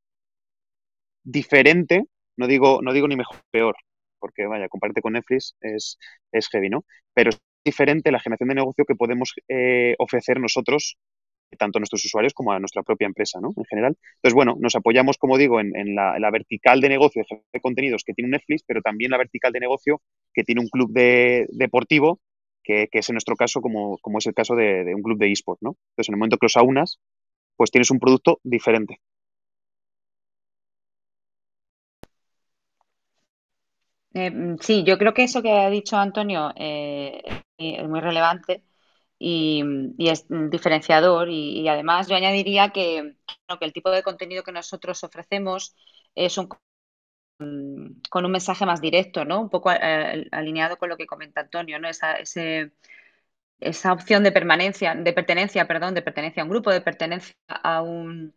diferente, 1.24 2.06
no 2.38 2.48
digo, 2.48 2.82
no 2.82 2.94
digo 2.94 3.08
ni 3.08 3.16
mejor 3.16 3.38
peor, 3.52 3.76
porque 4.20 4.46
vaya, 4.46 4.70
comparte 4.70 5.02
con 5.02 5.14
Netflix 5.14 5.56
es, 5.62 5.98
es 6.32 6.48
heavy, 6.50 6.70
¿no? 6.70 6.86
Pero 7.14 7.32
es 7.32 7.40
diferente 7.66 8.12
la 8.12 8.20
generación 8.20 8.50
de 8.50 8.56
negocio 8.56 8.86
que 8.86 8.96
podemos 8.96 9.34
eh, 9.50 9.96
ofrecer 10.00 10.40
nosotros 10.40 10.98
tanto 11.58 11.78
a 11.78 11.82
nuestros 11.82 12.04
usuarios 12.04 12.34
como 12.34 12.52
a 12.52 12.60
nuestra 12.60 12.84
propia 12.84 13.06
empresa, 13.06 13.40
¿no? 13.40 13.54
En 13.56 13.66
general. 13.66 13.96
Entonces, 14.16 14.34
bueno, 14.34 14.58
nos 14.60 14.76
apoyamos, 14.76 15.18
como 15.18 15.38
digo, 15.38 15.60
en, 15.62 15.96
la, 15.96 16.30
vertical 16.32 16.82
de 16.82 16.90
negocio 16.90 17.24
de 17.54 17.62
contenidos 17.62 18.04
que 18.04 18.14
tiene 18.14 18.32
Netflix, 18.32 18.64
pero 18.68 18.82
también 18.82 19.12
la 19.12 19.18
vertical 19.18 19.54
de 19.54 19.62
negocio 19.62 20.02
que 20.34 20.44
tiene 20.44 20.62
un 20.62 20.68
club 20.68 20.92
de, 20.92 21.48
deportivo 21.52 22.20
que, 22.67 22.89
es 22.91 23.10
en 23.10 23.13
nuestro 23.13 23.36
caso 23.36 23.62
como, 23.62 23.97
como 23.99 24.17
es 24.17 24.27
el 24.27 24.34
caso 24.34 24.56
de, 24.56 24.93
un 24.93 25.01
club 25.01 25.17
de 25.17 25.32
eSport, 25.32 25.62
¿no? 25.62 25.77
Entonces, 25.91 26.10
en 26.10 26.13
el 26.15 26.19
momento 26.19 26.38
que 26.38 26.45
los 26.45 26.58
aunas, 26.58 26.99
pues 27.56 27.71
tienes 27.71 27.91
un 27.91 27.99
producto 27.99 28.39
diferente. 28.43 28.99
Eh, 34.13 34.32
sí, 34.62 34.84
yo 34.84 34.97
creo 34.97 35.13
que 35.13 35.23
eso 35.23 35.41
que 35.41 35.51
ha 35.51 35.69
dicho 35.69 35.95
Antonio 35.97 36.51
eh, 36.56 37.21
es 37.58 37.88
muy 37.88 37.99
relevante 38.01 38.63
y, 39.19 39.63
es 39.99 40.25
diferenciador 40.30 41.30
y, 41.30 41.67
además 41.67 42.08
yo 42.08 42.15
añadiría 42.15 42.69
que, 42.69 43.15
que, 43.60 43.65
el 43.65 43.73
tipo 43.73 43.91
de 43.91 44.03
contenido 44.03 44.43
que 44.43 44.51
nosotros 44.51 45.03
ofrecemos 45.03 45.75
es 46.15 46.38
un 46.38 46.49
con 47.38 48.26
un 48.26 48.32
mensaje 48.32 48.65
más 48.65 48.82
directo, 48.82 49.26
¿no? 49.26 49.41
Un 49.41 49.50
poco 49.50 49.71
eh, 49.71 50.28
alineado 50.32 50.78
con 50.78 50.89
lo 50.89 50.97
que 50.97 51.06
comenta 51.08 51.41
Antonio, 51.41 51.80
¿no? 51.80 51.88
Esa, 51.88 52.17
esa 53.60 53.93
opción 53.93 54.23
de 54.23 54.32
permanencia, 54.32 54.95
de 54.95 55.13
pertenencia, 55.13 55.67
perdón, 55.67 55.93
de 55.93 56.02
pertenencia 56.02 56.41
a 56.43 56.45
un 56.45 56.52
grupo, 56.52 56.71
de 56.71 56.82
pertenencia 56.82 57.36
a 57.47 57.82
un, 57.82 58.34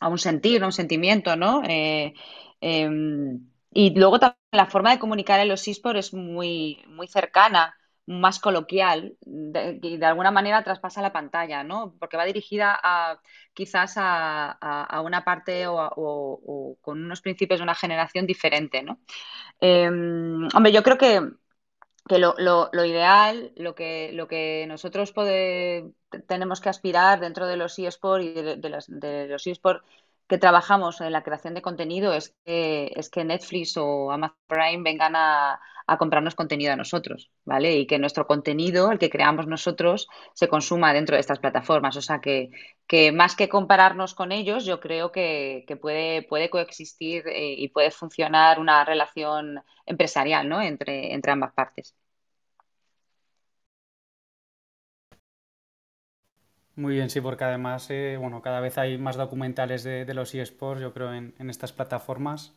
a 0.00 0.08
un 0.08 0.18
sentir, 0.18 0.62
a 0.62 0.66
un 0.66 0.72
sentimiento, 0.72 1.36
¿no? 1.36 1.62
Eh, 1.68 2.14
em, 2.60 3.48
y 3.72 3.94
luego 3.98 4.18
también 4.20 4.38
la 4.52 4.66
forma 4.66 4.92
de 4.92 4.98
comunicar 4.98 5.40
en 5.40 5.48
los 5.48 5.66
eSports 5.68 5.98
es 6.00 6.14
muy, 6.14 6.82
muy 6.88 7.06
cercana 7.08 7.76
más 8.06 8.40
coloquial 8.40 9.16
y 9.24 9.96
de, 9.96 10.06
alguna 10.06 10.30
manera 10.30 10.64
traspasa 10.64 11.02
la 11.02 11.12
pantalla, 11.12 11.62
¿no? 11.62 11.94
Porque 11.98 12.16
va 12.16 12.24
dirigida 12.24 12.78
a 12.82 13.20
quizás 13.54 13.94
a, 13.96 15.00
una 15.04 15.24
parte 15.24 15.66
o, 15.66 16.78
con 16.80 17.04
unos 17.04 17.20
principios 17.20 17.60
de 17.60 17.64
una 17.64 17.74
generación 17.74 18.26
diferente, 18.26 18.82
¿no? 18.82 19.00
Em, 19.60 20.48
hombre, 20.54 20.72
yo 20.72 20.82
creo 20.82 20.98
que, 20.98 21.20
lo, 22.18 22.84
ideal, 22.84 23.52
lo 23.56 23.74
que, 23.74 24.10
lo 24.12 24.26
que 24.26 24.64
nosotros 24.66 25.14
tenemos 26.26 26.60
que 26.60 26.68
aspirar 26.68 27.20
dentro 27.20 27.46
de 27.46 27.56
los 27.56 27.78
eSports 27.78 28.24
y 28.24 28.32
de, 28.32 28.56
de 28.56 29.28
los 29.28 29.46
eSports 29.46 29.84
que 30.30 30.38
trabajamos 30.38 31.00
en 31.00 31.10
la 31.12 31.24
creación 31.24 31.54
de 31.54 31.60
contenido 31.60 32.14
es 32.14 32.36
que, 32.44 32.92
es 32.94 33.10
que 33.10 33.24
Netflix 33.24 33.76
o 33.76 34.12
Amazon 34.12 34.36
Prime 34.46 34.82
vengan 34.84 35.14
a, 35.16 35.60
comprarnos 35.98 36.36
contenido 36.36 36.72
a 36.72 36.76
nosotros, 36.76 37.32
¿vale? 37.44 37.76
Y 37.76 37.86
que 37.88 37.98
nuestro 37.98 38.24
contenido, 38.28 38.92
el 38.92 39.00
que 39.00 39.10
creamos 39.10 39.48
nosotros, 39.48 40.06
se 40.34 40.46
consuma 40.46 40.92
dentro 40.92 41.16
de 41.16 41.20
estas 41.20 41.40
plataformas. 41.40 41.96
O 41.96 42.00
sea 42.00 42.20
que, 42.20 42.50
que 42.86 43.10
más 43.10 43.34
que 43.34 43.48
compararnos 43.48 44.14
con 44.14 44.30
ellos, 44.30 44.64
yo 44.64 44.78
creo 44.78 45.10
que, 45.10 45.64
puede, 45.82 46.22
puede 46.22 46.48
coexistir 46.48 47.26
eh, 47.26 47.54
y 47.58 47.68
puede 47.70 47.90
funcionar 47.90 48.60
una 48.60 48.84
relación 48.84 49.64
empresarial, 49.84 50.48
¿no? 50.48 50.62
Entre, 50.62 51.12
entre 51.12 51.32
ambas 51.32 51.52
partes. 51.54 51.96
Muy 56.76 56.94
bien, 56.94 57.10
sí, 57.10 57.20
porque 57.20 57.44
además, 57.44 57.90
eh, 57.90 58.16
bueno, 58.18 58.42
cada 58.42 58.60
vez 58.60 58.78
hay 58.78 58.96
más 58.96 59.16
documentales 59.16 59.82
de, 59.82 60.14
los 60.14 60.34
eSports, 60.34 60.80
yo 60.80 60.92
creo, 60.92 61.12
en, 61.12 61.34
estas 61.50 61.72
plataformas. 61.72 62.54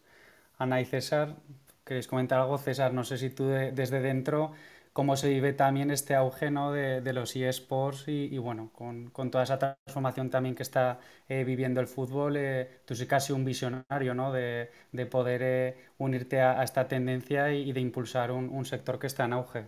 Ana 0.58 0.80
y 0.82 0.86
César, 0.86 1.36
¿queréis 1.84 2.08
comentar 2.08 2.40
algo? 2.40 2.58
César, 2.58 2.94
no 2.94 3.04
sé 3.04 3.18
si 3.18 3.30
tú 3.30 3.48
desde 3.48 4.02
dentro, 4.02 4.52
cómo 4.94 5.16
se 5.18 5.30
vive 5.30 5.54
también 5.54 5.92
este 5.92 6.16
auge 6.16 6.52
¿no? 6.52 6.72
de, 6.72 7.14
los 7.14 7.36
eSports 7.36 8.08
y, 8.08 8.38
bueno, 8.38 8.70
con, 8.74 9.12
toda 9.32 9.44
esa 9.44 9.58
transformación 9.60 10.30
también 10.30 10.56
que 10.56 10.64
está 10.64 11.00
eh, 11.28 11.44
viviendo 11.44 11.82
el 11.82 11.88
fútbol, 11.88 12.38
eh, 12.38 12.70
tú 12.86 12.96
sí 12.96 13.08
casi 13.08 13.34
un 13.34 13.44
visionario, 13.46 14.14
¿no? 14.14 14.32
De, 14.32 14.70
poder 15.10 15.76
unirte 15.98 16.40
a, 16.42 16.64
esta 16.64 16.88
tendencia 16.88 17.52
y, 17.52 17.74
de 17.74 17.82
impulsar 17.82 18.32
un 18.32 18.66
sector 18.66 19.00
que 19.00 19.08
está 19.08 19.26
en 19.26 19.34
auge. 19.34 19.66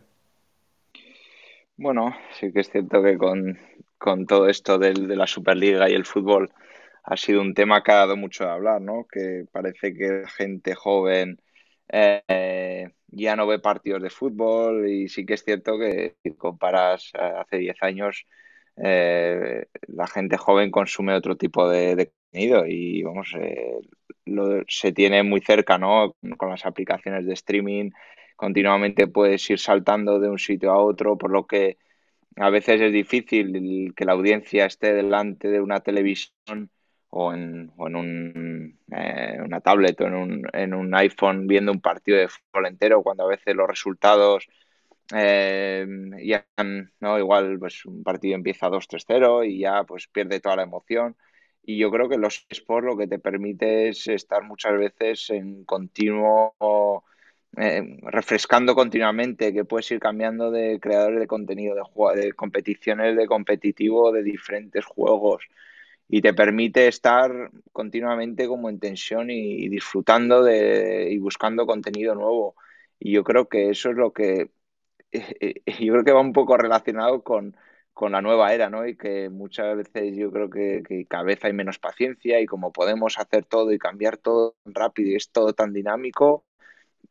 Bueno, 1.77 2.15
sí 2.39 2.53
que 2.53 2.61
es 2.61 2.69
cierto 2.69 3.03
que 3.03 3.17
con, 3.17 3.57
con 4.05 4.27
todo 4.27 4.47
esto 4.47 4.77
de 4.77 4.93
la 5.15 5.25
Superliga 5.25 5.89
y 5.89 5.93
el 5.93 6.05
fútbol 6.05 6.51
ha 7.03 7.17
sido 7.17 7.41
un 7.41 7.55
tema 7.55 7.81
que 7.81 7.91
ha 7.91 7.95
dado 7.95 8.15
mucho 8.15 8.43
de 8.43 8.51
hablar, 8.51 8.79
¿no? 8.79 9.07
Que 9.11 9.45
parece 9.51 9.95
que 9.95 10.25
gente 10.27 10.75
joven 10.75 11.39
eh, 11.89 12.91
ya 13.07 13.35
no 13.35 13.47
ve 13.47 13.57
partidos 13.57 14.03
de 14.03 14.11
fútbol 14.11 14.87
y 14.87 15.09
sí 15.09 15.25
que 15.25 15.33
es 15.33 15.43
cierto 15.43 15.79
que 15.79 16.15
si 16.21 16.35
comparas 16.35 17.11
hace 17.15 17.57
10 17.57 17.77
años 17.81 18.27
eh, 18.77 19.65
la 19.87 20.05
gente 20.05 20.37
joven 20.37 20.69
consume 20.69 21.15
otro 21.15 21.35
tipo 21.35 21.67
de, 21.67 22.11
contenido 22.11 22.65
y 22.67 23.01
vamos, 23.01 23.33
eh, 23.39 23.79
lo, 24.25 24.61
se 24.67 24.91
tiene 24.91 25.23
muy 25.23 25.41
cerca, 25.41 25.79
¿no? 25.79 26.15
Con 26.37 26.51
las 26.51 26.65
aplicaciones 26.65 27.25
de 27.25 27.33
streaming 27.33 27.89
continuamente 28.35 29.07
puedes 29.07 29.49
ir 29.49 29.59
saltando 29.59 30.19
de 30.19 30.29
un 30.29 30.39
sitio 30.39 30.71
a 30.71 30.77
otro, 30.77 31.17
por 31.17 31.31
lo 31.31 31.47
que 31.47 31.77
a 32.37 32.49
veces 32.49 32.81
es 32.81 32.91
difícil 32.91 33.93
que 33.95 34.05
la 34.05 34.13
audiencia 34.13 34.65
esté 34.65 34.93
delante 34.93 35.49
de 35.49 35.61
una 35.61 35.79
televisión 35.79 36.69
o 37.09 37.33
en, 37.33 37.71
un, 37.77 38.79
eh, 38.91 39.37
una 39.43 39.61
tablet 39.61 39.99
o 40.01 40.07
en 40.07 40.15
un, 40.15 40.43
en 40.51 40.73
un 40.73 40.93
iPhone 40.95 41.47
viendo 41.47 41.71
un 41.71 41.79
partido 41.81 42.17
de 42.17 42.27
fútbol 42.27 42.67
entero, 42.67 43.03
cuando 43.03 43.23
a 43.23 43.29
veces 43.29 43.55
los 43.55 43.67
resultados 43.67 44.47
eh, 45.13 45.85
ya, 46.23 46.45
¿no? 46.99 47.19
Igual 47.19 47.59
pues 47.59 47.85
un 47.85 48.03
partido 48.03 48.35
empieza 48.35 48.69
2-3-0 48.69 49.47
y 49.47 49.59
ya 49.59 49.83
pues 49.83 50.07
pierde 50.07 50.39
toda 50.39 50.57
la 50.57 50.63
emoción. 50.63 51.15
Y 51.63 51.77
yo 51.77 51.89
creo 51.91 52.09
que 52.09 52.17
los 52.17 52.45
sports 52.49 52.85
lo 52.85 52.97
que 52.97 53.07
te 53.07 53.19
permite 53.19 53.89
es 53.89 54.07
estar 54.07 54.43
muchas 54.43 54.77
veces 54.77 55.29
en 55.29 55.63
continuo 55.65 56.55
eh, 57.57 57.97
refrescando 58.03 58.75
continuamente, 58.75 59.53
que 59.53 59.65
puedes 59.65 59.89
ir 59.91 59.99
cambiando 59.99 60.51
de 60.51 60.79
creadores 60.79 61.19
de 61.19 61.27
contenido, 61.27 61.75
de, 62.15 62.33
competiciones 62.33 63.15
de 63.15 63.27
competitivo 63.27 64.11
de 64.11 64.23
diferentes 64.23 64.85
juegos 64.85 65.47
y 66.07 66.21
te 66.21 66.33
permite 66.33 66.87
estar 66.87 67.51
continuamente 67.71 68.47
como 68.47 68.69
en 68.69 68.79
tensión 68.79 69.29
y, 69.31 69.69
disfrutando 69.69 70.43
de, 70.43 71.09
y 71.11 71.17
buscando 71.19 71.65
contenido 71.65 72.15
nuevo. 72.15 72.55
Y 72.99 73.13
yo 73.13 73.23
creo 73.23 73.49
que 73.49 73.69
eso 73.69 73.89
es 73.91 73.97
lo 73.97 74.13
que 74.13 74.51
yo 75.79 75.93
creo 75.93 76.03
que 76.03 76.11
va 76.11 76.21
un 76.21 76.33
poco 76.33 76.57
relacionado 76.57 77.23
con, 77.23 77.55
con 77.93 78.11
la 78.11 78.21
nueva 78.21 78.53
era, 78.53 78.69
¿no? 78.69 78.85
Y 78.87 78.97
que 78.97 79.29
muchas 79.29 79.77
veces 79.77 80.15
yo 80.17 80.31
creo 80.31 80.49
que, 80.49 80.83
que, 80.83 81.07
vez 81.23 81.43
hay 81.43 81.53
menos 81.53 81.79
paciencia 81.79 82.39
y 82.41 82.45
como 82.45 82.73
podemos 82.73 83.17
hacer 83.19 83.45
todo 83.45 83.71
y 83.71 83.79
cambiar 83.79 84.17
todo 84.17 84.57
rápido 84.65 85.11
y 85.11 85.15
es 85.15 85.31
todo 85.31 85.53
tan 85.53 85.73
dinámico, 85.73 86.44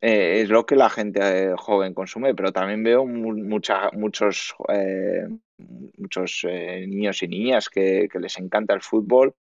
eh, 0.07 0.43
es 0.43 0.51
lo 0.51 0.67
que 0.67 0.77
la 0.77 0.91
gente 0.91 1.21
eh, 1.23 1.55
joven 1.57 1.95
consume, 1.95 2.35
pero 2.35 2.53
también 2.53 2.83
veo 2.83 3.07
mucha, 3.07 3.91
muchos, 3.93 4.55
eh, 4.69 5.27
muchos 5.97 6.45
niños 6.45 7.23
y 7.23 7.29
niñas 7.29 7.71
que, 7.71 8.07
les 8.13 8.39
encanta 8.39 8.75
el 8.75 8.83
fútbol, 8.83 9.35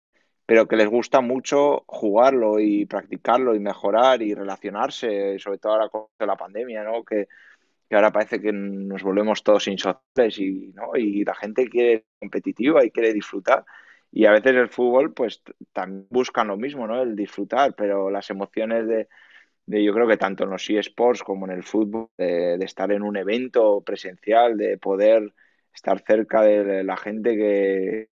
pero 0.45 0.69
que 0.69 0.77
les 0.77 0.87
gusta 0.87 1.23
mucho 1.23 1.85
jugarlo 1.87 2.61
y 2.61 2.85
practicarlo 2.85 3.55
y 3.55 3.61
mejorar 3.61 4.21
y 4.21 4.35
relacionarse, 4.35 5.39
sobre 5.39 5.57
todo 5.57 5.73
ahora 5.73 5.89
con 5.89 6.09
la 6.19 6.37
pandemia, 6.37 6.85
¿no? 6.85 7.05
Que, 7.05 7.27
ahora 7.93 8.13
parece 8.13 8.39
que 8.39 8.53
nos 8.53 9.03
volvemos 9.03 9.43
todos 9.43 9.67
insociables 9.67 10.39
y, 10.39 10.75
y 10.97 11.25
la 11.25 11.35
gente 11.37 11.71
quiere 11.71 12.05
competitiva 12.19 12.85
y 12.85 12.91
quiere 12.91 13.15
disfrutar. 13.15 13.65
Y 14.13 14.27
a 14.27 14.33
veces 14.33 14.55
el 14.57 14.69
fútbol, 14.69 15.15
pues 15.15 15.43
también 15.73 16.07
buscan 16.11 16.49
lo 16.49 16.59
mismo, 16.59 16.87
¿no? 16.87 17.01
El 17.01 17.17
disfrutar, 17.17 17.75
pero 17.75 18.11
las 18.11 18.29
emociones 18.29 18.87
de, 18.87 19.09
yo 19.71 19.93
creo 19.95 20.09
que 20.09 20.17
tanto 20.17 20.45
en 20.45 20.51
los 20.51 20.69
eSports 20.69 21.23
como 21.23 21.47
en 21.47 21.53
el 21.53 21.63
fútbol, 21.63 22.09
de, 22.19 22.57
estar 22.65 22.91
en 22.93 23.03
un 23.03 23.17
evento 23.17 23.83
presencial, 23.83 24.57
de 24.57 24.79
poder 24.79 25.33
estar 25.73 26.01
cerca 26.01 26.43
de 26.43 26.83
la 26.85 26.97
gente 26.97 27.37
que, 27.37 28.09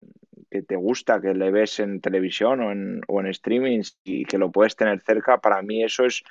que 0.50 0.62
te 0.62 0.76
gusta, 0.76 1.20
que 1.20 1.34
le 1.34 1.50
ves 1.50 1.80
en 1.80 2.00
televisión 2.00 2.60
o 2.60 2.72
en, 2.72 3.00
o 3.06 3.20
en 3.20 3.26
streaming 3.26 3.82
y 4.04 4.24
que 4.24 4.38
lo 4.38 4.50
puedes 4.50 4.76
tener 4.76 5.00
cerca, 5.00 5.38
para 5.40 5.62
mí 5.62 5.84
eso 5.84 6.04
es, 6.04 6.22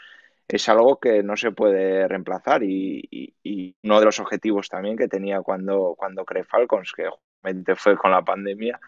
es 0.48 0.70
algo 0.70 1.00
que 1.00 1.24
no 1.24 1.38
se 1.38 1.52
puede 1.52 2.08
reemplazar. 2.08 2.63
Y, 2.63 3.08
y, 3.44 3.76
uno 3.84 4.00
de 4.00 4.06
los 4.06 4.20
objetivos 4.20 4.70
también 4.70 4.98
que 4.98 5.08
tenía 5.08 5.42
cuando, 5.42 5.96
cuando 5.98 6.26
creé 6.26 6.44
Falcons, 6.44 6.92
que 6.94 7.08
justamente 7.08 7.76
fue 7.76 7.96
con 7.98 8.12
la 8.12 8.24
pandemia, 8.24 8.80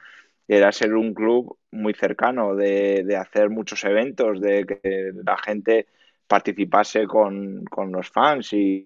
era 0.47 0.71
ser 0.71 0.95
un 0.95 1.13
club 1.13 1.58
muy 1.71 1.93
cercano, 1.93 2.56
de, 2.56 3.04
de 3.06 3.15
hacer 3.15 3.49
muchos 3.49 3.84
eventos, 3.86 4.41
de 4.41 4.65
que 4.65 5.12
la 5.23 5.38
gente 5.38 5.88
participase 6.29 7.07
con, 7.07 7.65
los 7.91 8.09
fans 8.09 8.53
y, 8.53 8.85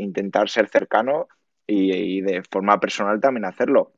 intentar 0.00 0.48
ser 0.48 0.68
cercano 0.68 1.26
y, 1.66 2.20
de 2.20 2.42
forma 2.44 2.78
personal 2.78 3.20
también 3.20 3.44
hacerlo. 3.44 3.92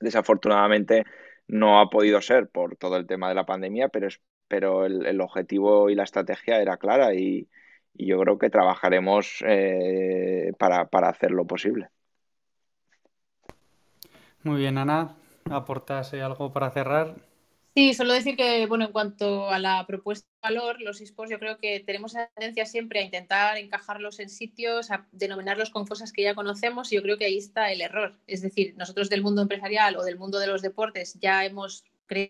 Desafortunadamente 0.00 1.04
no 1.48 1.80
ha 1.80 1.90
podido 1.90 2.20
ser 2.22 2.48
por 2.48 2.76
todo 2.76 2.96
el 2.96 3.06
tema 3.08 3.28
de 3.28 3.34
la 3.34 3.44
pandemia, 3.44 3.88
pero, 3.88 4.06
es, 4.06 4.20
pero 4.46 4.86
el, 4.86 5.20
objetivo 5.20 5.90
y 5.90 5.96
la 5.96 6.04
estrategia 6.04 6.62
era 6.62 6.76
clara 6.76 7.12
y, 7.14 7.48
yo 7.94 8.18
creo 8.20 8.38
que 8.38 8.48
trabajaremos 8.48 9.44
eh, 9.46 10.52
para, 10.58 10.86
para 10.86 11.10
hacerlo 11.10 11.44
posible. 11.46 11.88
Muy 14.44 14.60
bien, 14.60 14.78
Ana. 14.78 15.14
¿Aportas 15.50 16.14
algo 16.14 16.52
para 16.54 16.70
cerrar? 16.70 17.31
Sí, 17.74 17.94
solo 17.94 18.12
decir 18.12 18.36
que, 18.36 18.66
bueno, 18.66 18.84
en 18.84 18.92
cuanto 18.92 19.48
a 19.48 19.58
la 19.58 19.86
propuesta 19.86 20.28
de 20.42 20.54
valor, 20.54 20.82
los 20.82 21.00
esports 21.00 21.30
yo 21.30 21.38
creo 21.38 21.56
que 21.56 21.80
tenemos 21.80 22.12
la 22.12 22.28
tendencia 22.28 22.66
siempre 22.66 23.00
a 23.00 23.02
intentar 23.02 23.56
encajarlos 23.56 24.20
en 24.20 24.28
sitios, 24.28 24.90
a 24.90 25.08
denominarlos 25.10 25.70
con 25.70 25.86
cosas 25.86 26.12
que 26.12 26.22
ya 26.22 26.34
conocemos 26.34 26.92
y 26.92 26.96
yo 26.96 27.02
creo 27.02 27.16
que 27.16 27.24
ahí 27.24 27.38
está 27.38 27.72
el 27.72 27.80
error. 27.80 28.20
Es 28.26 28.42
decir, 28.42 28.74
nosotros 28.76 29.08
del 29.08 29.22
mundo 29.22 29.40
empresarial 29.40 29.96
o 29.96 30.04
del 30.04 30.18
mundo 30.18 30.38
de 30.38 30.48
los 30.48 30.60
deportes 30.60 31.14
ya 31.18 31.46
hemos, 31.46 31.84
creo, 32.04 32.28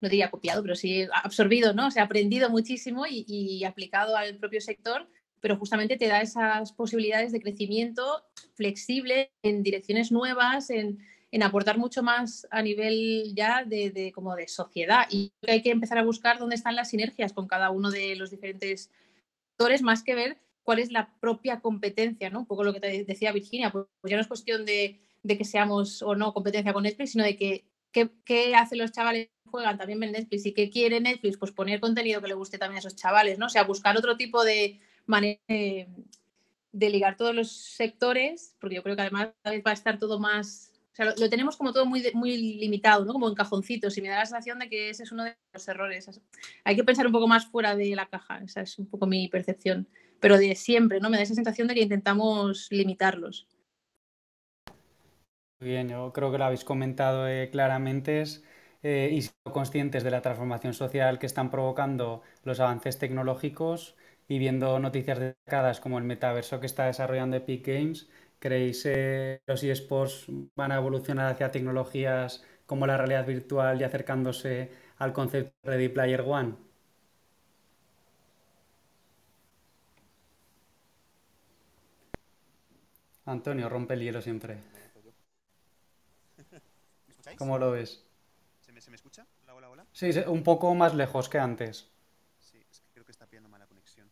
no 0.00 0.08
diría 0.08 0.30
copiado, 0.30 0.62
pero 0.62 0.76
sí 0.76 1.06
absorbido, 1.12 1.74
¿no? 1.74 1.88
O 1.88 1.90
sea, 1.90 2.04
aprendido 2.04 2.48
muchísimo 2.48 3.06
y, 3.08 3.24
y 3.26 3.64
aplicado 3.64 4.16
al 4.16 4.36
propio 4.38 4.60
sector, 4.60 5.08
pero 5.40 5.56
justamente 5.56 5.96
te 5.96 6.06
da 6.06 6.22
esas 6.22 6.72
posibilidades 6.72 7.32
de 7.32 7.40
crecimiento 7.40 8.24
flexible 8.54 9.32
en 9.42 9.62
direcciones 9.64 10.12
nuevas, 10.12 10.70
en 10.70 10.98
en 11.32 11.42
aportar 11.42 11.78
mucho 11.78 12.02
más 12.02 12.46
a 12.50 12.62
nivel 12.62 13.32
ya 13.34 13.64
de, 13.64 14.12
como 14.14 14.34
de 14.34 14.48
sociedad 14.48 15.06
y 15.10 15.32
hay 15.46 15.62
que 15.62 15.70
empezar 15.70 15.98
a 15.98 16.02
buscar 16.02 16.38
dónde 16.38 16.56
están 16.56 16.74
las 16.74 16.90
sinergias 16.90 17.32
con 17.32 17.46
cada 17.46 17.70
uno 17.70 17.90
de 17.90 18.16
los 18.16 18.30
diferentes 18.30 18.90
sectores 19.50 19.82
más 19.82 20.02
que 20.02 20.14
ver 20.14 20.38
cuál 20.62 20.80
es 20.80 20.90
la 20.90 21.14
propia 21.20 21.60
competencia, 21.60 22.30
¿no? 22.30 22.40
Un 22.40 22.46
poco 22.46 22.64
lo 22.64 22.72
que 22.72 22.80
te 22.80 23.04
decía 23.04 23.32
Virginia, 23.32 23.70
pues, 23.70 23.86
ya 24.04 24.16
no 24.16 24.22
es 24.22 24.28
cuestión 24.28 24.64
de, 24.64 25.00
que 25.26 25.44
seamos 25.44 26.02
o 26.02 26.14
no 26.14 26.32
competencia 26.32 26.72
con 26.72 26.82
Netflix, 26.82 27.12
sino 27.12 27.24
de 27.24 27.36
que 27.36 27.64
qué, 27.92 28.54
hacen 28.54 28.78
los 28.78 28.92
chavales 28.92 29.28
que 29.28 29.50
juegan 29.50 29.78
también 29.78 30.02
en 30.02 30.12
Netflix 30.12 30.46
y 30.46 30.52
qué 30.52 30.70
quiere 30.70 31.00
Netflix, 31.00 31.38
pues 31.38 31.52
poner 31.52 31.80
contenido 31.80 32.20
que 32.20 32.28
le 32.28 32.34
guste 32.34 32.58
también 32.58 32.76
a 32.76 32.80
esos 32.80 32.96
chavales, 32.96 33.38
¿no? 33.38 33.46
O 33.46 33.50
sea, 33.50 33.64
buscar 33.64 33.96
otro 33.96 34.16
tipo 34.16 34.44
de 34.44 34.80
manera 35.06 35.40
de, 35.48 35.88
de 36.72 36.90
ligar 36.90 37.16
todos 37.16 37.34
los 37.34 37.50
sectores, 37.50 38.56
porque 38.60 38.76
yo 38.76 38.82
creo 38.82 38.96
que 38.96 39.02
además 39.02 39.28
va 39.44 39.70
a 39.70 39.74
estar 39.74 39.98
todo 39.98 40.18
más 40.18 40.69
lo, 41.04 41.30
tenemos 41.30 41.56
como 41.56 41.72
todo 41.72 41.86
muy, 41.86 42.04
muy 42.14 42.36
limitado, 42.58 43.04
¿no? 43.04 43.12
Como 43.12 43.28
en 43.28 43.34
cajoncitos 43.34 43.96
y 43.96 44.02
me 44.02 44.08
da 44.08 44.18
la 44.18 44.26
sensación 44.26 44.58
de 44.58 44.68
que 44.68 44.90
ese 44.90 45.04
es 45.04 45.12
uno 45.12 45.24
de 45.24 45.36
los 45.52 45.68
errores. 45.68 46.20
Hay 46.64 46.76
que 46.76 46.84
pensar 46.84 47.06
un 47.06 47.12
poco 47.12 47.28
más 47.28 47.46
fuera 47.46 47.74
de 47.74 47.94
la 47.94 48.06
caja, 48.06 48.40
esa 48.44 48.62
es 48.62 48.78
un 48.78 48.86
poco 48.86 49.06
mi 49.06 49.28
percepción. 49.28 49.88
Pero 50.20 50.36
de 50.38 50.54
siempre, 50.54 51.00
¿no? 51.00 51.08
Me 51.10 51.16
da 51.16 51.22
esa 51.22 51.34
sensación 51.34 51.68
de 51.68 51.74
que 51.74 51.82
intentamos 51.82 52.68
limitarlos. 52.70 53.48
Bien, 55.60 55.88
yo 55.88 56.12
creo 56.12 56.32
que 56.32 56.38
lo 56.38 56.44
habéis 56.44 56.64
comentado 56.64 57.28
eh, 57.28 57.50
claramente 57.50 58.24
eh, 58.82 59.10
y 59.12 59.22
siendo 59.22 59.52
conscientes 59.52 60.02
de 60.02 60.10
la 60.10 60.22
transformación 60.22 60.72
social 60.72 61.18
que 61.18 61.26
están 61.26 61.50
provocando 61.50 62.22
los 62.44 62.60
avances 62.60 62.98
tecnológicos 62.98 63.94
y 64.26 64.38
viendo 64.38 64.78
noticias 64.78 65.18
destacadas 65.18 65.80
como 65.80 65.98
el 65.98 66.04
metaverso 66.04 66.60
que 66.60 66.66
está 66.66 66.86
desarrollando 66.86 67.36
Epic 67.36 67.66
Games, 67.66 68.08
¿Creéis 68.40 68.82
que 68.82 69.42
los 69.46 69.62
eSports 69.62 70.24
van 70.56 70.72
a 70.72 70.76
evolucionar 70.76 71.30
hacia 71.30 71.50
tecnologías 71.50 72.42
como 72.64 72.86
la 72.86 72.96
realidad 72.96 73.26
virtual 73.26 73.78
y 73.78 73.84
acercándose 73.84 74.72
al 74.96 75.12
concepto 75.12 75.52
Ready 75.62 75.90
Player 75.90 76.22
One? 76.22 76.54
Antonio, 83.26 83.68
rompe 83.68 83.92
el 83.92 84.00
hielo 84.00 84.22
siempre. 84.22 84.58
¿Cómo 87.36 87.58
lo 87.58 87.72
ves? 87.72 88.02
¿Se 88.62 88.72
me, 88.72 88.96
escucha? 88.96 89.26
Hola, 89.42 89.54
hola, 89.54 89.70
hola. 89.70 89.86
Sí, 89.92 90.10
un 90.26 90.42
poco 90.42 90.74
más 90.74 90.94
lejos 90.94 91.28
que 91.28 91.38
antes. 91.38 91.90
Sí, 92.38 92.64
es 92.70 92.80
que 92.80 92.90
creo 92.92 93.04
que 93.04 93.12
está 93.12 93.26
pillando 93.26 93.50
mala 93.50 93.66
conexión. 93.66 94.10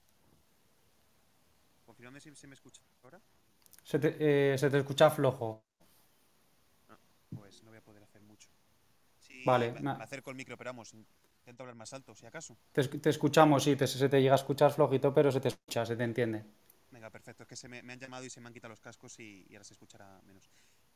Confírmame 1.87 2.21
si 2.21 2.35
se 2.35 2.47
me 2.47 2.55
escucha. 2.55 2.83
Se 3.89 3.99
te, 3.99 4.53
eh, 4.53 4.59
se 4.59 4.69
te 4.69 4.77
escucha 4.77 5.09
flojo. 5.09 5.65
No, 6.89 6.99
pues 7.39 7.63
no 7.63 7.71
voy 7.71 7.79
a 7.79 7.81
poder 7.81 8.03
hacer 8.03 8.21
mucho. 8.21 8.51
vale. 9.47 9.73
Me, 9.81 9.93
acerco 9.93 10.29
el 10.29 10.37
micro, 10.37 10.59
pero 10.59 10.69
vamos, 10.69 10.93
intento 10.93 11.63
hablar 11.63 11.75
más 11.75 11.95
alto, 11.95 12.15
si 12.15 12.27
acaso. 12.27 12.59
Te, 12.71 13.09
escuchamos, 13.09 13.65
sí, 13.65 13.79
se 13.79 14.09
te 14.11 14.21
llega 14.21 14.35
a 14.35 14.37
escuchar 14.37 14.73
flojito, 14.73 15.15
pero 15.15 15.33
se 15.33 15.41
te 15.41 15.49
escucha, 15.49 15.87
se 15.87 15.97
te 15.97 16.05
entiende. 16.05 16.45
Venga, 16.91 17.09
perfecto. 17.09 17.45
Es 17.45 17.49
que 17.49 17.57
se 17.57 17.67
me, 17.67 17.79
han 17.79 17.99
llamado 17.99 18.27
y 18.27 18.29
se 18.29 18.43
me 18.43 18.49
han 18.49 18.53
quitado 18.53 18.73
los 18.73 18.81
cascos 18.81 19.19
y, 19.21 19.47
ahora 19.53 19.65
se 19.65 19.73
escuchará 19.73 20.21
menos. 20.27 20.51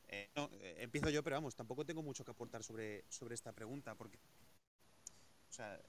Eh, 0.08 0.30
no, 0.36 0.50
eh, 0.60 0.76
empiezo 0.80 1.08
yo, 1.08 1.22
pero 1.22 1.36
vamos, 1.36 1.56
tampoco 1.56 1.86
tengo 1.86 2.02
mucho 2.02 2.26
que 2.26 2.32
aportar 2.32 2.62
sobre, 2.62 3.06
sobre 3.08 3.34
esta 3.34 3.54
pregunta, 3.54 3.94
porque 3.94 4.18
o 4.18 5.52
sea, 5.52 5.80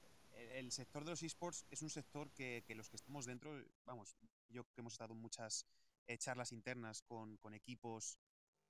el 0.54 0.72
sector 0.72 1.04
de 1.04 1.10
los 1.10 1.22
esports 1.22 1.66
es 1.70 1.82
un 1.82 1.90
sector 1.90 2.30
que, 2.30 2.64
que, 2.66 2.74
los 2.74 2.88
que 2.88 2.96
estamos 2.96 3.26
dentro, 3.26 3.62
vamos, 3.84 4.16
yo 4.48 4.64
que 4.72 4.80
hemos 4.80 4.94
estado 4.94 5.12
en 5.12 5.20
muchas 5.20 5.66
eh, 6.06 6.18
charlas 6.18 6.52
internas 6.52 7.02
con, 7.02 7.38
equipos, 7.54 8.18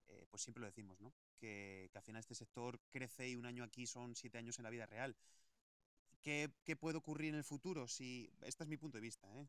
eh, 0.08 0.26
pues 0.30 0.42
siempre 0.42 0.60
lo 0.60 0.66
decimos, 0.66 1.00
¿no? 1.00 1.12
Que, 1.36 1.90
al 1.94 2.02
final 2.02 2.20
este 2.20 2.34
sector 2.34 2.80
crece 2.90 3.28
y 3.28 3.36
un 3.36 3.46
año 3.46 3.64
aquí 3.64 3.86
son 3.86 4.14
siete 4.14 4.38
años 4.38 4.58
en 4.58 4.64
la 4.64 4.70
vida 4.70 4.86
real. 4.86 5.16
¿Qué, 6.22 6.48
puede 6.78 6.98
ocurrir 6.98 7.30
en 7.30 7.34
el 7.36 7.44
futuro? 7.44 7.86
Si, 7.86 8.30
este 8.42 8.64
es 8.64 8.68
mi 8.68 8.76
punto 8.76 8.96
de 8.96 9.02
vista, 9.02 9.28
¿eh? 9.36 9.46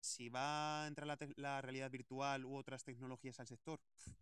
Si 0.00 0.28
va 0.28 0.84
a 0.84 0.86
entrar 0.86 1.06
la, 1.06 1.18
la 1.36 1.62
realidad 1.62 1.90
virtual 1.90 2.44
u 2.44 2.56
otras 2.56 2.84
tecnologías 2.84 3.40
al 3.40 3.46
sector, 3.46 3.80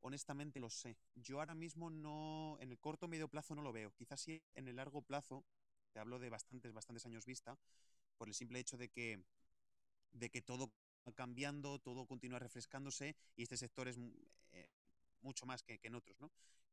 honestamente 0.00 0.60
lo 0.60 0.70
sé. 0.70 0.96
Yo 1.16 1.40
ahora 1.40 1.54
mismo 1.54 1.90
no, 1.90 2.56
en 2.60 2.70
el 2.70 2.78
corto 2.78 3.08
medio 3.08 3.28
plazo 3.28 3.54
no 3.54 3.62
lo 3.62 3.72
veo. 3.72 3.92
Quizás 3.92 4.20
sí 4.20 4.40
en 4.54 4.68
el 4.68 4.76
largo 4.76 5.02
plazo, 5.02 5.44
te 5.92 5.98
hablo 5.98 6.18
de 6.18 6.30
bastantes, 6.30 6.72
bastantes 6.72 7.04
años 7.06 7.26
vista, 7.26 7.58
por 8.16 8.28
el 8.28 8.34
simple 8.34 8.60
hecho 8.60 8.76
de 8.76 8.88
que, 8.88 9.24
de 10.12 10.30
que 10.30 10.40
todo 10.40 10.72
cambiando, 11.12 11.78
todo 11.78 12.06
continúa 12.06 12.38
refrescándose 12.38 13.16
y 13.36 13.42
este 13.42 13.56
sector 13.56 13.88
es 13.88 13.98
eh, 14.52 14.68
mucho 15.22 15.46
más 15.46 15.62
que, 15.62 15.78
en 15.82 15.94
otros, 15.94 16.18
¿no? 16.20 16.30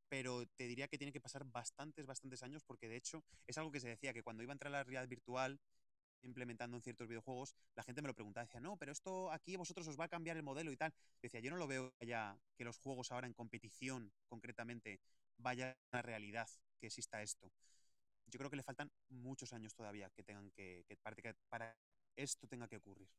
Pero 0.09 0.45
te 0.55 0.67
diría 0.67 0.87
que 0.87 0.97
tiene 0.97 1.11
que 1.11 1.21
pasar 1.21 1.43
bastantes, 1.45 2.05
bastantes 2.05 2.43
años 2.43 2.63
porque 2.63 2.87
de 2.87 2.97
hecho 2.97 3.23
es 3.47 3.57
algo 3.57 3.71
que 3.71 3.79
se 3.79 3.89
decía 3.89 4.13
que 4.13 4.23
cuando 4.23 4.43
iba 4.43 4.51
a 4.51 4.55
entrar 4.55 4.71
la 4.71 4.83
realidad 4.83 5.07
virtual 5.07 5.59
implementando 6.21 6.77
en 6.77 6.83
ciertos 6.83 7.07
videojuegos, 7.07 7.55
la 7.75 7.83
gente 7.83 8.01
me 8.01 8.07
lo 8.07 8.13
preguntaba, 8.13 8.45
decía, 8.45 8.61
no, 8.61 8.77
pero 8.77 8.91
esto 8.91 9.31
aquí 9.31 9.55
vosotros 9.55 9.87
os 9.87 9.99
va 9.99 10.05
a 10.05 10.09
cambiar 10.09 10.37
el 10.37 10.43
modelo 10.43 10.71
y 10.71 10.77
tal. 10.77 10.93
Decía, 11.21 11.39
yo 11.39 11.51
no 11.51 11.57
lo 11.57 11.67
veo 11.67 11.93
ya 11.99 12.39
que 12.55 12.63
los 12.63 12.77
juegos 12.77 13.11
ahora 13.11 13.27
en 13.27 13.33
competición 13.33 14.11
concretamente 14.27 14.99
vaya 15.37 15.77
a 15.91 16.01
realidad 16.01 16.47
que 16.79 16.87
exista 16.87 17.21
esto. 17.21 17.51
Yo 18.27 18.37
creo 18.37 18.49
que 18.49 18.55
le 18.55 18.63
faltan 18.63 18.91
muchos 19.09 19.51
años 19.53 19.75
todavía 19.75 20.09
que 20.11 20.23
tengan 20.23 20.49
que, 20.51 20.85
que 20.87 20.95
para 20.95 21.15
que 21.15 21.35
esto 22.15 22.47
tenga 22.47 22.67
que 22.67 22.77
ocurrir. 22.77 23.09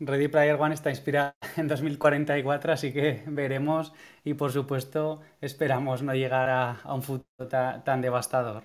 Ready 0.00 0.28
Player 0.28 0.56
One 0.60 0.74
está 0.74 0.90
inspirada 0.90 1.36
en 1.56 1.68
2044, 1.68 2.72
así 2.72 2.92
que 2.92 3.22
veremos 3.26 3.92
y 4.24 4.34
por 4.34 4.50
supuesto 4.50 5.20
esperamos 5.40 6.02
no 6.02 6.14
llegar 6.14 6.50
a, 6.50 6.92
un 6.92 7.02
futuro 7.02 7.48
tan 7.48 8.00
devastador. 8.00 8.64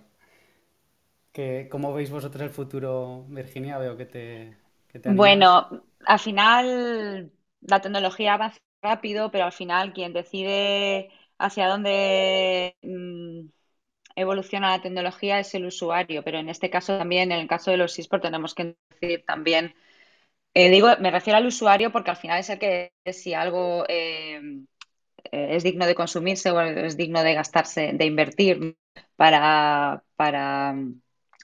¿Cómo 1.70 1.94
veis 1.94 2.10
vosotros 2.10 2.42
el 2.44 2.50
futuro, 2.50 3.26
Virginia? 3.28 3.78
Veo 3.78 3.98
que 3.98 4.06
te, 4.06 4.56
bueno, 5.04 5.84
al 6.06 6.20
final 6.20 7.32
la 7.62 7.82
tecnología 7.82 8.36
avanza 8.36 8.60
rápido, 8.82 9.32
pero 9.32 9.46
al 9.46 9.52
final 9.52 9.94
quien 9.94 10.14
decide 10.14 11.10
hacia 11.38 11.68
dónde 11.68 12.76
mm, 12.82 13.48
evoluciona 14.16 14.72
la 14.72 14.82
tecnología 14.82 15.40
es 15.40 15.54
el 15.56 15.66
usuario, 15.66 16.24
pero 16.24 16.38
en 16.38 16.50
este 16.50 16.70
caso 16.70 16.98
también, 16.98 17.32
en 17.32 17.40
el 17.40 17.48
caso 17.48 17.72
de 17.72 17.78
los 17.78 17.98
eSports, 17.98 18.24
tenemos 18.24 18.56
que 18.56 18.78
decir 19.02 19.26
también, 19.26 19.76
eh, 20.56 20.70
digo, 20.72 20.88
me 21.00 21.12
refiero 21.12 21.38
al 21.38 21.46
usuario 21.46 21.92
porque 21.92 22.12
al 22.12 22.18
final 22.18 22.40
es 22.40 22.50
el 22.50 22.60
que 22.60 22.94
si 23.14 23.34
algo 23.34 23.86
eh, 23.88 24.42
es 25.32 25.64
digno 25.64 25.86
de 25.86 25.96
consumirse 25.96 26.52
o 26.52 26.62
es 26.62 26.98
digno 26.98 27.24
de 27.24 27.34
gastarse, 27.34 27.92
de 27.94 28.06
invertir 28.06 28.78
para, 29.16 30.04
para 30.16 30.76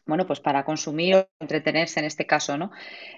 bueno, 0.05 0.25
pues 0.27 0.39
para 0.39 0.65
consumir 0.65 1.15
o 1.15 1.29
entretenerse 1.39 1.99
en 1.99 2.05
este 2.05 2.25
caso, 2.25 2.57
¿no? 2.57 2.71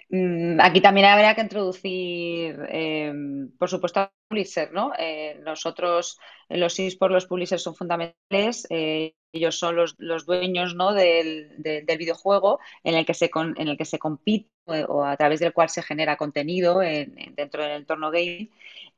Mm, 0.10 0.60
aquí 0.62 0.82
también 0.82 1.08
habría 1.08 1.36
que 1.36 1.42
introducir, 1.42 2.60
em, 2.70 3.52
por 3.58 3.70
supuesto, 3.70 4.02
a 4.02 4.14
publisher, 4.28 4.72
¿no? 4.74 4.92
Eh, 5.00 5.40
nosotros, 5.44 6.20
los 6.50 6.80
eSports, 6.80 7.14
los 7.14 7.26
publishers 7.28 7.64
son 7.64 7.76
fundamentales. 7.76 8.68
Eh, 9.34 9.38
ellos 9.38 9.58
son 9.58 9.76
los, 9.76 10.26
dueños, 10.26 10.76
¿no? 10.76 10.94
Del, 10.94 11.52
videojuego 11.98 12.60
en 12.84 12.96
el 12.96 13.06
que 13.06 13.14
se 13.14 13.30
en 13.34 13.68
el 13.68 13.78
que 13.78 13.86
se 13.86 14.00
compite 14.00 14.50
o, 14.88 15.04
a 15.04 15.18
través 15.18 15.40
del 15.40 15.54
cual 15.54 15.70
se 15.70 15.84
genera 15.84 16.18
contenido 16.18 16.80
dentro 16.80 17.64
del 17.64 17.72
entorno 17.74 18.12
gaming. 18.12 18.50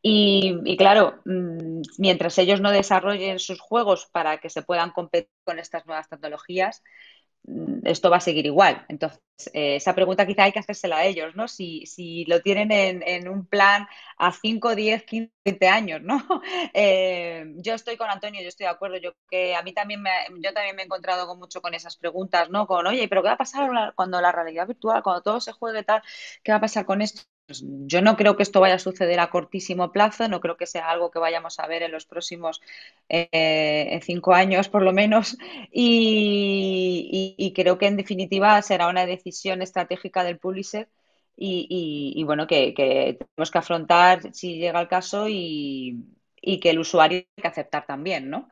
Y, 0.02 0.56
y 0.66 0.78
claro, 0.78 1.20
mm, 1.26 1.82
mientras 1.98 2.38
ellos 2.38 2.62
no 2.62 2.72
desarrollen 2.72 3.40
sus 3.40 3.60
juegos 3.60 4.08
para 4.12 4.38
que 4.38 4.50
se 4.50 4.62
puedan 4.62 4.92
competir 4.92 5.32
con 5.44 5.58
estas 5.58 5.88
nuevas 5.88 6.08
tecnologías, 6.08 6.84
esto 7.84 8.10
va 8.10 8.18
a 8.18 8.20
seguir 8.20 8.46
igual. 8.46 8.86
Entonces, 8.90 9.22
eh, 9.54 9.76
esa 9.76 9.94
pregunta 9.94 10.26
quizá 10.26 10.44
hay 10.46 10.52
que 10.52 10.60
hacérsela 10.60 10.98
a 10.98 11.06
ellos, 11.06 11.36
¿no? 11.36 11.48
Si, 11.48 11.86
si 11.86 12.26
lo 12.26 12.42
tienen 12.42 12.72
en, 12.72 13.28
un 13.28 13.46
plan 13.46 13.88
a 14.18 14.32
5, 14.32 14.76
10, 14.76 15.04
15, 15.04 15.32
20 15.46 15.68
años, 15.68 16.02
¿no? 16.02 16.18
Eh, 16.74 17.54
yo 17.58 17.74
estoy 17.74 17.98
con 17.98 18.10
Antonio, 18.10 18.42
yo 18.42 18.48
estoy 18.50 18.66
de 18.66 18.72
acuerdo. 18.72 18.98
Yo 18.98 19.14
que 19.30 19.56
a 19.56 19.62
mí 19.64 19.74
también 19.74 20.02
me, 20.02 20.12
yo 20.42 20.54
también 20.54 20.76
me 20.76 20.82
he 20.84 20.86
encontrado 20.86 21.28
con 21.28 21.40
mucho 21.40 21.62
con 21.62 21.74
esas 21.74 21.98
preguntas, 21.98 22.50
¿no? 22.50 22.68
Con, 22.68 22.88
oye, 22.88 23.08
pero 23.08 23.22
¿qué 23.22 23.28
va 23.30 23.34
a 23.34 23.38
pasar 23.38 23.94
cuando 23.96 24.22
la 24.22 24.32
realidad 24.32 24.68
virtual, 24.68 25.04
cuando 25.04 25.22
todo 25.22 25.40
se 25.40 25.52
juegue 25.54 25.84
tal, 25.84 26.02
qué 26.44 26.52
va 26.52 26.58
a 26.58 26.62
pasar 26.62 26.86
con 26.86 27.02
esto? 27.02 27.35
Pues 27.48 27.64
yo 27.64 28.02
no 28.02 28.18
creo 28.18 28.36
que 28.36 28.44
esto 28.44 28.60
vaya 28.60 28.76
a 28.76 28.80
suceder 28.80 29.20
a 29.20 29.30
cortísimo 29.30 29.92
plazo, 29.92 30.28
no 30.28 30.42
creo 30.42 30.58
que 30.58 30.66
sea 30.66 30.90
algo 30.90 31.12
que 31.12 31.20
vayamos 31.20 31.60
a 31.60 31.68
ver 31.68 31.84
en 31.84 31.92
los 31.92 32.06
próximos 32.08 32.60
eh, 33.08 34.00
cinco 34.04 34.34
años 34.34 34.68
por 34.68 34.82
lo 34.82 34.94
menos 34.94 35.38
y, 35.72 37.54
creo 37.56 37.78
que 37.78 37.86
en 37.86 37.98
definitiva 37.98 38.60
será 38.64 38.88
una 38.88 39.06
decisión 39.06 39.62
estratégica 39.62 40.24
del 40.24 40.40
publisher 40.40 40.90
y, 41.38 42.24
bueno, 42.26 42.48
que, 42.48 42.74
tenemos 42.74 43.52
que 43.52 43.58
afrontar 43.58 44.34
si 44.34 44.58
llega 44.58 44.82
el 44.82 44.88
caso 44.88 45.28
y, 45.30 46.04
que 46.42 46.70
el 46.72 46.80
usuario 46.80 47.20
tiene 47.20 47.42
que 47.44 47.48
aceptar 47.48 47.86
también, 47.86 48.30
¿no? 48.30 48.50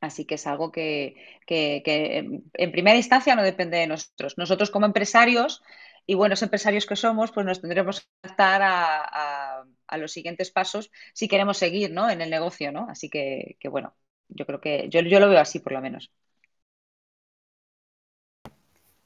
Así 0.00 0.24
que 0.24 0.36
es 0.36 0.46
algo 0.46 0.70
que, 0.70 1.16
en 1.48 2.72
primera 2.72 2.96
instancia 2.96 3.34
no 3.34 3.42
depende 3.42 3.78
de 3.78 3.86
nosotros. 3.88 4.38
Nosotros 4.38 4.70
como 4.70 4.86
empresarios 4.86 5.62
y 6.06 6.14
buenos 6.14 6.42
empresarios 6.42 6.86
que 6.86 6.96
somos, 6.96 7.32
pues 7.32 7.46
nos 7.46 7.60
tendremos 7.60 8.00
que 8.00 8.06
adaptar 8.22 8.60
a, 8.62 9.64
los 9.98 10.12
siguientes 10.12 10.50
pasos 10.50 10.90
si 11.12 11.26
queremos 11.26 11.58
seguir 11.58 11.90
¿no? 11.90 12.08
en 12.08 12.20
el 12.20 12.30
negocio, 12.30 12.70
¿no? 12.72 12.86
Así 12.88 13.10
que, 13.10 13.56
bueno, 13.70 13.94
yo 14.28 14.46
creo 14.46 14.60
que 14.60 14.88
yo, 14.88 15.00
yo 15.00 15.20
lo 15.20 15.28
veo 15.28 15.40
así 15.40 15.58
por 15.58 15.72
lo 15.72 15.80
menos. 15.80 16.12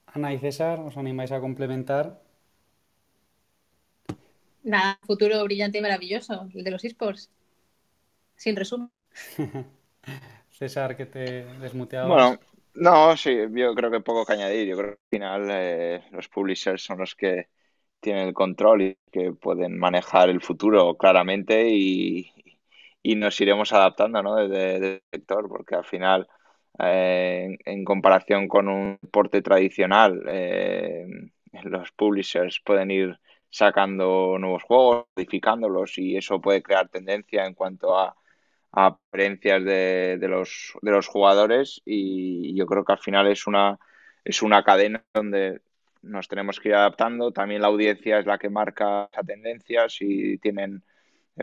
Ana 0.06 0.32
y 0.32 0.38
César, 0.38 0.78
¿os 0.80 0.96
animáis 0.96 1.32
a 1.32 1.40
complementar? 1.40 2.20
Nada, 4.62 4.98
futuro 5.02 5.42
brillante 5.44 5.78
y 5.78 5.80
maravilloso, 5.80 6.48
el 6.54 6.64
de 6.64 6.70
los 6.70 6.84
esports. 6.84 7.30
Sin 8.36 8.56
resumen. 8.56 8.90
César, 10.50 10.96
que 10.96 11.06
te 11.06 11.44
desmuteabas. 11.58 12.08
Bueno, 12.08 12.53
no, 12.74 13.16
sí, 13.16 13.36
yo 13.52 13.74
creo 13.74 13.90
que 13.90 14.00
poco 14.00 14.24
que 14.26 14.32
añadir. 14.34 14.68
Yo 14.68 14.76
creo 14.76 14.90
que 15.10 15.16
al 15.16 15.18
final 15.18 15.48
eh, 15.50 16.04
los 16.10 16.28
publishers 16.28 16.82
son 16.82 16.98
los 16.98 17.14
que 17.14 17.48
tienen 18.00 18.28
el 18.28 18.34
control 18.34 18.82
y 18.82 18.98
que 19.12 19.32
pueden 19.32 19.78
manejar 19.78 20.28
el 20.30 20.40
futuro 20.42 20.96
claramente 20.96 21.68
y, 21.70 22.30
nos 23.16 23.40
iremos 23.40 23.72
adaptando 23.72 24.22
¿no? 24.22 24.36
desde, 24.36 24.76
el 24.96 25.02
sector, 25.12 25.48
porque 25.48 25.74
al 25.76 25.84
final, 25.84 26.28
eh, 26.78 27.56
en, 27.64 27.84
comparación 27.84 28.48
con 28.48 28.68
un 28.68 28.98
deporte 29.02 29.42
tradicional, 29.42 30.22
eh, 30.28 31.06
los 31.64 31.92
publishers 31.92 32.60
pueden 32.64 32.90
ir 32.90 33.18
sacando 33.50 34.36
nuevos 34.38 34.64
juegos, 34.64 35.06
modificándolos 35.16 35.98
y 35.98 36.16
eso 36.16 36.40
puede 36.40 36.62
crear 36.62 36.88
tendencia 36.88 37.46
en 37.46 37.54
cuanto 37.54 37.98
a 37.98 38.16
a 38.76 38.96
preferencias 39.10 39.64
de, 39.64 40.18
de, 40.18 40.28
los, 40.28 40.72
de 40.82 40.90
los 40.90 41.06
jugadores 41.06 41.80
y 41.84 42.54
yo 42.56 42.66
creo 42.66 42.84
que 42.84 42.92
al 42.92 42.98
final 42.98 43.26
es 43.28 43.46
una, 43.46 43.78
es 44.24 44.42
una 44.42 44.64
cadena 44.64 45.04
donde 45.14 45.60
nos 46.02 46.28
tenemos 46.28 46.60
que 46.60 46.70
ir 46.70 46.74
adaptando. 46.74 47.32
También 47.32 47.62
la 47.62 47.68
audiencia 47.68 48.18
es 48.18 48.26
la 48.26 48.38
que 48.38 48.50
marca 48.50 49.08
esa 49.12 49.22
tendencia, 49.22 49.88
si 49.88 50.38
tienen 50.38 50.82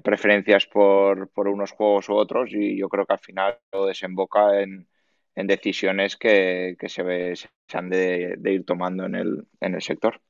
preferencias 0.03 0.65
por, 0.67 1.29
por 1.29 1.47
unos 1.47 1.71
juegos 1.71 2.09
u 2.09 2.15
otros 2.15 2.51
y 2.53 2.77
yo 2.77 2.89
creo 2.89 3.05
que 3.05 3.13
al 3.13 3.19
final 3.19 3.59
lo 3.73 3.85
desemboca 3.85 4.61
en, 4.61 4.87
en 5.35 5.47
decisiones 5.47 6.15
que, 6.17 6.75
que 6.79 6.89
se, 6.89 7.03
ve, 7.03 7.35
se 7.35 7.49
han 7.77 7.89
de, 7.89 8.35
de 8.37 8.53
ir 8.53 8.65
tomando 8.65 9.05
en 9.05 9.15
el, 9.15 9.47
en 9.59 9.75
el 9.75 9.81
sector. 9.81 10.21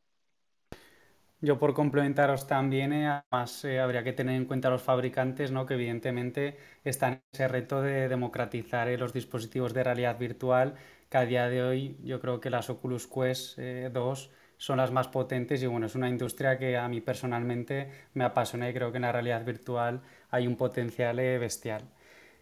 Yo 1.43 1.57
por 1.57 1.73
complementaros 1.73 2.45
también, 2.47 2.93
eh, 2.93 3.07
además 3.07 3.65
eh, 3.65 3.79
habría 3.79 4.03
que 4.03 4.13
tener 4.13 4.35
en 4.35 4.45
cuenta 4.45 4.67
a 4.67 4.71
los 4.71 4.83
fabricantes, 4.83 5.51
¿no? 5.51 5.65
que 5.65 5.73
evidentemente 5.73 6.57
están 6.83 7.13
en 7.13 7.21
ese 7.33 7.47
reto 7.47 7.81
de 7.81 8.07
democratizar 8.09 8.87
eh, 8.87 8.97
los 8.97 9.11
dispositivos 9.11 9.73
de 9.73 9.83
realidad 9.83 10.19
virtual, 10.19 10.75
que 11.09 11.17
a 11.17 11.25
día 11.25 11.49
de 11.49 11.63
hoy 11.63 11.97
yo 12.03 12.19
creo 12.21 12.39
que 12.39 12.51
las 12.51 12.69
Oculus 12.69 13.07
Quest 13.07 13.57
2 13.59 14.29
son 14.57 14.77
las 14.77 14.91
más 14.91 15.07
potentes 15.07 15.63
y 15.63 15.67
bueno, 15.67 15.87
es 15.87 15.95
una 15.95 16.09
industria 16.09 16.57
que 16.59 16.77
a 16.77 16.87
mí 16.87 17.01
personalmente 17.01 17.89
me 18.13 18.23
apasiona 18.23 18.69
y 18.69 18.73
creo 18.73 18.91
que 18.91 18.97
en 18.97 19.01
la 19.03 19.11
realidad 19.11 19.43
virtual 19.43 20.01
hay 20.29 20.45
un 20.47 20.55
potencial 20.55 21.17
bestial. 21.17 21.81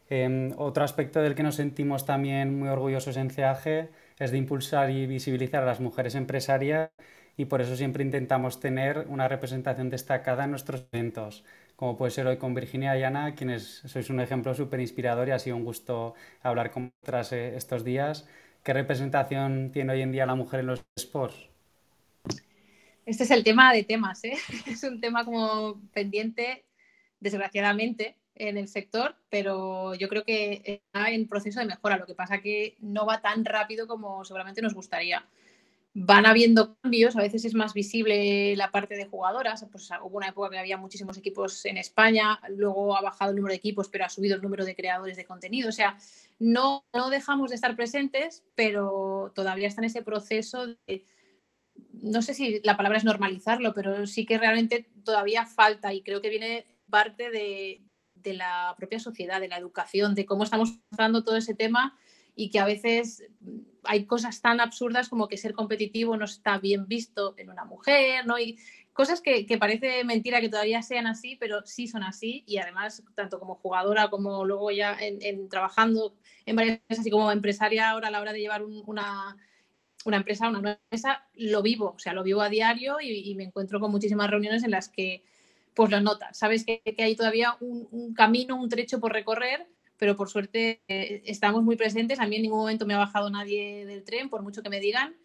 Em, 0.10 0.52
otro 0.58 0.84
aspecto 0.84 1.22
del 1.22 1.36
que 1.36 1.44
nos 1.44 1.56
sentimos 1.56 2.06
también 2.06 2.58
muy 2.60 2.68
orgullosos 2.70 3.16
en 3.18 3.30
CAG 3.30 3.90
es 4.20 4.32
de 4.32 4.38
impulsar 4.38 4.90
y 4.90 5.06
visibilizar 5.08 5.64
a 5.64 5.66
las 5.68 5.80
mujeres 5.80 6.16
empresarias 6.16 6.90
y 7.40 7.46
por 7.46 7.62
eso 7.62 7.78
siempre 7.78 8.04
intentamos 8.04 8.60
tener 8.60 9.06
una 9.08 9.30
representación 9.30 9.90
destacada 9.90 10.44
en 10.44 10.52
nuestros 10.52 10.84
eventos, 10.92 11.46
como 11.78 11.96
puede 11.98 12.12
ser 12.12 12.28
hoy 12.28 12.36
con 12.36 12.54
Virginia 12.54 12.98
y 12.98 13.04
Ana, 13.04 13.34
quienes 13.34 13.82
sois 13.86 14.10
un 14.10 14.20
ejemplo 14.20 14.54
súper 14.54 14.82
inspirador 14.82 15.30
y 15.30 15.32
ha 15.32 15.40
sido 15.40 15.56
un 15.56 15.64
gusto 15.64 16.16
hablar 16.44 16.70
con 16.70 16.92
vosotras 16.92 17.32
eh, 17.32 17.56
estos 17.56 17.86
días. 17.86 18.28
¿Qué 18.62 18.74
representación 18.74 19.72
tiene 19.72 19.94
hoy 19.94 20.02
en 20.02 20.12
día 20.12 20.26
la 20.26 20.36
mujer 20.36 20.60
en 20.60 20.66
los 20.66 20.84
sports? 20.98 21.48
Este 23.06 23.24
es 23.24 23.32
el 23.32 23.46
tema 23.46 23.72
de 23.72 23.86
temas, 23.86 24.22
¿eh? 24.26 24.34
es 24.68 24.84
un 24.84 25.00
tema 25.00 25.24
como 25.24 25.80
pendiente, 25.94 26.66
desgraciadamente, 27.22 28.18
en 28.36 28.58
el 28.58 28.68
sector, 28.68 29.16
pero 29.30 29.96
yo 29.96 30.10
creo 30.10 30.26
que 30.26 30.62
está 30.66 31.10
en 31.12 31.26
proceso 31.30 31.62
de 31.62 31.68
mejora. 31.68 31.96
Lo 31.96 32.06
que 32.06 32.16
pasa 32.16 32.42
que 32.42 32.76
no 32.82 33.06
va 33.06 33.22
tan 33.22 33.46
rápido 33.46 33.88
como 33.88 34.26
seguramente 34.26 34.62
nos 34.62 34.74
gustaría 34.74 35.26
van 35.94 36.26
habiendo 36.26 36.78
cambios, 36.82 37.16
a 37.16 37.22
veces 37.22 37.46
es 37.46 37.56
más 37.56 37.74
visible 37.74 38.56
la 38.56 38.72
parte 38.72 38.96
de 38.96 39.06
jugadoras, 39.06 39.66
pues 39.72 39.90
hubo 40.04 40.18
una 40.18 40.30
época 40.30 40.50
que 40.52 40.60
había 40.60 40.78
muchísimos 40.78 41.18
equipos 41.18 41.66
en 41.66 41.78
España, 41.78 42.40
luego 42.50 42.96
ha 42.96 43.02
bajado 43.02 43.32
el 43.32 43.38
número 43.38 43.54
de 43.54 43.58
equipos, 43.58 43.90
pero 43.90 44.06
ha 44.06 44.10
subido 44.10 44.36
el 44.36 44.42
número 44.42 44.66
de 44.66 44.76
creadores 44.76 45.18
de 45.18 45.26
contenido, 45.26 45.70
o 45.70 45.74
sea, 45.74 45.98
no, 46.38 46.86
no 46.94 47.10
dejamos 47.10 47.50
de 47.50 47.56
estar 47.56 47.76
presentes, 47.76 48.44
pero 48.56 49.32
todavía 49.34 49.68
está 49.68 49.82
en 49.82 49.86
ese 49.86 50.04
proceso 50.04 50.68
de, 50.68 51.06
no 51.94 52.22
sé 52.22 52.34
si 52.34 52.62
la 52.64 52.78
palabra 52.78 53.00
es 53.00 53.04
normalizarlo, 53.04 53.74
pero 53.74 54.06
sí 54.06 54.26
que 54.26 54.38
realmente 54.38 54.90
todavía 55.04 55.46
falta 55.46 55.94
y 55.94 56.04
creo 56.04 56.22
que 56.22 56.30
viene 56.30 56.66
parte 56.90 57.32
de, 57.32 57.82
de 58.14 58.34
la 58.34 58.76
propia 58.78 59.00
sociedad, 59.00 59.42
de 59.42 59.48
la 59.48 59.58
educación, 59.58 60.14
de 60.14 60.26
cómo 60.26 60.44
estamos 60.44 60.80
tratando 60.90 61.24
todo 61.24 61.36
ese 61.36 61.56
tema 61.56 61.98
y 62.40 62.50
que 62.50 62.60
a 62.60 62.66
veces 62.66 63.22
hay 63.84 64.06
cosas 64.06 64.40
tan 64.40 64.62
absurdas 64.62 65.10
como 65.10 65.28
que 65.28 65.36
ser 65.36 65.52
competitivo 65.52 66.16
no 66.16 66.24
está 66.24 66.58
bien 66.58 66.88
visto 66.88 67.34
en 67.38 67.50
una 67.50 67.66
mujer, 67.66 68.26
¿no? 68.26 68.40
Y 68.40 68.58
cosas 68.94 69.20
que, 69.20 69.46
parece 69.60 70.06
mentira 70.06 70.40
que 70.40 70.48
todavía 70.48 70.82
sean 70.82 71.06
así, 71.06 71.36
pero 71.36 71.66
sí 71.66 71.86
son 71.88 72.02
así 72.02 72.46
y 72.48 72.58
además 72.60 73.04
tanto 73.14 73.42
como 73.42 73.56
jugadora 73.56 74.10
como 74.10 74.46
luego 74.46 74.72
ya 74.72 74.96
en, 75.02 75.50
trabajando 75.50 76.16
en 76.46 76.56
varias 76.56 76.78
empresas 76.78 77.06
y 77.06 77.12
como 77.12 77.30
empresaria 77.30 77.90
ahora 77.90 78.08
a 78.08 78.12
la 78.12 78.22
hora 78.22 78.32
de 78.32 78.40
llevar 78.40 78.64
una, 78.64 79.36
una 80.06 80.16
empresa, 80.16 80.48
una 80.48 80.62
nueva 80.62 80.80
empresa, 80.86 81.28
lo 81.34 81.62
vivo, 81.62 81.94
o 81.98 82.00
sea, 82.00 82.14
lo 82.14 82.24
vivo 82.24 82.42
a 82.42 82.48
diario 82.48 83.02
y, 83.02 83.36
me 83.36 83.44
encuentro 83.44 83.82
con 83.82 83.92
muchísimas 83.92 84.30
reuniones 84.30 84.64
en 84.64 84.72
las 84.72 84.88
que 84.88 85.26
pues 85.74 85.92
lo 85.92 86.00
notas, 86.00 86.38
sabes 86.38 86.64
que, 86.64 86.82
hay 87.00 87.18
todavía 87.18 87.58
un 87.60 88.14
camino, 88.14 88.56
un 88.56 88.70
trecho 88.70 89.02
por 89.02 89.12
recorrer 89.12 89.68
pero 90.00 90.16
por 90.16 90.30
suerte 90.30 90.82
eh, 90.88 91.22
estamos 91.26 91.62
muy 91.62 91.76
presentes. 91.76 92.20
A 92.20 92.26
mí 92.26 92.38
en 92.38 92.44
ningún 92.44 92.60
momento 92.60 92.86
me 92.88 92.96
ha 92.96 92.98
bajado 92.98 93.30
nadie 93.30 93.86
del 93.86 94.04
tren, 94.04 94.30
por 94.30 94.42
mucho 94.42 94.64
que 94.64 94.70
me 94.70 94.80
digan. 94.80 95.16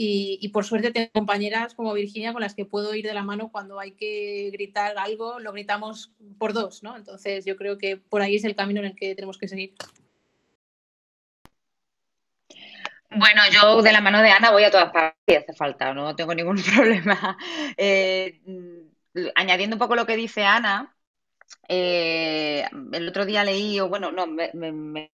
Y, 0.00 0.48
por 0.50 0.64
suerte 0.64 0.92
tengo 0.92 1.10
compañeras 1.12 1.74
como 1.74 1.92
Virginia 1.92 2.32
con 2.32 2.40
las 2.40 2.54
que 2.54 2.64
puedo 2.64 2.94
ir 2.94 3.04
de 3.04 3.14
la 3.14 3.24
mano 3.24 3.50
cuando 3.50 3.80
hay 3.80 3.92
que 3.92 4.50
gritar 4.52 4.96
algo, 4.96 5.40
lo 5.40 5.50
gritamos 5.50 6.12
por 6.38 6.52
dos, 6.52 6.84
¿no? 6.84 6.94
Entonces 6.96 7.44
yo 7.44 7.56
creo 7.56 7.78
que 7.78 7.96
por 7.96 8.22
ahí 8.22 8.36
es 8.36 8.44
el 8.44 8.54
camino 8.54 8.78
en 8.78 8.86
el 8.86 8.94
que 8.94 9.16
tenemos 9.16 9.38
que 9.38 9.48
seguir. 9.48 9.74
Bueno, 13.10 13.42
yo 13.50 13.82
de 13.82 13.90
la 13.90 14.00
mano 14.00 14.22
de 14.22 14.30
Ana 14.30 14.52
voy 14.52 14.62
a 14.62 14.70
todas 14.70 14.92
partes 14.92 15.18
si 15.26 15.34
hace 15.34 15.52
falta, 15.52 15.92
no 15.92 16.14
tengo 16.14 16.32
ningún 16.32 16.62
problema. 16.76 17.36
Eh, 17.76 18.40
añadiendo 19.34 19.74
un 19.74 19.80
poco 19.80 19.96
lo 19.96 20.06
que 20.06 20.16
dice 20.16 20.44
Ana, 20.44 20.94
eh, 21.68 22.64
el 22.92 23.08
otro 23.08 23.26
día 23.26 23.44
leí, 23.44 23.78
o 23.80 23.88
bueno, 23.88 24.10
no, 24.12 24.26
me, 24.26 24.50
me, 24.54 25.12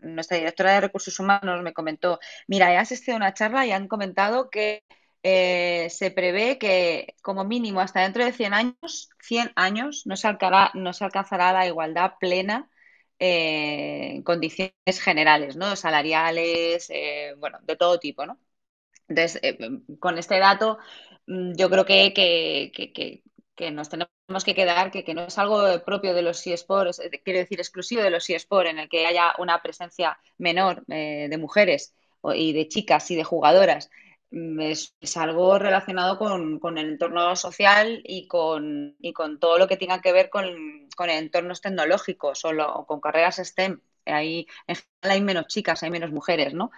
nuestra 0.00 0.36
directora 0.38 0.72
de 0.74 0.80
recursos 0.82 1.18
humanos 1.20 1.62
me 1.62 1.74
comentó, 1.74 2.18
mira, 2.46 2.72
he 2.72 2.76
asistido 2.78 3.14
a 3.14 3.18
una 3.18 3.34
charla 3.34 3.66
y 3.66 3.72
han 3.72 3.88
comentado 3.88 4.50
que 4.50 4.84
eh, 5.22 5.88
se 5.90 6.10
prevé 6.10 6.58
que 6.58 7.14
como 7.22 7.44
mínimo 7.44 7.80
hasta 7.80 8.00
dentro 8.02 8.24
de 8.24 8.32
100 8.32 8.54
años, 8.54 9.10
100 9.22 9.52
años, 9.56 10.04
no 10.06 10.16
se, 10.16 10.28
alcanzará 10.28 11.52
la 11.52 11.66
igualdad 11.66 12.14
plena 12.20 12.70
eh, 13.18 14.12
en 14.14 14.22
condiciones 14.22 14.72
generales, 15.02 15.56
¿no? 15.56 15.76
Salariales, 15.76 16.90
bueno, 17.38 17.58
de 17.62 17.76
todo 17.76 17.98
tipo, 17.98 18.24
¿no? 18.26 18.38
Entonces, 19.08 19.40
con 20.00 20.18
este 20.18 20.38
dato, 20.38 20.78
mm, 21.26 21.54
yo 21.56 21.70
creo 21.70 21.84
que, 21.86 22.12
que 22.14 23.22
nos 23.72 23.88
tenemos 23.88 24.44
que 24.44 24.54
quedar, 24.54 24.90
que, 24.90 25.04
que, 25.04 25.14
no 25.14 25.22
es 25.22 25.38
algo 25.38 25.62
propio 25.84 26.14
de 26.14 26.22
los 26.22 26.46
eSports, 26.46 27.00
quiero 27.24 27.40
decir 27.40 27.58
exclusivo 27.60 28.02
de 28.02 28.10
los 28.10 28.28
eSports, 28.28 28.70
en 28.70 28.78
el 28.78 28.88
que 28.88 29.06
haya 29.06 29.34
una 29.38 29.60
presencia 29.62 30.18
menor 30.38 30.84
eh, 30.88 31.28
de 31.30 31.38
mujeres 31.38 31.94
y 32.34 32.52
de 32.52 32.68
chicas 32.68 33.10
y 33.10 33.16
de 33.16 33.24
jugadoras. 33.24 33.90
Mm, 34.30 34.60
es, 34.60 34.94
algo 35.16 35.58
relacionado 35.58 36.18
con, 36.18 36.58
con, 36.58 36.78
el 36.78 36.90
entorno 36.90 37.34
social 37.36 38.02
y 38.04 38.28
con, 38.28 38.96
y 39.00 39.12
con 39.12 39.38
todo 39.38 39.58
lo 39.58 39.66
que 39.68 39.76
tenga 39.76 40.00
que 40.00 40.12
ver 40.12 40.28
con, 40.30 40.88
con 40.96 41.10
entornos 41.10 41.60
tecnológicos 41.60 42.44
o 42.44 42.86
con 42.86 43.00
carreras 43.00 43.36
STEM 43.36 43.80
hay, 44.10 44.46
en 44.66 44.76
general 44.76 44.88
hay 45.02 45.20
menos 45.20 45.46
chicas, 45.46 45.82
hay 45.82 45.90
menos 45.90 46.10
mujeres, 46.10 46.54
¿no? 46.54 46.70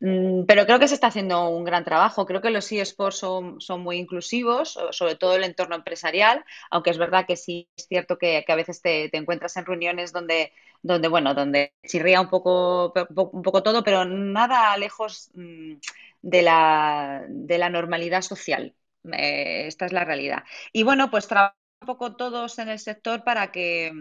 Mm, 0.00 0.44
pero 0.46 0.66
creo 0.66 0.78
que 0.78 0.88
se 0.88 0.94
está 0.94 1.08
haciendo 1.08 1.48
un 1.48 1.64
gran 1.64 1.84
trabajo. 1.84 2.26
Creo 2.26 2.40
que 2.40 2.50
los 2.50 2.70
eSports 2.70 3.18
son, 3.18 3.60
son 3.60 3.80
muy 3.82 3.96
inclusivos, 3.98 4.78
sobre 4.90 5.16
todo 5.16 5.36
el 5.36 5.44
entorno 5.44 5.76
empresarial, 5.76 6.44
aunque 6.70 6.90
es 6.90 6.98
verdad 6.98 7.26
que 7.26 7.36
sí 7.36 7.68
es 7.76 7.86
cierto 7.88 8.18
que, 8.18 8.44
a 8.46 8.54
veces 8.56 8.82
te, 8.82 9.14
encuentras 9.16 9.56
en 9.56 9.66
reuniones 9.66 10.12
donde, 10.12 10.52
donde, 10.82 11.08
bueno, 11.08 11.34
donde 11.34 11.72
chirría 11.86 12.20
un 12.20 12.28
poco, 12.28 12.92
un 13.32 13.42
poco 13.42 13.62
todo, 13.62 13.82
pero 13.84 14.04
nada 14.04 14.76
lejos 14.76 15.30
mm, 15.34 15.74
de 16.22 16.42
la, 16.42 17.24
de 17.28 17.58
la 17.58 17.70
normalidad 17.70 18.22
social. 18.22 18.74
Eh, 19.12 19.66
esta 19.66 19.86
es 19.86 19.92
la 19.92 20.04
realidad. 20.04 20.44
Y 20.72 20.82
bueno, 20.82 21.10
pues 21.10 21.28
trabajo 21.28 21.56
un 21.80 21.86
poco 21.86 22.16
todos 22.16 22.58
en 22.58 22.68
el 22.68 22.78
sector 22.78 23.24
para 23.24 23.52
que 23.52 23.92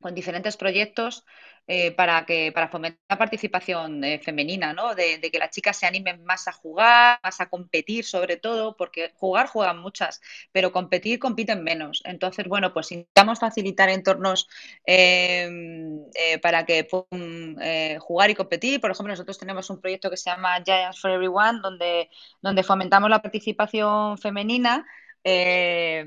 con 0.00 0.14
diferentes 0.14 0.56
proyectos 0.56 1.24
eh, 1.70 1.92
para 1.92 2.24
que 2.24 2.50
para 2.50 2.68
fomentar 2.68 2.98
la 3.10 3.18
participación 3.18 4.02
eh, 4.02 4.18
femenina, 4.20 4.72
¿no? 4.72 4.94
De, 4.94 5.20
que 5.20 5.38
las 5.38 5.50
chicas 5.50 5.76
se 5.76 5.86
animen 5.86 6.24
más 6.24 6.48
a 6.48 6.52
jugar, 6.52 7.20
más 7.22 7.42
a 7.42 7.50
competir, 7.50 8.06
sobre 8.06 8.38
todo, 8.38 8.74
porque 8.74 9.12
jugar 9.16 9.48
juegan 9.48 9.78
muchas, 9.78 10.22
pero 10.50 10.72
competir 10.72 11.18
compiten 11.18 11.62
menos. 11.62 12.00
Entonces, 12.06 12.48
bueno, 12.48 12.72
pues 12.72 12.90
intentamos 12.92 13.38
facilitar 13.38 13.90
entornos 13.90 14.48
em, 14.86 16.00
eh, 16.14 16.38
para 16.40 16.64
que 16.64 16.84
puedan 16.84 17.56
jugar 18.00 18.30
y 18.30 18.34
competir. 18.34 18.80
Por 18.80 18.90
ejemplo, 18.90 19.12
nosotros 19.12 19.38
tenemos 19.38 19.68
un 19.68 19.80
proyecto 19.80 20.08
que 20.08 20.16
se 20.16 20.30
llama 20.30 20.62
Giants 20.64 21.00
for 21.00 21.10
Everyone, 21.10 21.60
donde, 21.62 22.08
donde 22.40 22.62
fomentamos 22.62 23.10
la 23.10 23.20
participación 23.20 24.16
femenina 24.16 24.86
eh, 25.24 26.04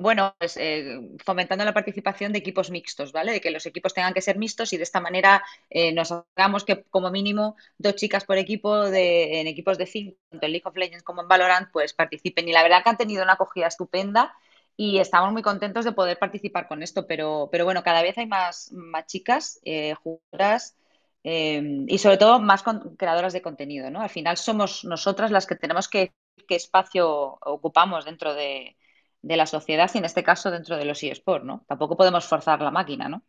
bueno, 0.00 0.34
pues 0.38 0.56
eh, 0.56 1.00
fomentando 1.24 1.64
la 1.64 1.74
participación 1.74 2.32
de 2.32 2.38
equipos 2.38 2.70
mixtos, 2.70 3.12
¿vale? 3.12 3.32
De 3.32 3.40
que 3.40 3.50
los 3.50 3.66
equipos 3.66 3.94
tengan 3.94 4.14
que 4.14 4.20
ser 4.20 4.38
mixtos 4.38 4.72
y 4.72 4.76
de 4.76 4.82
esta 4.84 5.00
manera 5.00 5.42
eh, 5.70 5.92
nos 5.92 6.12
hagamos 6.12 6.64
que 6.64 6.84
como 6.84 7.10
mínimo 7.10 7.56
dos 7.78 7.96
chicas 7.96 8.24
por 8.24 8.38
equipo 8.38 8.90
de, 8.90 9.40
en 9.40 9.46
equipos 9.46 9.78
de 9.78 9.86
cinco, 9.86 10.16
tanto 10.30 10.46
en 10.46 10.52
League 10.52 10.66
of 10.66 10.76
Legends 10.76 11.02
como 11.02 11.22
en 11.22 11.28
Valorant, 11.28 11.70
pues 11.72 11.94
participen. 11.94 12.48
Y 12.48 12.52
la 12.52 12.62
verdad 12.62 12.82
que 12.82 12.90
han 12.90 12.96
tenido 12.96 13.22
una 13.24 13.34
acogida 13.34 13.66
estupenda 13.66 14.34
y 14.76 14.98
estamos 14.98 15.32
muy 15.32 15.42
contentos 15.42 15.84
de 15.84 15.92
poder 15.92 16.18
participar 16.18 16.68
con 16.68 16.82
esto, 16.82 17.06
pero, 17.06 17.48
pero 17.50 17.64
bueno, 17.64 17.82
cada 17.82 18.02
vez 18.02 18.16
hay 18.18 18.26
más, 18.26 18.70
más 18.72 19.06
chicas 19.06 19.60
jugadoras 20.02 20.76
y 21.24 21.98
sobre 21.98 22.16
todo 22.16 22.38
más 22.38 22.62
creadoras 22.96 23.32
de 23.32 23.42
contenido, 23.42 23.90
¿no? 23.90 24.00
Al 24.00 24.08
final 24.10 24.36
somos 24.36 24.84
nosotras 24.84 25.32
las 25.32 25.46
que 25.46 25.56
tenemos 25.56 25.88
que 25.88 26.12
qué 26.46 26.56
espacio 26.56 27.38
ocupamos 27.40 28.04
dentro 28.04 28.34
de, 28.34 28.76
la 29.22 29.46
sociedad 29.46 29.90
y 29.94 29.98
en 29.98 30.04
este 30.04 30.22
caso 30.22 30.50
dentro 30.50 30.76
de 30.76 30.84
los 30.84 31.02
eSports, 31.02 31.44
¿no? 31.44 31.64
Tampoco 31.66 31.96
podemos 31.96 32.26
forzar 32.26 32.60
la 32.62 32.70
máquina, 32.70 33.08
¿no? 33.08 33.22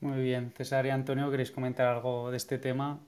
Muy 0.00 0.22
bien. 0.22 0.52
César 0.52 0.86
y 0.86 0.90
Antonio, 0.90 1.30
¿queréis 1.30 1.50
comentar 1.50 1.88
algo 1.88 2.30
de 2.30 2.36
este 2.36 2.58
tema? 2.58 3.00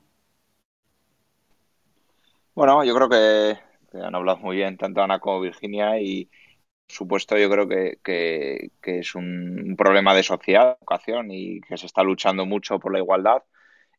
Bueno, 2.54 2.82
yo 2.84 2.94
creo 2.94 3.08
que, 3.10 3.58
han 4.02 4.14
hablado 4.14 4.38
muy 4.38 4.56
bien 4.56 4.78
tanto 4.78 5.02
Ana 5.02 5.20
como 5.20 5.40
Virginia 5.42 6.00
y, 6.00 6.24
por 6.24 6.94
supuesto, 6.96 7.36
yo 7.38 7.50
creo 7.50 7.68
que, 7.68 8.70
es 8.82 9.14
un, 9.14 9.74
problema 9.76 10.14
de 10.14 10.22
sociedad, 10.22 10.64
de 10.68 10.72
educación 10.80 11.30
y 11.30 11.60
que 11.60 11.76
se 11.76 11.86
está 11.86 12.02
luchando 12.02 12.46
mucho 12.46 12.78
por 12.78 12.92
la 12.92 12.98
igualdad. 12.98 13.42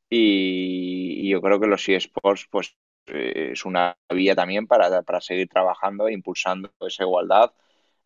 Y, 0.09 1.27
y 1.27 1.29
yo 1.29 1.41
creo 1.41 1.59
que 1.59 1.67
los 1.67 1.87
eSports, 1.87 2.47
pues 2.49 2.75
es 3.07 3.65
una 3.65 3.97
vía 4.13 4.35
también 4.35 4.67
para, 4.67 5.01
para 5.03 5.21
seguir 5.21 5.47
trabajando 5.49 6.07
e 6.07 6.13
impulsando 6.13 6.71
esa 6.81 7.03
igualdad. 7.03 7.51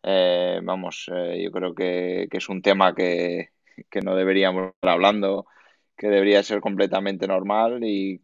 Eh, 0.02 0.60
vamos, 0.62 1.08
eh, 1.14 1.40
yo 1.42 1.52
creo 1.52 1.74
que, 1.74 2.28
es 2.30 2.48
un 2.48 2.62
tema 2.62 2.94
que, 2.94 3.50
no 4.04 4.16
deberíamos 4.16 4.72
estar 4.74 4.90
hablando, 4.90 5.46
que 5.96 6.08
debería 6.08 6.42
ser 6.42 6.60
completamente 6.60 7.26
normal 7.26 7.80
y 7.84 8.22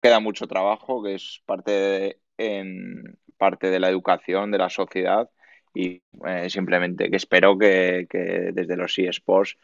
queda 0.00 0.20
mucho 0.20 0.46
trabajo, 0.46 1.02
que 1.02 1.14
es 1.14 1.42
parte 1.46 1.70
de, 1.72 2.20
en, 2.38 3.18
parte 3.36 3.70
de 3.70 3.80
la 3.80 3.88
educación 3.88 4.50
de 4.50 4.58
la 4.58 4.70
sociedad 4.70 5.30
y 5.74 6.02
simplemente 6.48 7.10
que 7.10 7.16
espero 7.16 7.58
que, 7.58 8.06
desde 8.52 8.76
los 8.76 8.98
eSports 8.98 9.58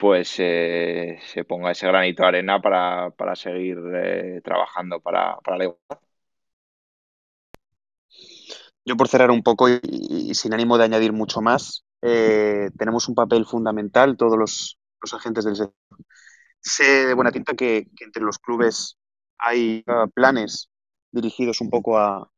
pues 0.00 0.28
se 0.30 1.44
ponga 1.46 1.72
ese 1.72 1.86
granito 1.86 2.22
de 2.22 2.28
arena 2.28 2.60
para, 2.60 3.10
para 3.10 3.36
seguir 3.36 3.78
trabajando 4.42 5.00
para, 5.00 5.36
para 5.40 5.58
la 5.58 5.64
igualdad. 5.64 6.00
Yo 8.84 8.96
por 8.96 9.08
cerrar 9.08 9.30
un 9.30 9.42
poco 9.42 9.68
y, 9.68 10.34
sin 10.34 10.54
ánimo 10.54 10.78
de 10.78 10.84
añadir 10.84 11.12
mucho 11.12 11.40
más, 11.40 11.84
eh, 12.02 12.70
tenemos 12.78 13.08
un 13.08 13.14
papel 13.14 13.44
fundamental 13.46 14.16
todos 14.16 14.38
los, 14.38 14.78
agentes 15.12 15.44
del 15.44 15.56
sector. 15.56 15.98
Sé 16.60 17.06
de 17.06 17.14
buena 17.14 17.32
tinta 17.32 17.54
que, 17.54 17.86
entre 18.00 18.22
los 18.22 18.38
clubes 18.38 18.96
hay 19.38 19.84
planes 20.14 20.70
dirigidos 21.12 21.60
un 21.60 21.70
poco 21.70 21.98
a, 21.98 22.30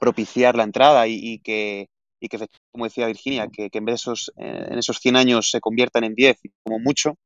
propiciar 0.00 0.56
la 0.56 0.62
entrada 0.64 1.06
y, 1.08 1.40
que, 1.40 1.88
que, 2.20 2.38
como 2.70 2.84
decía 2.84 3.06
Virginia, 3.06 3.48
que, 3.48 3.68
en 3.72 3.84
vez 3.84 3.92
de 3.92 3.96
esos, 3.96 4.32
eh, 4.36 4.66
en 4.70 4.78
esos 4.78 4.98
100 4.98 5.16
años 5.16 5.50
se 5.50 5.60
conviertan 5.60 6.04
en 6.04 6.14
10 6.14 6.38
como 6.62 6.78
mucho, 6.78 7.18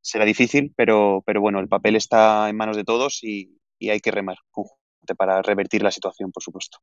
será 0.00 0.24
difícil, 0.24 0.72
pero, 0.76 1.22
pero 1.26 1.40
bueno, 1.40 1.60
el 1.60 1.68
papel 1.68 1.96
está 1.96 2.48
en 2.48 2.56
manos 2.56 2.76
de 2.76 2.84
todos 2.84 3.22
y, 3.22 3.58
y 3.78 3.90
hay 3.90 4.00
que 4.00 4.10
remar 4.10 4.36
para 5.18 5.42
revertir 5.42 5.82
la 5.82 5.90
situación, 5.90 6.32
por 6.32 6.42
supuesto. 6.42 6.78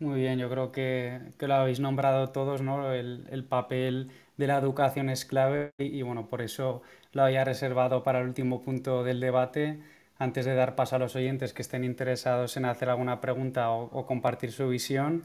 Muy 0.00 0.20
bien, 0.20 0.38
yo 0.38 0.50
creo 0.50 0.72
que, 0.72 1.20
lo 1.38 1.54
habéis 1.54 1.78
nombrado 1.80 2.30
todos, 2.30 2.62
¿no? 2.62 2.92
El, 2.92 3.44
papel 3.48 4.10
de 4.36 4.46
la 4.46 4.58
educación 4.58 5.08
es 5.08 5.24
clave 5.24 5.72
y, 5.78 6.02
bueno, 6.02 6.28
por 6.28 6.42
eso 6.42 6.82
lo 7.12 7.22
había 7.22 7.44
reservado 7.44 8.02
para 8.02 8.20
el 8.20 8.26
último 8.26 8.62
punto 8.62 9.04
del 9.04 9.20
debate. 9.20 9.80
Antes 10.18 10.46
de 10.46 10.54
dar 10.54 10.74
paso 10.74 10.96
a 10.96 10.98
los 10.98 11.16
oyentes 11.16 11.52
que 11.52 11.62
estén 11.62 11.84
interesados 11.84 12.56
en 12.56 12.64
hacer 12.64 12.88
alguna 12.90 13.20
pregunta 13.20 13.70
o, 13.70 14.06
compartir 14.06 14.52
su 14.52 14.68
visión, 14.68 15.24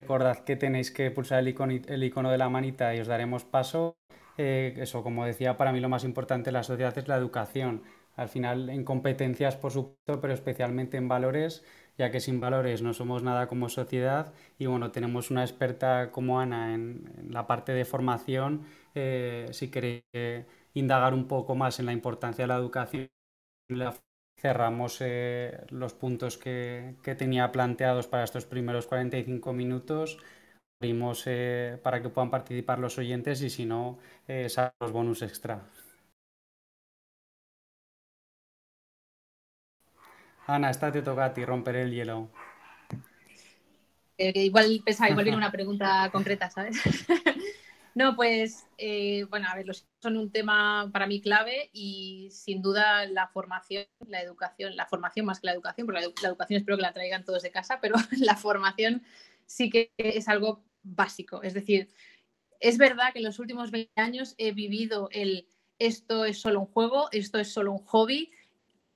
recordad 0.00 0.44
que 0.44 0.56
tenéis 0.56 0.90
que 0.90 1.10
pulsar 1.10 1.40
el 1.40 1.48
icono, 1.48 1.74
el 1.86 2.04
icono 2.04 2.30
de 2.30 2.38
la 2.38 2.48
manita 2.48 2.94
y 2.94 3.00
os 3.00 3.06
daremos 3.06 3.44
paso. 3.44 3.96
Eh, 4.38 4.74
eso, 4.78 5.02
como 5.02 5.26
decía, 5.26 5.56
para 5.56 5.72
mí 5.72 5.80
lo 5.80 5.88
más 5.88 6.04
importante 6.04 6.50
en 6.50 6.54
la 6.54 6.62
sociedad 6.62 6.96
es 6.96 7.08
la 7.08 7.16
educación. 7.16 7.82
Al 8.16 8.28
final, 8.28 8.70
en 8.70 8.84
competencias, 8.84 9.56
por 9.56 9.72
supuesto, 9.72 10.20
pero 10.20 10.34
especialmente 10.34 10.96
en 10.96 11.08
valores 11.08 11.64
ya 12.00 12.10
que 12.10 12.20
sin 12.20 12.40
valores 12.40 12.80
no 12.80 12.94
somos 12.94 13.22
nada 13.22 13.46
como 13.46 13.68
sociedad 13.68 14.32
y 14.58 14.64
bueno, 14.64 14.90
tenemos 14.90 15.30
una 15.30 15.42
experta 15.42 16.10
como 16.10 16.40
Ana 16.40 16.74
en, 16.74 17.28
la 17.28 17.46
parte 17.46 17.72
de 17.72 17.84
formación, 17.84 18.64
eh, 18.94 19.48
si 19.52 19.70
queréis 19.70 20.04
eh, 20.14 20.46
indagar 20.72 21.12
un 21.12 21.28
poco 21.28 21.54
más 21.54 21.78
en 21.78 21.84
la 21.86 21.92
importancia 21.92 22.44
de 22.44 22.48
la 22.48 22.56
educación, 22.56 23.10
cerramos 24.40 24.98
eh, 25.00 25.64
los 25.70 25.94
puntos 25.94 26.38
que, 26.38 26.96
tenía 27.18 27.52
planteados 27.52 28.06
para 28.06 28.24
estos 28.24 28.46
primeros 28.46 28.86
45 28.86 29.52
minutos. 29.52 30.18
Abrimos 30.80 31.24
para 31.82 32.00
que 32.00 32.08
puedan 32.08 32.30
participar 32.30 32.78
los 32.78 32.96
oyentes 32.96 33.42
y 33.42 33.50
si 33.50 33.66
no, 33.66 33.98
los 34.80 34.92
bonus 34.92 35.20
extra. 35.20 35.60
Ana, 40.46 40.70
esta 40.70 40.90
te 40.90 41.02
toca 41.02 41.26
a 41.26 41.32
ti, 41.32 41.44
romper 41.44 41.76
el 41.76 41.92
hielo. 41.92 42.30
Eh, 44.18 44.32
igual 44.44 44.82
pensaba, 44.84 45.08
igual 45.10 45.24
viene 45.24 45.38
una 45.44 45.52
pregunta 45.52 46.10
concreta, 46.12 46.50
¿sabes? 46.50 46.76
no, 47.94 48.16
pues, 48.16 48.66
eh, 48.78 49.24
bueno, 49.30 49.48
a 49.50 49.56
ver, 49.56 49.66
los 49.66 49.86
son 50.00 50.16
un 50.16 50.30
tema 50.30 50.88
para 50.92 51.06
mí 51.06 51.20
clave 51.20 51.70
y 51.72 52.28
sin 52.30 52.62
duda 52.62 53.06
la 53.06 53.28
formación, 53.28 53.86
la 54.06 54.22
educación, 54.22 54.76
la 54.76 54.86
formación 54.86 55.26
más 55.26 55.40
que 55.40 55.46
la 55.46 55.52
educación, 55.52 55.86
porque 55.86 56.00
la, 56.00 56.28
educación 56.28 56.58
espero 56.58 56.76
que 56.76 56.82
la 56.82 56.92
traigan 56.92 57.24
todos 57.24 57.42
de 57.42 57.50
casa, 57.50 57.78
pero 57.80 57.96
la 58.18 58.36
formación 58.36 59.02
sí 59.46 59.70
que 59.70 59.92
es 59.96 60.28
algo 60.28 60.64
básico. 60.82 61.42
Es 61.42 61.54
decir, 61.54 61.88
es 62.60 62.78
verdad 62.78 63.12
que 63.12 63.18
en 63.18 63.24
los 63.24 63.38
últimos 63.38 63.70
20 63.70 64.00
años 64.00 64.34
he 64.38 64.52
vivido 64.52 65.08
el 65.12 65.46
esto 65.78 66.26
es 66.26 66.38
solo 66.38 66.60
un 66.60 66.66
juego, 66.66 67.08
esto 67.10 67.38
es 67.38 67.52
solo 67.52 67.72
un 67.72 67.84
hobby, 67.86 68.30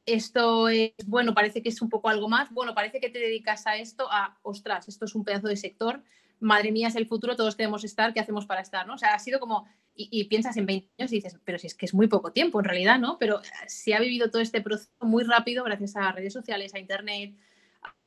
esto 0.06 0.68
es, 0.68 0.92
bueno, 1.06 1.34
parece 1.34 1.62
que 1.62 1.70
es 1.70 1.80
un 1.80 1.88
poco 1.88 2.10
algo 2.10 2.28
más, 2.28 2.52
bueno, 2.52 2.74
parece 2.74 3.00
que 3.00 3.08
te 3.08 3.18
dedicas 3.18 3.66
a 3.66 3.76
esto, 3.78 4.06
a, 4.10 4.38
ostras, 4.42 4.86
esto 4.86 5.06
es 5.06 5.14
un 5.14 5.24
pedazo 5.24 5.48
de 5.48 5.56
sector, 5.56 6.02
madre 6.44 6.72
mía, 6.72 6.88
es 6.88 6.96
el 6.96 7.06
futuro, 7.06 7.36
todos 7.36 7.56
queremos 7.56 7.84
estar, 7.84 8.12
¿qué 8.12 8.20
hacemos 8.20 8.46
para 8.46 8.60
estar? 8.60 8.86
¿no? 8.86 8.94
O 8.94 8.98
sea, 8.98 9.14
ha 9.14 9.18
sido 9.18 9.40
como, 9.40 9.66
y, 9.94 10.24
piensas 10.24 10.56
en 10.56 10.66
20 10.66 10.88
años 10.98 11.12
y 11.12 11.16
dices, 11.16 11.36
pero 11.44 11.58
si 11.58 11.66
es 11.66 11.74
que 11.74 11.86
es 11.86 11.94
muy 11.94 12.06
poco 12.06 12.32
tiempo 12.32 12.58
en 12.60 12.64
realidad, 12.64 12.98
¿no? 12.98 13.18
Pero 13.18 13.40
si 13.66 13.92
ha 13.92 14.00
vivido 14.00 14.30
todo 14.30 14.42
este 14.42 14.60
proceso 14.60 14.90
muy 15.00 15.24
rápido 15.24 15.64
gracias 15.64 15.96
a 15.96 16.12
redes 16.12 16.32
sociales, 16.32 16.74
a 16.74 16.78
Internet, 16.78 17.34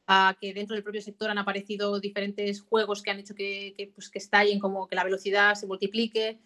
a 0.05 0.38
que 0.39 0.53
dentro 0.53 0.75
del 0.75 0.83
propio 0.83 1.01
sector 1.01 1.29
han 1.29 1.38
aparecido 1.38 1.99
diferentes 1.99 2.61
juegos 2.61 3.01
que 3.01 3.11
han 3.11 3.19
hecho 3.19 3.35
que, 3.35 3.73
que, 3.77 3.88
pues, 3.88 4.09
que 4.09 4.19
estallen, 4.19 4.59
como 4.59 4.88
que 4.88 4.95
la 4.95 5.03
velocidad 5.03 5.55
se 5.55 5.67
multiplique, 5.67 6.39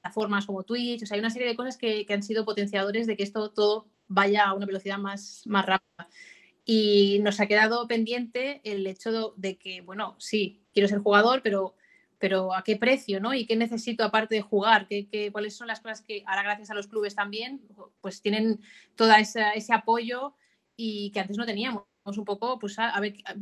plataformas 0.00 0.46
como 0.46 0.64
Twitch, 0.64 1.02
o 1.02 1.06
sea, 1.06 1.14
hay 1.14 1.20
una 1.20 1.30
serie 1.30 1.48
de 1.48 1.56
cosas 1.56 1.76
que, 1.76 2.04
que, 2.04 2.12
han 2.12 2.22
sido 2.22 2.44
potenciadores 2.44 3.06
de 3.06 3.16
que 3.16 3.22
esto 3.22 3.50
todo 3.50 3.88
vaya 4.08 4.44
a 4.44 4.54
una 4.54 4.66
velocidad 4.66 4.98
más, 4.98 5.42
más 5.46 5.66
rápida. 5.66 6.08
Y 6.70 7.20
nos 7.22 7.40
ha 7.40 7.46
quedado 7.46 7.88
pendiente 7.88 8.60
el 8.62 8.86
hecho 8.86 9.32
de, 9.38 9.56
que, 9.56 9.80
bueno, 9.80 10.16
sí, 10.18 10.66
quiero 10.78 10.88
ser 10.88 11.00
jugador, 11.00 11.40
pero, 11.42 11.74
pero 12.18 12.54
¿a 12.54 12.62
qué 12.62 12.76
precio, 12.76 13.18
no? 13.20 13.34
¿Y 13.34 13.46
qué 13.46 13.56
necesito 13.56 14.04
aparte 14.04 14.36
de 14.36 14.42
jugar? 14.42 14.86
¿Qué, 14.86 15.30
cuáles 15.32 15.56
son 15.56 15.66
las 15.66 15.80
cosas 15.80 16.02
que 16.02 16.22
ahora 16.24 16.44
gracias 16.44 16.70
a 16.70 16.74
los 16.74 16.86
clubes 16.86 17.16
también, 17.16 17.60
pues 18.00 18.22
tienen 18.22 18.60
todo 18.94 19.12
ese 19.12 19.74
apoyo 19.74 20.34
y 20.76 21.10
que 21.10 21.18
antes 21.18 21.36
no 21.36 21.44
teníamos? 21.44 21.82
un 22.16 22.24
poco, 22.24 22.58
pues 22.58 22.76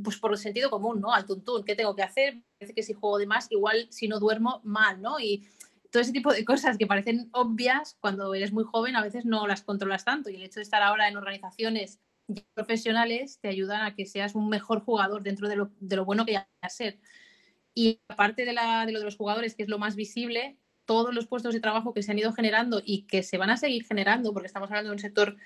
pues 0.03 0.17
por 0.17 0.33
el 0.33 0.39
sentido 0.39 0.71
común, 0.71 1.01
¿no? 1.01 1.13
Al 1.13 1.25
tuntún, 1.25 1.63
¿qué 1.63 1.77
tengo 1.77 1.95
que 1.95 2.03
hacer? 2.03 2.43
Parece 2.59 2.75
que 2.75 2.83
si 2.83 2.95
juego 2.95 3.19
de 3.19 3.27
más, 3.27 3.47
igual 3.53 3.87
si 3.91 4.09
no 4.09 4.19
duermo, 4.19 4.61
mal, 4.65 5.01
¿no? 5.01 5.21
Y 5.21 5.47
todo 5.93 6.03
ese 6.03 6.11
tipo 6.11 6.33
de 6.33 6.45
cosas 6.45 6.77
que 6.77 6.87
parecen 6.87 7.29
obvias 7.33 7.97
cuando 8.01 8.35
eres 8.35 8.53
muy 8.53 8.65
joven, 8.65 8.97
a 8.97 9.03
veces 9.03 9.25
no 9.25 9.47
las 9.47 9.63
controlas 9.63 10.05
tanto. 10.05 10.31
Y 10.31 10.35
el 10.35 10.43
hecho 10.43 10.59
de 10.59 10.65
estar 10.65 10.83
ahora 10.83 11.07
en 11.09 11.17
organizaciones 11.17 12.01
profesionales 12.55 13.39
te 13.41 13.49
ayudan 13.49 13.83
a 13.83 13.95
que 13.95 14.07
seas 14.07 14.35
un 14.35 14.49
mejor 14.49 14.81
jugador 14.81 15.23
dentro 15.23 15.49
de 15.49 15.57
lo, 15.57 16.05
bueno 16.05 16.27
que 16.27 16.33
ya 16.33 16.49
ser. 16.69 16.99
Y 17.79 18.01
aparte 18.09 18.47
de, 18.47 18.55
la, 18.55 18.87
de 18.87 18.93
lo 18.93 19.01
de 19.01 19.05
los 19.05 19.19
jugadores, 19.19 19.55
que 19.55 19.63
es 19.63 19.69
lo 19.69 19.79
más 19.79 19.97
visible, 19.97 20.57
todos 20.87 21.15
los 21.15 21.27
puestos 21.27 21.53
de 21.53 21.61
trabajo 21.61 21.93
que 21.93 22.03
se 22.03 22.11
han 22.11 22.19
ido 22.19 22.33
generando 22.33 22.81
y 22.83 23.03
que 23.03 23.23
se 23.23 23.37
van 23.37 23.51
a 23.51 23.59
seguir 23.59 23.85
generando, 23.85 24.33
porque 24.33 24.47
estamos 24.47 24.71
hablando 24.71 24.89
de 24.89 24.95
un 24.95 24.99
sector 24.99 25.37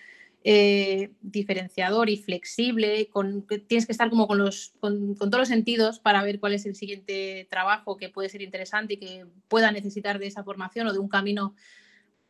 eh, 0.45 1.11
diferenciador 1.23 2.09
y 2.09 2.19
flexible, 2.19 3.09
con, 3.09 3.49
tienes 3.67 3.85
que 3.85 3.91
estar 3.91 4.09
como 4.11 4.29
con, 4.29 4.39
los, 4.39 4.75
con, 4.79 5.17
todos 5.17 5.39
los 5.39 5.49
sentidos 5.49 5.99
para 5.99 6.23
ver 6.23 6.39
cuál 6.39 6.53
es 6.53 6.67
el 6.67 6.77
siguiente 6.77 7.49
trabajo 7.51 7.97
que 7.97 8.11
puede 8.11 8.29
ser 8.29 8.43
interesante 8.43 8.95
y 8.95 8.99
que 8.99 9.27
pueda 9.49 9.73
necesitar 9.73 10.21
de 10.21 10.29
esa 10.29 10.45
formación 10.45 10.87
o 10.87 10.93
de 10.93 11.01
un 11.01 11.09
camino 11.09 11.57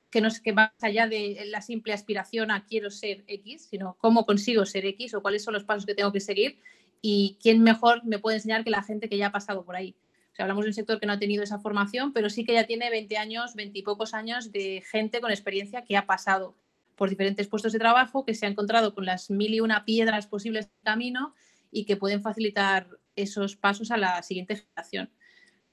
que 0.09 0.23
no 0.23 0.29
es 0.29 0.41
que 0.41 0.55
más 0.55 0.73
allá 0.81 1.09
de 1.09 1.43
la 1.45 1.61
simple 1.61 1.93
aspiración 1.93 2.51
a 2.51 2.65
quiero 2.65 2.91
ser 2.91 3.23
X, 3.27 3.69
sino 3.71 3.99
cómo 4.01 4.25
consigo 4.25 4.65
ser 4.65 4.87
X 4.87 5.13
o 5.13 5.21
cuáles 5.21 5.45
son 5.45 5.53
los 5.53 5.65
pasos 5.65 5.85
que 5.85 5.95
tengo 5.95 6.11
que 6.11 6.21
seguir 6.21 6.59
y 7.03 7.39
quién 7.43 7.63
mejor 7.63 8.05
me 8.05 8.19
puede 8.19 8.37
enseñar 8.37 8.65
que 8.65 8.71
la 8.71 8.83
gente 8.83 9.09
que 9.09 9.17
ya 9.17 9.29
ha 9.29 9.33
pasado 9.33 9.65
por 9.65 9.77
ahí. 9.77 9.97
O 10.33 10.37
sea, 10.37 10.45
hablamos 10.45 10.65
de 10.65 10.71
un 10.71 10.75
sector 10.75 11.01
que 11.01 11.07
no 11.07 11.15
ha 11.15 11.19
tenido 11.19 11.43
esa 11.43 11.59
formación, 11.59 12.13
pero 12.13 12.31
sí 12.31 12.45
que 12.45 12.55
ya 12.55 12.67
tiene 12.67 12.91
20 12.91 13.17
años, 13.17 13.55
20 13.55 13.79
y 13.79 13.83
pocos 13.83 14.15
años 14.15 14.53
de 14.53 14.83
gente 14.89 15.21
con 15.21 15.31
experiencia 15.31 15.85
que 15.85 15.97
ha 15.97 16.07
pasado 16.07 16.55
por 16.95 17.09
diferentes 17.09 17.49
puestos 17.49 17.73
de 17.73 17.79
trabajo, 17.79 18.25
que 18.25 18.35
se 18.35 18.47
ha 18.47 18.49
encontrado 18.49 18.95
con 18.95 19.07
las 19.07 19.31
mil 19.31 19.55
y 19.55 19.61
una 19.61 19.85
piedras 19.85 20.27
posibles 20.27 20.67
de 20.67 20.73
camino 20.85 21.35
y 21.71 21.85
que 21.85 21.97
pueden 21.97 22.23
facilitar 22.23 22.89
esos 23.17 23.57
pasos 23.57 23.91
a 23.91 23.97
la 23.97 24.23
siguiente 24.23 24.57
generación. 24.57 25.11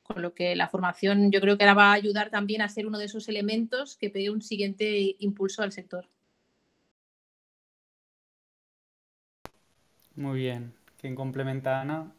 Con 0.03 0.21
lo 0.21 0.34
que 0.34 0.55
la 0.55 0.69
formación 0.69 1.32
yo 1.32 1.41
creo 1.41 1.57
que 1.57 1.65
ahora 1.65 1.73
va 1.73 1.91
a 1.91 1.93
ayudar 1.93 2.30
también 2.30 2.61
a 2.61 2.69
ser 2.69 2.88
uno 2.88 2.97
de 2.97 3.05
esos 3.05 3.28
elementos 3.28 3.97
que 3.97 4.09
pide 4.09 4.30
un 4.30 4.41
siguiente 4.41 5.17
impulso 5.19 5.63
al 5.63 5.73
sector. 5.73 6.09
Muy 10.15 10.39
bien. 10.39 10.76
¿Quién 10.97 11.15
complementa 11.15 11.81
Ana? 11.81 12.11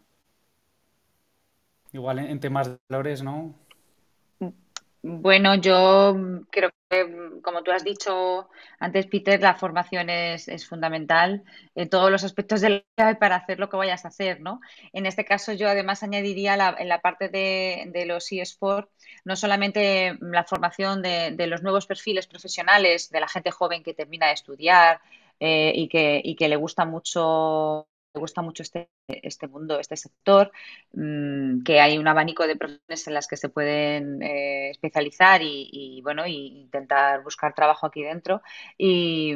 Igual 1.92 2.18
en, 2.20 2.38
temas 2.38 2.68
de 2.68 2.78
valores, 2.88 3.22
¿no? 3.22 3.54
Bueno, 5.02 5.54
yo 5.54 6.44
creo 6.50 6.70
que, 6.90 7.40
como 7.42 7.62
tú 7.62 7.70
has 7.70 7.82
dicho 7.82 8.48
antes, 8.78 9.06
Peter, 9.06 9.40
la 9.40 9.54
formación 9.54 10.10
es, 10.10 10.68
fundamental 10.68 11.44
en 11.74 11.88
todos 11.88 12.10
los 12.10 12.24
aspectos 12.24 12.60
de 12.60 12.70
la 12.70 12.84
vida 12.96 13.18
para 13.18 13.36
hacer 13.36 13.58
lo 13.58 13.68
que 13.68 13.76
vayas 13.76 14.04
a 14.04 14.08
hacer, 14.08 14.40
¿no? 14.40 14.60
En 14.92 15.06
este 15.06 15.24
caso, 15.24 15.52
yo 15.52 15.68
además 15.68 16.02
añadiría 16.02 16.76
en 16.78 16.88
la 16.88 17.00
parte 17.00 17.28
de, 17.28 18.04
los 18.06 18.30
eSports, 18.30 18.90
no 19.24 19.34
solamente 19.36 20.18
la 20.20 20.44
formación 20.44 21.00
de, 21.00 21.46
los 21.46 21.62
nuevos 21.62 21.86
perfiles 21.86 22.26
profesionales, 22.26 23.10
de 23.10 23.20
la 23.20 23.28
gente 23.28 23.50
joven 23.50 23.82
que 23.82 23.94
termina 23.94 24.26
de 24.26 24.34
estudiar 24.34 25.00
eh, 25.40 25.72
y, 25.74 25.88
que, 25.88 26.20
y 26.22 26.34
que 26.36 26.48
le 26.48 26.56
gusta 26.56 26.84
mucho 26.84 27.86
gusta 28.14 28.42
mucho 28.42 28.62
este, 28.62 28.90
este 29.06 29.48
mundo, 29.48 29.78
este 29.80 29.96
sector, 29.96 30.52
mm, 30.92 31.62
que 31.62 31.80
hay 31.80 31.98
un 31.98 32.08
abanico 32.08 32.46
de 32.46 32.56
profesiones 32.56 33.06
en 33.06 33.14
las 33.14 33.26
que 33.28 33.36
se 33.36 33.48
pueden 33.48 34.22
eh, 34.22 34.70
especializar 34.70 35.40
y, 35.42 36.00
bueno, 36.02 36.26
y 36.26 36.60
intentar 36.60 37.22
buscar 37.22 37.54
trabajo 37.54 37.86
aquí 37.86 38.02
dentro. 38.02 38.42
Y, 38.76 39.34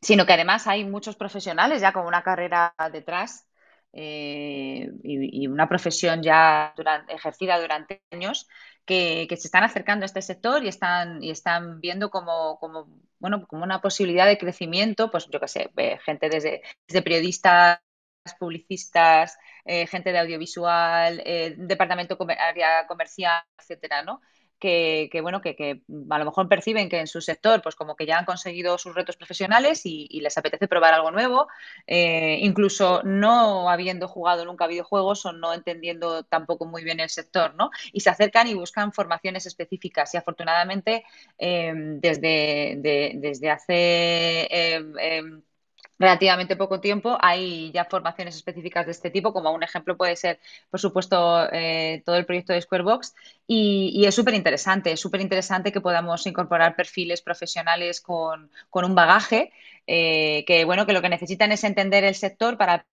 sino 0.00 0.26
que 0.26 0.34
además 0.34 0.66
hay 0.66 0.84
muchos 0.84 1.16
profesionales 1.16 1.80
ya 1.80 1.92
con 1.92 2.06
una 2.06 2.22
carrera 2.22 2.74
detrás 2.92 3.46
eh, 3.92 4.90
y, 5.02 5.46
una 5.46 5.68
profesión 5.68 6.22
ya 6.22 6.74
ejercida 7.08 7.60
durante 7.60 8.02
años 8.10 8.48
que, 8.84 9.26
se 9.30 9.48
están 9.48 9.64
acercando 9.64 10.04
a 10.04 10.06
este 10.06 10.22
sector 10.22 10.64
y 10.64 10.68
están, 10.68 11.22
y 11.22 11.30
están 11.30 11.80
viendo 11.80 12.10
como, 12.10 12.58
como, 12.58 12.88
bueno, 13.18 13.46
como 13.46 13.64
una 13.64 13.80
posibilidad 13.80 14.26
de 14.26 14.38
crecimiento, 14.38 15.10
pues 15.10 15.26
yo 15.30 15.40
qué 15.40 15.48
sé, 15.48 15.70
eh, 15.76 15.98
gente 16.04 16.28
desde, 16.28 16.62
periodistas 17.02 17.80
publicistas, 18.38 19.36
eh, 19.64 19.86
gente 19.86 20.12
de 20.12 20.18
audiovisual, 20.18 21.22
eh, 21.24 21.54
departamento 21.58 22.16
área 22.38 22.86
comercial, 22.86 23.42
etcétera, 23.58 24.02
¿no? 24.02 24.20
Que, 24.58 25.10
bueno, 25.20 25.42
que, 25.42 25.82
a 26.10 26.18
lo 26.18 26.24
mejor 26.24 26.48
perciben 26.48 26.88
que 26.88 26.98
en 26.98 27.06
su 27.06 27.20
sector, 27.20 27.60
pues 27.60 27.74
como 27.74 27.96
que 27.96 28.06
ya 28.06 28.18
han 28.18 28.24
conseguido 28.24 28.78
sus 28.78 28.94
retos 28.94 29.16
profesionales 29.16 29.82
y, 29.84 30.20
les 30.20 30.38
apetece 30.38 30.68
probar 30.68 30.94
algo 30.94 31.10
nuevo, 31.10 31.48
eh, 31.86 32.38
incluso 32.40 33.02
no 33.04 33.68
habiendo 33.68 34.08
jugado 34.08 34.46
nunca 34.46 34.66
videojuegos 34.66 35.26
o 35.26 35.32
no 35.32 35.52
entendiendo 35.52 36.22
tampoco 36.22 36.64
muy 36.64 36.82
bien 36.82 37.00
el 37.00 37.10
sector, 37.10 37.54
¿no? 37.56 37.70
Y 37.92 38.00
se 38.00 38.08
acercan 38.08 38.48
y 38.48 38.54
buscan 38.54 38.92
formaciones 38.92 39.44
específicas 39.44 40.14
y 40.14 40.16
afortunadamente 40.16 41.04
desde, 41.38 42.78
desde 43.14 43.50
hace 43.50 44.48
relativamente 45.98 46.56
poco 46.56 46.80
tiempo 46.80 47.16
hay 47.20 47.70
ya 47.72 47.84
formaciones 47.84 48.36
específicas 48.36 48.86
de 48.86 48.92
este 48.92 49.10
tipo, 49.10 49.32
como 49.32 49.52
un 49.52 49.62
ejemplo 49.62 49.96
puede 49.96 50.16
ser, 50.16 50.40
por 50.70 50.80
supuesto, 50.80 51.48
eh, 51.52 52.02
todo 52.04 52.16
el 52.16 52.26
proyecto 52.26 52.52
de 52.52 52.60
Squarebox 52.60 53.14
y, 53.46 54.04
es 54.06 54.14
súper 54.14 54.34
interesante, 54.34 54.92
es 54.92 55.00
súper 55.00 55.20
interesante 55.20 55.72
que 55.72 55.80
podamos 55.80 56.26
incorporar 56.26 56.76
perfiles 56.76 57.22
profesionales 57.22 58.00
con, 58.00 58.50
un 58.72 58.94
bagaje 58.94 59.52
eh, 59.86 60.44
que, 60.46 60.64
bueno, 60.64 60.86
que 60.86 60.92
lo 60.92 61.02
que 61.02 61.08
necesitan 61.08 61.52
es 61.52 61.64
entender 61.64 62.04
el 62.04 62.14
sector 62.14 62.56
para 62.58 62.86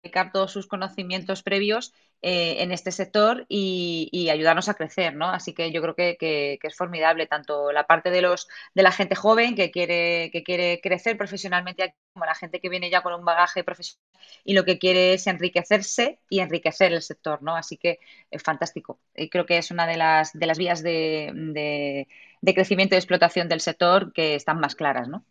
aplicar 0.00 0.32
todos 0.32 0.52
sus 0.52 0.66
conocimientos 0.66 1.42
previos 1.42 1.92
eh, 2.22 2.62
en 2.62 2.72
este 2.72 2.92
sector 2.92 3.46
y, 3.48 4.28
ayudarnos 4.30 4.68
a 4.68 4.74
crecer, 4.74 5.14
¿no? 5.14 5.26
Así 5.30 5.54
que 5.54 5.72
yo 5.72 5.80
creo 5.82 5.94
que, 5.94 6.58
es 6.62 6.76
formidable 6.76 7.26
tanto 7.26 7.72
la 7.72 7.86
parte 7.86 8.10
de 8.10 8.22
los 8.22 8.48
de 8.74 8.82
la 8.82 8.92
gente 8.92 9.14
joven 9.14 9.54
que 9.54 9.70
quiere 9.70 10.30
que 10.32 10.42
quiere 10.42 10.80
crecer 10.82 11.16
profesionalmente 11.16 11.94
como 12.12 12.26
la 12.26 12.34
gente 12.34 12.60
que 12.60 12.68
viene 12.68 12.90
ya 12.90 13.02
con 13.02 13.14
un 13.14 13.24
bagaje 13.24 13.64
profesional 13.64 14.02
y 14.44 14.54
lo 14.54 14.64
que 14.64 14.78
quiere 14.78 15.14
es 15.14 15.26
enriquecerse 15.26 16.20
y 16.28 16.40
enriquecer 16.40 16.92
el 16.92 17.02
sector, 17.02 17.42
¿no? 17.42 17.56
Así 17.56 17.76
que 17.76 17.98
es 18.30 18.42
fantástico. 18.42 19.00
Y 19.14 19.30
creo 19.30 19.46
que 19.46 19.58
es 19.58 19.70
una 19.70 19.86
de 19.86 19.96
las 19.96 20.32
de 20.32 20.46
las 20.46 20.58
vías 20.58 20.82
de, 20.82 21.32
de, 21.34 22.08
de 22.40 22.54
crecimiento 22.54 22.94
y 22.94 22.98
explotación 22.98 23.48
del 23.48 23.60
sector 23.60 24.12
que 24.12 24.34
están 24.34 24.60
más 24.60 24.74
claras, 24.74 25.08
¿no? 25.08 25.24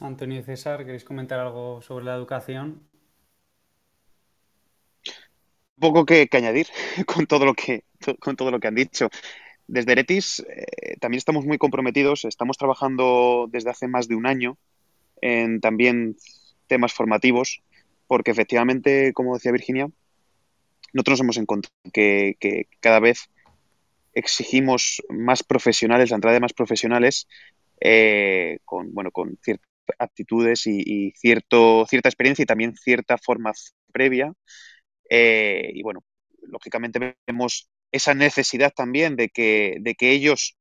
Antonio 0.00 0.40
y 0.40 0.42
César, 0.42 0.84
¿queréis 0.84 1.04
comentar 1.04 1.40
algo 1.40 1.80
sobre 1.80 2.04
la 2.04 2.14
educación? 2.14 2.82
Poco 5.78 6.04
que, 6.04 6.28
añadir 6.32 6.66
con 7.06 7.26
todo 7.26 7.46
lo 7.46 7.54
que 7.54 7.84
con 8.20 8.36
todo 8.36 8.50
lo 8.50 8.60
que 8.60 8.68
han 8.68 8.74
dicho. 8.74 9.08
desde 9.66 9.92
Eretis 9.92 10.40
eh, 10.40 10.96
también 11.00 11.18
estamos 11.18 11.46
muy 11.46 11.58
comprometidos, 11.58 12.24
estamos 12.24 12.58
trabajando 12.58 13.48
desde 13.50 13.70
hace 13.70 13.88
más 13.88 14.06
de 14.06 14.14
un 14.14 14.26
año 14.26 14.58
en 15.22 15.60
también 15.60 16.16
temas 16.66 16.92
formativos, 16.92 17.62
porque 18.06 18.30
efectivamente, 18.30 19.12
como 19.12 19.34
decía 19.34 19.52
Virginia, 19.52 19.88
nosotros 20.92 21.18
nos 21.18 21.24
hemos 21.24 21.36
encontrado 21.38 21.74
que, 21.92 22.68
cada 22.80 23.00
vez 23.00 23.30
exigimos 24.12 25.02
más 25.08 25.42
profesionales, 25.42 26.10
la 26.10 26.16
entrada 26.16 26.34
de 26.34 26.40
más 26.40 26.52
profesionales 26.52 27.26
eh, 27.80 28.58
con, 28.64 28.92
bueno, 28.94 29.10
con 29.10 29.38
ciertas 29.42 29.75
aptitudes 29.98 30.66
y, 30.66 31.12
cierto, 31.16 31.86
cierta 31.88 32.08
experiencia 32.08 32.42
y 32.42 32.46
también 32.46 32.74
cierta 32.76 33.18
formación 33.18 33.76
previa. 33.92 34.32
Eh, 35.10 35.70
y 35.74 35.82
bueno, 35.82 36.04
lógicamente 36.42 37.16
vemos 37.26 37.68
esa 37.92 38.14
necesidad 38.14 38.72
también 38.74 39.16
de 39.16 39.28
que, 39.30 39.78
de 39.80 39.94
que 39.94 40.12
ellos 40.12 40.56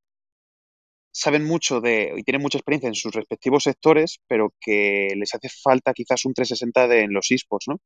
saben 1.12 1.46
mucho 1.46 1.80
de 1.82 2.14
y 2.18 2.24
tienen 2.24 2.42
mucha 2.42 2.58
experiencia 2.58 2.88
en 2.90 2.96
sus 2.96 3.14
respectivos 3.14 3.64
sectores, 3.64 4.20
pero 4.28 4.54
que 4.60 5.14
les 5.16 5.34
hace 5.34 5.50
falta 5.50 5.94
quizás 5.94 6.26
un 6.26 6.34
360 6.34 6.88
de, 6.88 7.02
en 7.02 7.14
los 7.14 7.32
esports, 7.32 7.68
¿no? 7.70 7.80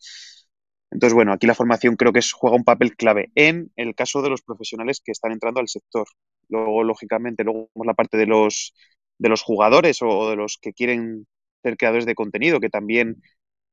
Entonces, 0.91 1.13
bueno, 1.13 1.33
aquí 1.33 1.45
la 1.45 1.53
formación 1.55 1.95
creo 1.95 2.11
que 2.13 2.21
juega 2.33 2.55
un 2.55 2.63
papel 2.63 2.95
clave 2.95 3.31
en 3.35 3.71
el 3.75 3.93
caso 3.95 4.21
de 4.23 4.29
los 4.29 4.41
profesionales 4.41 5.01
que 5.03 5.11
están 5.11 5.31
entrando 5.31 5.59
al 5.59 5.67
sector. 5.67 6.07
Luego, 6.49 6.83
lógicamente, 6.83 7.43
luego 7.43 7.69
la 7.85 7.93
parte 7.93 8.17
de 8.17 8.25
los, 8.25 8.73
de 9.19 9.29
los 9.29 9.43
jugadores 9.43 10.01
o 10.01 10.29
de 10.29 10.35
los 10.35 10.57
que 10.59 10.73
quieren 10.73 11.27
ser 11.61 11.77
creadores 11.77 12.05
de 12.07 12.15
contenido, 12.15 12.59
que 12.59 12.69
también 12.69 13.21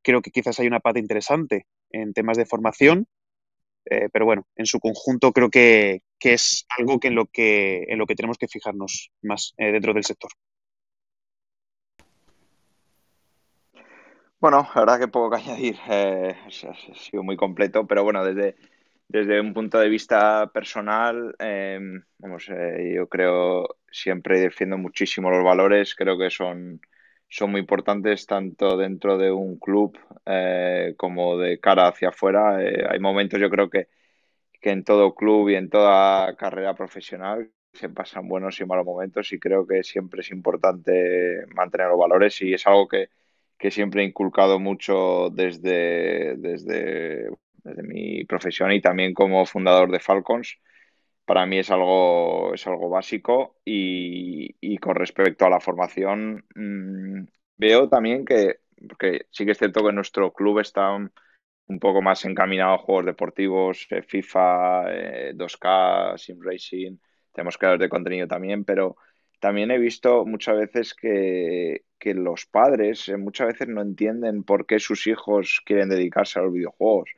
creo 0.02 0.20
que 0.20 0.30
quizás 0.30 0.60
hay 0.60 0.66
una 0.66 0.80
parte 0.80 1.00
interesante 1.00 1.66
en 1.90 2.12
temas 2.12 2.36
de 2.36 2.46
formación 2.46 3.06
eh, 3.88 4.08
pero 4.12 4.24
bueno, 4.24 4.46
en 4.56 4.66
su 4.66 4.80
conjunto 4.80 5.32
creo 5.32 5.48
que, 5.48 6.02
es 6.20 6.66
algo 6.76 6.98
que 6.98 7.08
en, 7.08 7.14
lo 7.14 7.26
que, 7.26 7.84
en 7.88 7.98
lo 7.98 8.06
que 8.06 8.16
tenemos 8.16 8.36
que 8.36 8.48
fijarnos 8.48 9.12
más 9.22 9.54
eh, 9.58 9.70
dentro 9.70 9.94
del 9.94 10.02
sector. 10.02 10.30
Bueno, 14.40 14.68
la 14.74 14.80
verdad 14.80 14.98
que 14.98 15.08
poco 15.08 15.30
que 15.30 15.36
añadir. 15.42 15.78
Eh, 15.88 16.34
ha 16.46 16.94
sido 16.94 17.22
muy 17.22 17.36
completo, 17.36 17.86
pero 17.86 18.02
bueno, 18.02 18.24
desde, 18.24 18.56
desde 19.08 19.40
un 19.40 19.54
punto 19.54 19.78
de 19.78 19.88
vista 19.88 20.50
personal, 20.52 21.34
em, 21.38 22.02
vamos, 22.18 22.46
yo 22.46 23.08
creo 23.08 23.76
siempre 23.90 24.40
defiendo 24.40 24.78
muchísimo 24.78 25.30
los 25.30 25.44
valores. 25.44 25.94
Creo 25.94 26.18
que 26.18 26.30
son 26.30 26.80
son 27.28 27.50
muy 27.50 27.60
importantes 27.60 28.26
tanto 28.26 28.76
dentro 28.76 29.18
de 29.18 29.30
un 29.32 29.58
club 29.58 29.98
eh, 30.26 30.94
como 30.96 31.36
de 31.38 31.58
cara 31.60 31.88
hacia 31.88 32.08
afuera. 32.10 32.62
Eh, 32.62 32.86
hay 32.88 32.98
momentos, 33.00 33.40
yo 33.40 33.50
creo 33.50 33.68
que, 33.70 33.88
que 34.60 34.70
en 34.70 34.84
todo 34.84 35.14
club 35.14 35.50
y 35.50 35.56
en 35.56 35.70
toda 35.70 36.36
carrera 36.36 36.74
profesional 36.74 37.50
se 37.72 37.88
pasan 37.90 38.28
buenos 38.28 38.60
y 38.60 38.66
malos 38.66 38.86
momentos 38.86 39.32
y 39.32 39.38
creo 39.38 39.66
que 39.66 39.82
siempre 39.82 40.22
es 40.22 40.30
importante 40.30 41.46
mantener 41.54 41.88
los 41.88 41.98
valores 41.98 42.40
y 42.42 42.54
es 42.54 42.66
algo 42.66 42.88
que, 42.88 43.10
que 43.58 43.70
siempre 43.70 44.02
he 44.02 44.06
inculcado 44.06 44.58
mucho 44.60 45.30
desde, 45.30 46.36
desde, 46.38 47.30
desde 47.66 47.82
mi 47.82 48.24
profesión 48.24 48.72
y 48.72 48.80
también 48.80 49.14
como 49.14 49.44
fundador 49.46 49.90
de 49.90 50.00
Falcons 50.00 50.58
para 51.26 51.44
mí 51.44 51.58
es 51.58 51.70
algo, 51.70 52.54
es 52.54 52.66
algo 52.66 52.88
básico 52.88 53.56
y, 53.64 54.78
con 54.78 54.94
respecto 54.94 55.44
a 55.44 55.50
la 55.50 55.60
formación 55.60 56.44
mm, 56.54 57.24
veo 57.56 57.88
también 57.88 58.24
que, 58.24 58.60
sí 59.30 59.44
que 59.44 59.52
es 59.52 59.58
cierto 59.58 59.84
que 59.84 59.92
nuestro 59.92 60.32
club 60.32 60.60
está 60.60 60.92
un, 60.92 61.10
poco 61.80 62.00
más 62.00 62.24
encaminado 62.24 62.74
a 62.74 62.78
juegos 62.78 63.06
deportivos, 63.06 63.86
eh, 63.90 64.02
FIFA, 64.02 65.32
2K, 65.34 66.14
eh, 66.14 66.18
Sim 66.18 66.38
Racing, 66.40 66.96
tenemos 67.32 67.58
creadores 67.58 67.80
de 67.80 67.88
contenido 67.88 68.28
también, 68.28 68.64
pero 68.64 68.96
también 69.40 69.72
he 69.72 69.78
visto 69.78 70.24
muchas 70.24 70.56
veces 70.56 70.94
que, 70.94 71.84
que 71.98 72.14
los 72.14 72.46
padres 72.46 73.08
eh, 73.08 73.16
muchas 73.16 73.48
veces 73.48 73.68
no 73.68 73.82
entienden 73.82 74.44
por 74.44 74.64
qué 74.66 74.78
sus 74.78 75.08
hijos 75.08 75.60
quieren 75.64 75.88
dedicarse 75.88 76.38
a 76.38 76.42
los 76.42 76.52
videojuegos 76.52 77.10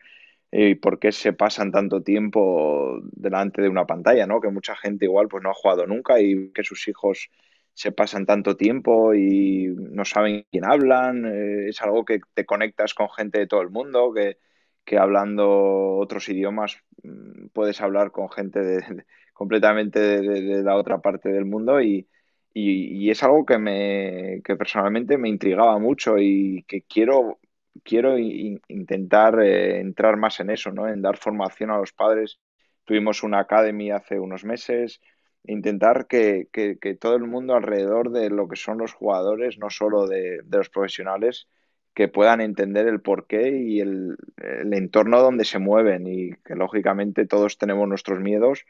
y 0.50 0.74
por 0.76 0.98
qué 0.98 1.12
se 1.12 1.32
pasan 1.32 1.70
tanto 1.72 2.02
tiempo 2.02 3.00
delante 3.12 3.62
de 3.62 3.68
una 3.68 3.86
pantalla, 3.86 4.26
¿no? 4.26 4.40
Que 4.40 4.50
mucha 4.50 4.74
gente 4.76 5.04
igual 5.04 5.28
pues 5.28 5.42
no 5.42 5.50
ha 5.50 5.54
jugado 5.54 5.86
nunca 5.86 6.20
y 6.20 6.50
que 6.52 6.64
sus 6.64 6.88
hijos 6.88 7.30
se 7.74 7.92
pasan 7.92 8.26
tanto 8.26 8.56
tiempo 8.56 9.14
y 9.14 9.68
no 9.76 10.04
saben 10.04 10.46
quién 10.50 10.64
hablan, 10.64 11.24
eh, 11.26 11.68
es 11.68 11.80
algo 11.82 12.04
que 12.04 12.20
te 12.34 12.44
conectas 12.44 12.94
con 12.94 13.08
gente 13.10 13.38
de 13.38 13.46
todo 13.46 13.62
el 13.62 13.70
mundo, 13.70 14.12
que, 14.12 14.38
que 14.84 14.98
hablando 14.98 15.96
otros 15.98 16.28
idiomas 16.28 16.82
mm, 17.04 17.48
puedes 17.52 17.80
hablar 17.80 18.10
con 18.10 18.30
gente 18.30 18.60
de, 18.60 19.04
completamente 19.32 20.00
de, 20.00 20.62
la 20.64 20.76
otra 20.76 20.98
parte 21.00 21.28
del 21.30 21.44
mundo 21.44 21.80
y, 21.80 22.08
y, 22.52 23.04
y, 23.06 23.10
es 23.10 23.22
algo 23.22 23.46
que, 23.46 23.58
me, 23.58 24.42
que 24.44 24.56
personalmente 24.56 25.16
me 25.18 25.28
intrigaba 25.28 25.78
mucho 25.78 26.18
y 26.18 26.64
que 26.66 26.82
quiero 26.82 27.38
quiero 27.84 28.18
intentar 28.18 29.40
eh, 29.40 29.80
entrar 29.80 30.16
más 30.16 30.40
en 30.40 30.50
eso, 30.50 30.72
¿no? 30.72 30.88
En 30.88 31.02
dar 31.02 31.16
formación 31.16 31.70
a 31.70 31.78
los 31.78 31.92
padres. 31.92 32.40
Tuvimos 32.84 33.22
una 33.22 33.40
academy 33.40 33.90
hace 33.90 34.18
unos 34.18 34.44
meses, 34.44 35.00
intentar 35.44 36.06
que, 36.06 36.48
todo 37.00 37.16
el 37.16 37.24
mundo 37.24 37.54
alrededor 37.54 38.10
de 38.10 38.30
lo 38.30 38.48
que 38.48 38.56
son 38.56 38.78
los 38.78 38.92
jugadores, 38.92 39.58
no 39.58 39.70
solo 39.70 40.06
de, 40.06 40.42
los 40.50 40.70
profesionales, 40.70 41.48
que 41.94 42.08
puedan 42.08 42.40
entender 42.40 42.86
el 42.86 43.00
porqué 43.00 43.50
y 43.58 43.80
el, 43.80 44.16
el, 44.36 44.72
entorno 44.74 45.20
donde 45.20 45.44
se 45.44 45.58
mueven 45.58 46.06
y 46.06 46.30
que 46.44 46.54
lógicamente 46.54 47.26
todos 47.26 47.58
tenemos 47.58 47.88
nuestros 47.88 48.20
miedos, 48.20 48.64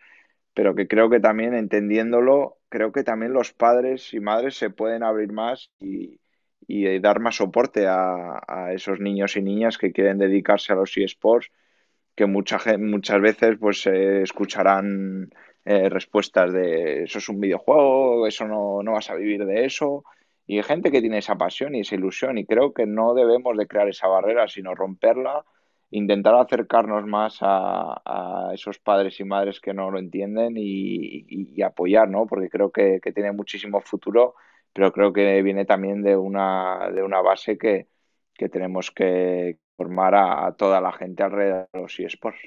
pero 0.55 0.75
que 0.75 0.89
creo 0.89 1.11
que 1.11 1.21
también 1.21 1.55
entendiéndolo, 1.55 2.59
creo 2.69 2.93
que 2.93 3.05
también 3.05 3.33
los 3.33 3.53
padres 3.53 4.15
y 4.15 4.21
madres 4.21 4.57
se 4.57 4.71
pueden 4.71 5.03
abrir 5.03 5.33
más 5.33 5.71
y, 5.79 6.21
y 6.71 6.99
dar 7.01 7.19
más 7.19 7.37
soporte 7.37 7.87
a, 7.89 8.71
esos 8.75 9.01
niños 9.01 9.37
y 9.37 9.43
niñas 9.43 9.79
que 9.79 9.91
quieren 9.91 10.19
dedicarse 10.19 10.73
a 10.73 10.77
los 10.77 10.95
eSports, 10.97 11.51
que 12.15 12.27
mucha, 12.27 12.59
muchas 12.79 13.21
veces 13.23 13.57
pues 13.59 13.87
eh, 13.87 14.21
escucharán 14.23 15.31
eh, 15.65 15.89
respuestas 15.89 16.53
de 16.53 17.05
eso 17.05 17.19
es 17.19 17.29
un 17.31 17.41
videojuego, 17.41 18.27
eso 18.27 18.47
no, 18.47 18.83
no 18.83 18.93
vas 18.93 19.09
a 19.09 19.15
vivir 19.15 19.47
de 19.47 19.65
eso, 19.65 20.05
y 20.47 20.59
hay 20.59 20.63
gente 20.63 20.91
que 20.91 21.01
tiene 21.01 21.19
esa 21.19 21.37
pasión 21.37 21.75
y 21.75 21.81
esa 21.81 21.95
ilusión, 21.95 22.37
y 22.37 22.45
creo 22.45 22.75
que 22.75 22.85
no 22.85 23.15
debemos 23.15 23.57
de 23.57 23.67
crear 23.67 23.89
esa 23.89 24.09
barrera, 24.09 24.47
sino 24.47 24.75
romperla, 24.75 25.47
intentar 25.91 26.35
acercarnos 26.35 27.07
más 27.07 27.39
a, 27.41 28.51
esos 28.53 28.79
padres 28.79 29.19
y 29.21 29.25
madres 29.25 29.59
que 29.59 29.73
no 29.73 29.91
lo 29.91 29.99
entienden 29.99 30.55
y, 30.57 31.55
y, 31.57 31.63
apoyar, 31.63 32.11
¿no? 32.11 32.27
Porque 32.27 32.51
creo 32.51 32.71
que 32.71 33.01
tiene 33.15 33.33
muchísimo 33.33 33.81
futuro 33.81 34.35
pero 34.73 34.93
creo 34.93 35.13
que 35.13 35.43
viene 35.43 35.65
también 35.65 36.03
de 36.03 36.17
una, 36.17 36.91
de 36.95 37.03
una 37.03 37.21
base 37.21 37.59
que, 37.59 37.89
tenemos 38.51 38.91
que 38.93 39.59
formar 39.77 40.15
a, 40.15 40.55
toda 40.57 40.81
la 40.81 40.93
gente 40.93 41.23
alrededor 41.23 41.69
de 41.73 41.81
los 41.81 41.99
eSports. 41.99 42.39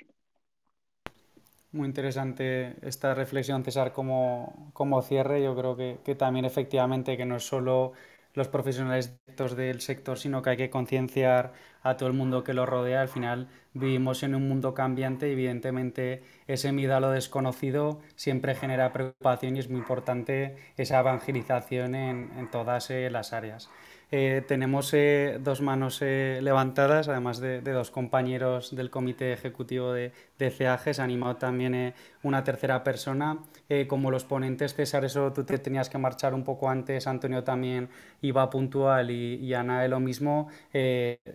Muy 1.74 1.88
interesante 1.88 2.76
esta 2.82 3.14
reflexión, 3.14 3.64
César, 3.64 3.94
como, 3.94 4.72
como 4.74 5.02
cierre. 5.02 5.42
Yo 5.42 5.56
creo 5.56 5.76
que, 5.76 6.00
que, 6.04 6.16
también 6.16 6.46
efectivamente 6.46 7.16
que 7.16 7.26
no 7.26 7.38
es 7.38 7.44
solo 7.44 7.94
los 8.34 8.48
profesionales 8.48 9.18
del 9.56 9.82
sector, 9.82 10.20
sino 10.20 10.42
que 10.42 10.52
hay 10.52 10.58
que 10.58 10.70
concienciar 10.70 11.54
a 11.82 11.98
todo 11.98 12.08
el 12.08 12.16
mundo 12.16 12.44
que 12.44 12.54
lo 12.54 12.66
rodea. 12.66 13.02
Al 13.02 13.10
final 13.10 13.48
vivimos 13.74 14.24
en 14.24 14.36
un 14.36 14.48
mundo 14.48 14.74
cambiante 14.74 15.30
y 15.30 15.32
evidentemente 15.32 16.22
ese 16.48 16.72
miedo 16.72 16.96
a 16.96 17.00
lo 17.00 17.10
desconocido 17.10 18.00
siempre 18.16 18.56
genera 18.56 18.94
preocupación 18.94 19.56
y 19.56 19.60
es 19.60 19.70
muy 19.70 19.80
importante 19.80 20.58
esa 20.78 21.00
evangelización 21.00 21.96
en, 21.96 22.52
todas 22.52 22.90
eh, 22.92 23.10
las 23.10 23.34
áreas. 23.34 23.70
Eh, 24.14 24.44
tenemos 24.46 24.94
eh, 24.94 25.38
dos 25.42 25.62
manos 25.62 26.00
eh, 26.02 26.40
levantadas, 26.44 27.08
además 27.08 27.40
de, 27.40 27.62
dos 27.62 27.92
compañeros 27.92 28.76
del 28.76 28.90
comité 28.90 29.32
ejecutivo 29.32 29.94
de, 29.94 30.12
de. 30.38 30.52
Se 30.52 30.68
ha 30.68 30.78
animado 31.06 31.38
también 31.38 31.94
una 32.24 32.44
tercera 32.44 32.84
persona. 32.84 33.40
como 33.88 34.12
los 34.12 34.26
ponentes, 34.26 34.74
César, 34.76 35.06
eso 35.06 35.32
tú 35.32 35.44
te 35.46 35.58
tenías 35.60 35.90
que 35.90 35.98
marchar 35.98 36.34
un 36.34 36.44
poco 36.44 36.70
antes. 36.70 37.08
Antonio 37.08 37.44
también 37.46 37.90
iba 38.22 38.50
puntual 38.50 39.12
y, 39.12 39.36
y 39.36 39.54
Ana 39.54 39.88
lo 39.88 40.00
mismo. 40.02 40.50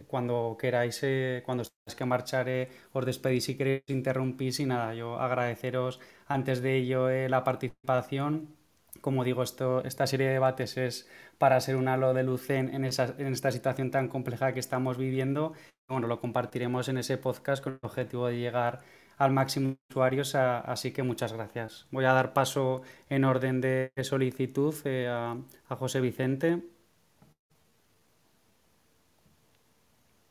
cuando 0.08 0.56
queráis, 0.60 1.00
cuando 1.44 1.64
tengáis 1.64 1.96
que 1.96 2.04
marchar, 2.04 2.46
os 2.92 3.06
despedís 3.06 3.44
si 3.44 3.56
queréis 3.56 3.84
interrumpís. 3.88 4.60
Y 4.60 4.66
nada, 4.66 4.94
yo 4.94 5.18
agradeceros 5.18 6.00
antes 6.26 6.60
de 6.62 6.76
ello 6.76 7.08
la 7.28 7.42
participación. 7.44 8.54
Como 9.00 9.24
digo, 9.24 9.42
esto, 9.42 9.84
esta 9.84 10.06
serie 10.06 10.26
de 10.26 10.32
debates 10.34 10.76
es 10.76 11.08
para 11.38 11.60
ser 11.60 11.76
un 11.76 11.88
halo 11.88 12.14
de 12.14 12.22
luz 12.22 12.50
en, 12.50 12.84
esta 12.84 13.50
situación 13.50 13.90
tan 13.90 14.08
compleja 14.08 14.52
que 14.52 14.60
estamos 14.60 14.96
viviendo. 14.96 15.52
Bueno, 15.88 16.06
lo 16.06 16.20
compartiremos 16.20 16.88
en 16.88 16.98
ese 16.98 17.18
podcast 17.18 17.62
con 17.62 17.74
el 17.74 17.78
objetivo 17.82 18.26
de 18.26 18.38
llegar 18.38 18.80
al 19.18 19.32
máximo 19.32 19.70
de 19.70 19.76
usuarios, 19.90 20.34
así 20.34 20.92
que 20.92 21.02
muchas 21.02 21.32
gracias. 21.32 21.86
Voy 21.90 22.04
a 22.04 22.12
dar 22.12 22.32
paso 22.32 22.82
en 23.08 23.24
orden 23.24 23.60
de 23.60 23.90
solicitud 24.02 24.74
eh, 24.84 25.08
a, 25.08 25.36
José 25.76 26.00
Vicente. 26.00 26.62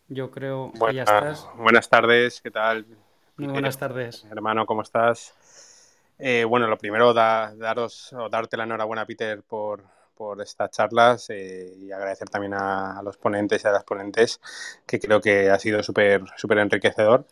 Yo 0.08 0.30
creo 0.30 0.72
que 0.72 0.94
ya 0.94 1.04
estás. 1.04 1.48
Buenas 1.58 1.90
tardes, 1.90 2.42
¿qué 2.42 2.52
tal? 2.52 2.86
Muy 3.38 3.48
buenas 3.48 3.78
tardes. 3.78 4.26
Hermano, 4.30 4.66
¿cómo 4.66 4.82
estás? 4.82 5.34
Eh, 6.18 6.46
bueno, 6.46 6.68
lo 6.68 6.78
primero, 6.78 7.14
daros 7.14 8.14
o 8.14 8.30
darte 8.30 8.56
la 8.56 8.64
enhorabuena, 8.64 9.06
Peter, 9.06 9.42
por, 9.44 9.84
por 10.16 10.42
estas 10.42 10.72
charlas 10.72 11.30
eh, 11.30 11.74
y 11.78 11.92
agradecer 11.92 12.30
también 12.30 12.54
a, 12.56 13.02
los 13.04 13.18
ponentes 13.18 13.64
y 13.64 13.68
a 13.68 13.72
las 13.72 13.84
ponentes, 13.84 14.40
que 14.86 15.00
creo 15.00 15.22
que 15.22 15.50
ha 15.50 15.60
sido 15.60 15.84
súper 15.84 16.24
súper 16.38 16.60
enriquecedor. 16.60 17.28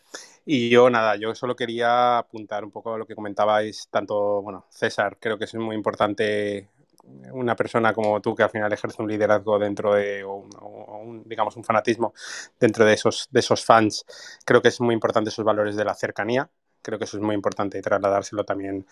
Y 0.46 0.68
yo, 0.68 0.90
nada, 0.90 1.16
yo 1.16 1.34
solo 1.34 1.56
quería 1.56 2.18
apuntar 2.18 2.64
un 2.64 2.70
poco 2.70 2.94
a 2.94 2.98
lo 2.98 3.06
que 3.06 3.14
comentabais, 3.14 3.88
tanto, 3.90 4.42
bueno, 4.42 4.66
César, 4.70 5.16
creo 5.18 5.38
que 5.38 5.44
es 5.44 5.54
muy 5.54 5.74
importante 5.74 6.68
una 7.32 7.56
persona 7.56 7.92
como 7.92 8.20
tú 8.20 8.34
que 8.34 8.42
al 8.42 8.50
final 8.50 8.72
ejerce 8.72 9.02
un 9.02 9.08
liderazgo 9.08 9.58
dentro 9.58 9.94
de, 9.94 10.24
o 10.24 10.34
un, 10.34 11.22
digamos, 11.26 11.56
un 11.56 11.64
fanatismo 11.64 12.14
dentro 12.58 12.84
de 12.84 12.94
esos, 12.94 13.28
de 13.30 13.40
esos 13.40 13.64
fans, 13.64 14.04
creo 14.44 14.62
que 14.62 14.68
es 14.68 14.80
muy 14.80 14.94
importante 14.94 15.30
esos 15.30 15.44
valores 15.44 15.76
de 15.76 15.84
la 15.84 15.94
cercanía. 15.94 16.48
Creo 16.84 16.98
que 16.98 17.06
eso 17.06 17.16
es 17.16 17.22
muy 17.22 17.34
importante 17.34 17.78
y 17.78 17.82
trasladárselo 17.82 18.44
también 18.44 18.86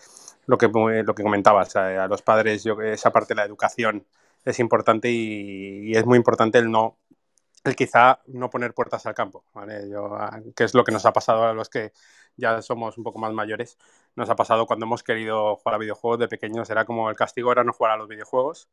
lo 0.47 0.57
que, 0.57 0.67
lo 0.67 1.15
que 1.15 1.23
comentabas 1.23 1.75
a, 1.75 2.07
los 2.07 2.23
padres. 2.23 2.63
Yo 2.63 2.81
esa 2.81 3.11
parte 3.11 3.33
de 3.33 3.37
la 3.37 3.45
educación 3.45 4.05
es 4.45 4.59
importante 4.59 5.11
y, 5.11 5.95
es 5.95 6.05
muy 6.05 6.17
importante 6.17 6.57
el 6.59 6.71
no 6.71 6.97
el 7.63 7.75
quizá 7.77 8.19
no 8.27 8.49
poner 8.49 8.73
puertas 8.73 9.05
al 9.05 9.13
campo, 9.13 9.45
¿vale? 9.53 9.89
Yo, 9.89 10.17
que 10.55 10.65
es 10.65 10.73
lo 10.73 10.83
que 10.83 10.91
nos 10.91 11.05
ha 11.05 11.13
pasado 11.13 11.45
a 11.45 11.53
los 11.53 11.69
que 11.69 11.93
ya 12.35 12.61
somos 12.61 12.97
un 12.97 13.03
poco 13.05 13.19
más 13.19 13.31
mayores, 13.33 13.77
nos 14.15 14.29
ha 14.29 14.35
pasado 14.35 14.65
cuando 14.67 14.85
hemos 14.85 15.03
querido 15.03 15.55
jugar 15.57 15.75
a 15.75 15.77
videojuegos 15.77 16.19
de 16.19 16.27
pequeños, 16.27 16.69
era 16.69 16.85
como 16.85 17.09
el 17.09 17.15
castigo 17.15 17.51
era 17.51 17.63
no 17.63 17.73
jugar 17.73 17.93
a 17.93 17.97
los 17.97 18.07
videojuegos, 18.09 18.69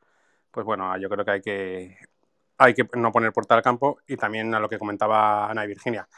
pues 0.51 0.67
bueno, 0.67 0.97
yo 0.99 1.09
creo 1.09 1.25
que 1.25 1.31
hay 1.31 1.41
que, 1.43 1.99
hay 2.59 2.75
que 2.75 2.89
no 2.95 3.13
poner 3.13 3.33
puerta 3.33 3.55
al 3.55 3.63
campo 3.63 3.99
y 4.07 4.17
también 4.17 4.55
a 4.55 4.61
lo 4.61 4.69
que 4.69 4.79
comentaba 4.79 5.49
Ana 5.51 5.65
y 5.65 5.69
Virginia. 5.69 6.09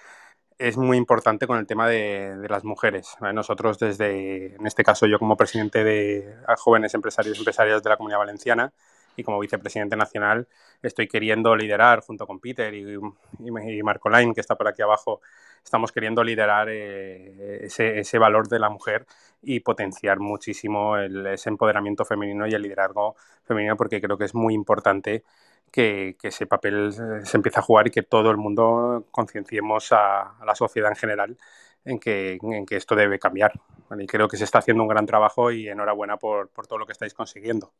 Es 0.62 0.76
muy 0.76 0.96
importante 0.96 1.48
con 1.48 1.58
el 1.58 1.66
tema 1.66 1.88
de, 1.88 2.46
las 2.48 2.62
mujeres. 2.62 3.16
Nosotros 3.34 3.80
desde, 3.80 4.54
en 4.54 4.64
este 4.64 4.84
caso 4.84 5.06
yo 5.06 5.18
como 5.18 5.36
presidente 5.36 5.82
de 5.82 6.36
jóvenes 6.58 6.94
empresarios 6.94 7.36
y 7.36 7.40
empresarias 7.40 7.82
de 7.82 7.90
la 7.90 7.96
Comunidad 7.96 8.20
Valenciana, 8.20 8.72
y 9.16 9.24
como 9.24 9.40
vicepresidente 9.40 9.96
nacional 9.96 10.46
estoy 10.82 11.08
queriendo 11.08 11.54
liderar 11.56 12.00
junto 12.00 12.28
con 12.28 12.38
Peter 12.38 12.72
y, 12.74 12.94
y, 12.94 13.82
Marco 13.82 14.08
Lain, 14.08 14.34
que 14.34 14.40
está 14.40 14.54
por 14.54 14.68
aquí 14.68 14.82
abajo, 14.82 15.20
estamos 15.64 15.90
queriendo 15.90 16.22
liderar 16.22 16.68
eh, 16.70 17.66
ese, 17.66 18.18
valor 18.18 18.48
de 18.48 18.60
la 18.60 18.70
mujer 18.70 19.04
y 19.42 19.60
potenciar 19.60 20.20
muchísimo 20.20 20.96
ese 20.96 21.50
empoderamiento 21.50 22.04
femenino 22.04 22.46
y 22.46 22.54
el 22.54 22.62
liderazgo 22.62 23.16
femenino 23.44 23.76
porque 23.76 24.00
creo 24.00 24.16
que 24.16 24.26
es 24.26 24.34
muy 24.34 24.54
importante 24.54 25.24
que, 25.72 26.16
ese 26.22 26.46
papel 26.46 26.92
se 26.92 27.36
empiece 27.36 27.58
a 27.58 27.62
jugar 27.62 27.88
y 27.88 27.90
que 27.90 28.02
todo 28.02 28.30
el 28.30 28.36
mundo 28.36 29.06
concienciemos 29.10 29.90
a, 29.92 30.34
la 30.46 30.54
sociedad 30.54 30.90
en 30.90 30.96
general 30.96 31.36
en 31.84 31.98
que, 31.98 32.38
en 32.40 32.64
que 32.64 32.76
esto 32.76 32.94
debe 32.94 33.18
cambiar. 33.18 33.52
Y 33.98 34.06
creo 34.06 34.28
que 34.28 34.36
se 34.36 34.44
está 34.44 34.58
haciendo 34.58 34.84
un 34.84 34.88
gran 34.88 35.06
trabajo 35.06 35.50
y 35.50 35.68
enhorabuena 35.68 36.16
por, 36.16 36.48
por 36.50 36.66
todo 36.66 36.78
lo 36.78 36.86
que 36.86 36.92
estáis 36.92 37.14
consiguiendo. 37.14 37.72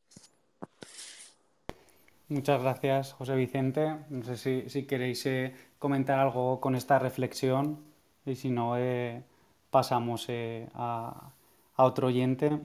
Muchas 2.32 2.62
gracias, 2.62 3.12
José 3.12 3.36
Vicente. 3.36 3.95
No 4.09 4.22
sé 4.22 4.68
si, 4.70 4.86
queréis 4.86 5.26
eh, 5.26 5.55
comentar 5.78 6.18
algo 6.18 6.61
con 6.61 6.74
esta 6.74 6.99
reflexión 6.99 7.84
y 8.24 8.36
si 8.36 8.49
no, 8.49 8.78
eh, 8.78 9.22
pasamos 9.70 10.24
eh, 10.28 10.66
a, 10.74 11.30
otro 11.76 12.07
oyente. 12.07 12.59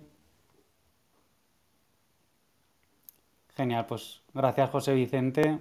Genial, 3.58 3.88
pues 3.88 4.22
gracias, 4.36 4.70
José 4.70 4.94
Vicente. 4.94 5.58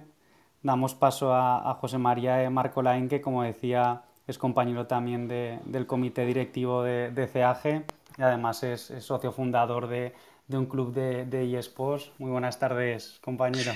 Damos 0.61 0.93
paso 0.93 1.33
a, 1.33 1.73
José 1.81 1.97
María 1.97 2.47
Marco 2.51 2.83
Lain, 2.83 3.09
que 3.09 3.21
como 3.21 3.41
decía 3.41 4.03
es 4.27 4.37
compañero 4.37 4.85
también 4.85 5.27
del 5.27 5.87
comité 5.87 6.23
directivo 6.23 6.83
de, 6.83 7.29
CAG 7.33 7.85
y 8.15 8.21
además 8.21 8.61
es, 8.61 8.93
socio 8.99 9.31
fundador 9.31 9.87
de, 9.87 10.13
un 10.49 10.67
club 10.67 10.93
de, 10.93 11.25
de 11.25 11.57
eSports. 11.57 12.11
Muy 12.19 12.29
buenas 12.29 12.59
tardes, 12.59 13.17
compañero. 13.23 13.71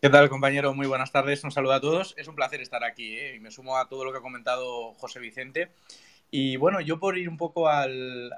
¿Qué 0.00 0.08
tal, 0.08 0.28
compañero? 0.28 0.72
Muy 0.72 0.86
buenas 0.86 1.10
tardes. 1.10 1.42
Un 1.42 1.50
saludo 1.50 1.72
a 1.72 1.80
todos. 1.80 2.14
Es 2.16 2.28
un 2.28 2.36
placer 2.36 2.60
estar 2.60 2.84
aquí 2.84 3.18
¿eh? 3.18 3.34
y 3.34 3.40
me 3.40 3.50
sumo 3.50 3.76
a 3.76 3.88
todo 3.88 4.04
lo 4.04 4.12
que 4.12 4.18
ha 4.18 4.22
comentado 4.22 4.92
José 4.94 5.18
Vicente. 5.18 5.72
Y 6.30 6.56
bueno, 6.56 6.80
yo 6.80 6.98
por 6.98 7.16
ir 7.16 7.28
un 7.28 7.38
poco 7.38 7.68
al, 7.68 8.30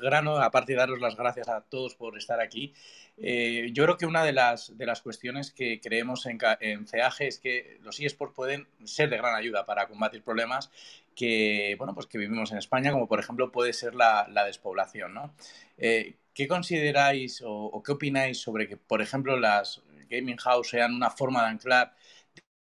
grano, 0.00 0.36
aparte 0.36 0.72
de 0.72 0.78
daros 0.78 1.00
las 1.00 1.16
gracias 1.16 1.48
a 1.48 1.62
todos 1.62 1.94
por 1.94 2.18
estar 2.18 2.40
aquí, 2.40 2.74
eh, 3.16 3.70
yo 3.72 3.84
creo 3.84 3.96
que 3.96 4.06
una 4.06 4.24
de 4.24 4.32
las, 4.32 4.76
de 4.76 4.86
las 4.86 5.00
cuestiones 5.00 5.50
que 5.50 5.80
creemos 5.80 6.26
en, 6.26 6.38
en 6.60 6.86
CEAGE 6.86 7.28
es 7.28 7.38
que 7.38 7.78
los 7.82 7.98
eSports 7.98 8.34
pueden 8.34 8.66
ser 8.84 9.08
de 9.08 9.16
gran 9.16 9.34
ayuda 9.34 9.64
para 9.64 9.88
combatir 9.88 10.22
problemas 10.22 10.70
que, 11.16 11.74
bueno, 11.78 11.94
pues 11.94 12.06
que 12.06 12.18
vivimos 12.18 12.52
en 12.52 12.58
España, 12.58 12.92
como 12.92 13.08
por 13.08 13.20
ejemplo 13.20 13.50
puede 13.50 13.72
ser 13.72 13.94
la, 13.94 14.26
despoblación. 14.46 15.14
¿no? 15.14 15.34
Eh, 15.78 16.16
¿Qué 16.34 16.46
consideráis 16.46 17.42
o, 17.44 17.82
qué 17.84 17.92
opináis 17.92 18.38
sobre 18.38 18.68
que, 18.68 18.76
por 18.76 19.00
ejemplo, 19.00 19.38
las, 19.38 19.82
gaming 20.10 20.36
house 20.36 20.68
sean 20.68 20.94
una 20.94 21.08
forma 21.08 21.42
de 21.42 21.50
anclar, 21.50 21.94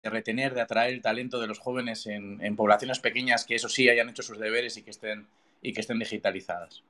de 0.04 0.10
retener, 0.10 0.54
de 0.54 0.62
atraer 0.62 0.94
el 0.94 1.02
talento 1.02 1.40
de 1.40 1.48
los 1.48 1.60
jóvenes 1.60 2.08
en, 2.08 2.56
poblaciones 2.56 3.00
pequeñas 3.00 3.46
que 3.46 3.56
eso 3.56 3.70
sí 3.70 3.90
hayan 3.90 4.10
hecho 4.10 4.24
sus 4.24 4.40
deberes 4.40 4.78
y 4.78 4.84
que 4.84 4.92
estén, 4.92 5.28
y 5.62 5.74
que 5.74 5.82
estén 5.82 6.00
digitalizadas. 6.00 6.84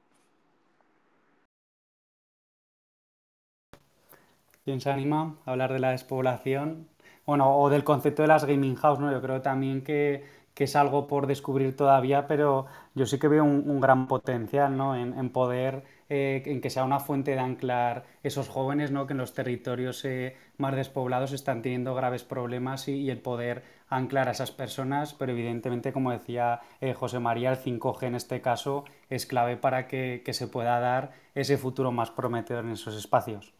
¿Quién 4.63 4.81
se 4.81 4.91
anima 4.91 5.37
a 5.45 5.51
hablar 5.51 5.73
de 5.73 5.79
la 5.79 5.91
despoblación? 5.91 6.87
Bueno, 7.25 7.57
o 7.57 7.69
del 7.69 7.83
concepto 7.83 8.21
de 8.21 8.27
las 8.27 8.45
gaming 8.45 8.75
house, 8.75 8.99
¿no? 8.99 9.11
Yo 9.11 9.21
creo 9.21 9.41
también 9.41 9.83
que, 9.83 10.39
es 10.55 10.75
algo 10.75 11.07
por 11.07 11.25
descubrir 11.25 11.73
todavía, 11.77 12.27
pero 12.27 12.65
yo 12.93 13.05
sí 13.05 13.17
que 13.17 13.29
veo 13.29 13.45
un, 13.45 13.79
gran 13.79 14.09
potencial, 14.09 14.75
¿no? 14.75 14.93
en 14.93 15.29
poder 15.29 15.85
eh, 16.11 16.41
en 16.47 16.59
que 16.59 16.71
sea 16.71 16.83
una 16.83 16.99
fuente 16.99 17.31
de 17.31 17.39
anclar 17.39 18.03
esos 18.23 18.49
jóvenes, 18.49 18.89
¿no? 18.89 19.05
que 19.05 19.13
en 19.13 19.19
los 19.19 19.35
territorios 19.35 20.03
eh, 20.05 20.35
más 20.57 20.75
despoblados 20.75 21.33
están 21.33 21.61
teniendo 21.61 21.93
graves 21.93 22.23
problemas 22.23 22.87
y, 22.87 23.11
el 23.11 23.19
poder 23.19 23.61
anclar 23.89 24.27
a 24.27 24.31
esas 24.31 24.49
personas, 24.51 25.13
pero 25.13 25.33
evidentemente, 25.33 25.93
como 25.93 26.11
decía 26.11 26.61
eh, 26.81 26.95
José 26.95 27.19
María, 27.19 27.51
el 27.51 27.57
5G 27.57 28.07
en 28.07 28.15
este 28.15 28.41
caso 28.41 28.85
es 29.11 29.27
clave 29.27 29.55
para 29.55 29.87
que, 29.87 30.23
se 30.31 30.47
pueda 30.47 30.79
dar 30.79 31.11
ese 31.35 31.57
futuro 31.57 31.91
más 31.91 32.09
prometedor 32.09 32.65
en 32.65 32.71
esos 32.71 32.95
espacios. 32.95 33.53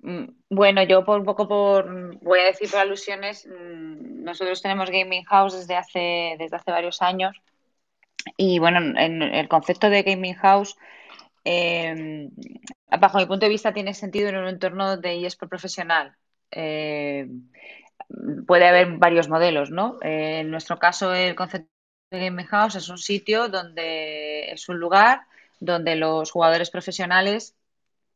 Mm, 0.00 0.24
bueno, 0.50 0.82
yo 0.82 1.02
por 1.04 1.18
un 1.18 1.24
poco 1.24 1.48
por 1.48 2.18
voy 2.20 2.40
a 2.40 2.44
decir 2.44 2.70
por 2.70 2.80
alusiones, 2.80 3.46
mm, 3.46 4.22
nosotros 4.22 4.60
tenemos 4.60 4.90
Gaming 4.90 5.24
House 5.24 5.54
desde 5.54 5.76
hace 5.76 6.36
desde 6.38 6.56
hace 6.56 6.70
varios 6.70 7.00
años 7.00 7.40
y 8.36 8.58
bueno, 8.58 8.78
en 8.98 9.22
el 9.22 9.48
concepto 9.48 9.90
de 9.90 10.02
gaming 10.02 10.34
house, 10.34 10.76
em, 11.44 12.30
bajo 13.00 13.18
mi 13.18 13.26
punto 13.26 13.46
de 13.46 13.50
vista, 13.50 13.72
tiene 13.72 13.94
sentido 13.94 14.28
en 14.28 14.36
un 14.36 14.48
entorno 14.48 14.96
de 14.96 15.26
eSport 15.26 15.50
profesional. 15.50 16.16
Eh, 16.50 17.28
puede 18.46 18.66
haber 18.68 18.98
varios 18.98 19.28
modelos, 19.28 19.70
¿no? 19.70 19.98
en 20.02 20.50
nuestro 20.50 20.78
caso, 20.78 21.14
el 21.14 21.34
concepto 21.34 21.70
de 22.10 22.20
gaming 22.20 22.46
house 22.46 22.76
es 22.76 22.88
un 22.88 22.98
sitio 22.98 23.48
donde 23.48 24.52
es 24.52 24.68
un 24.68 24.78
lugar 24.78 25.22
donde 25.60 25.96
los 25.96 26.30
jugadores 26.30 26.70
profesionales 26.70 27.56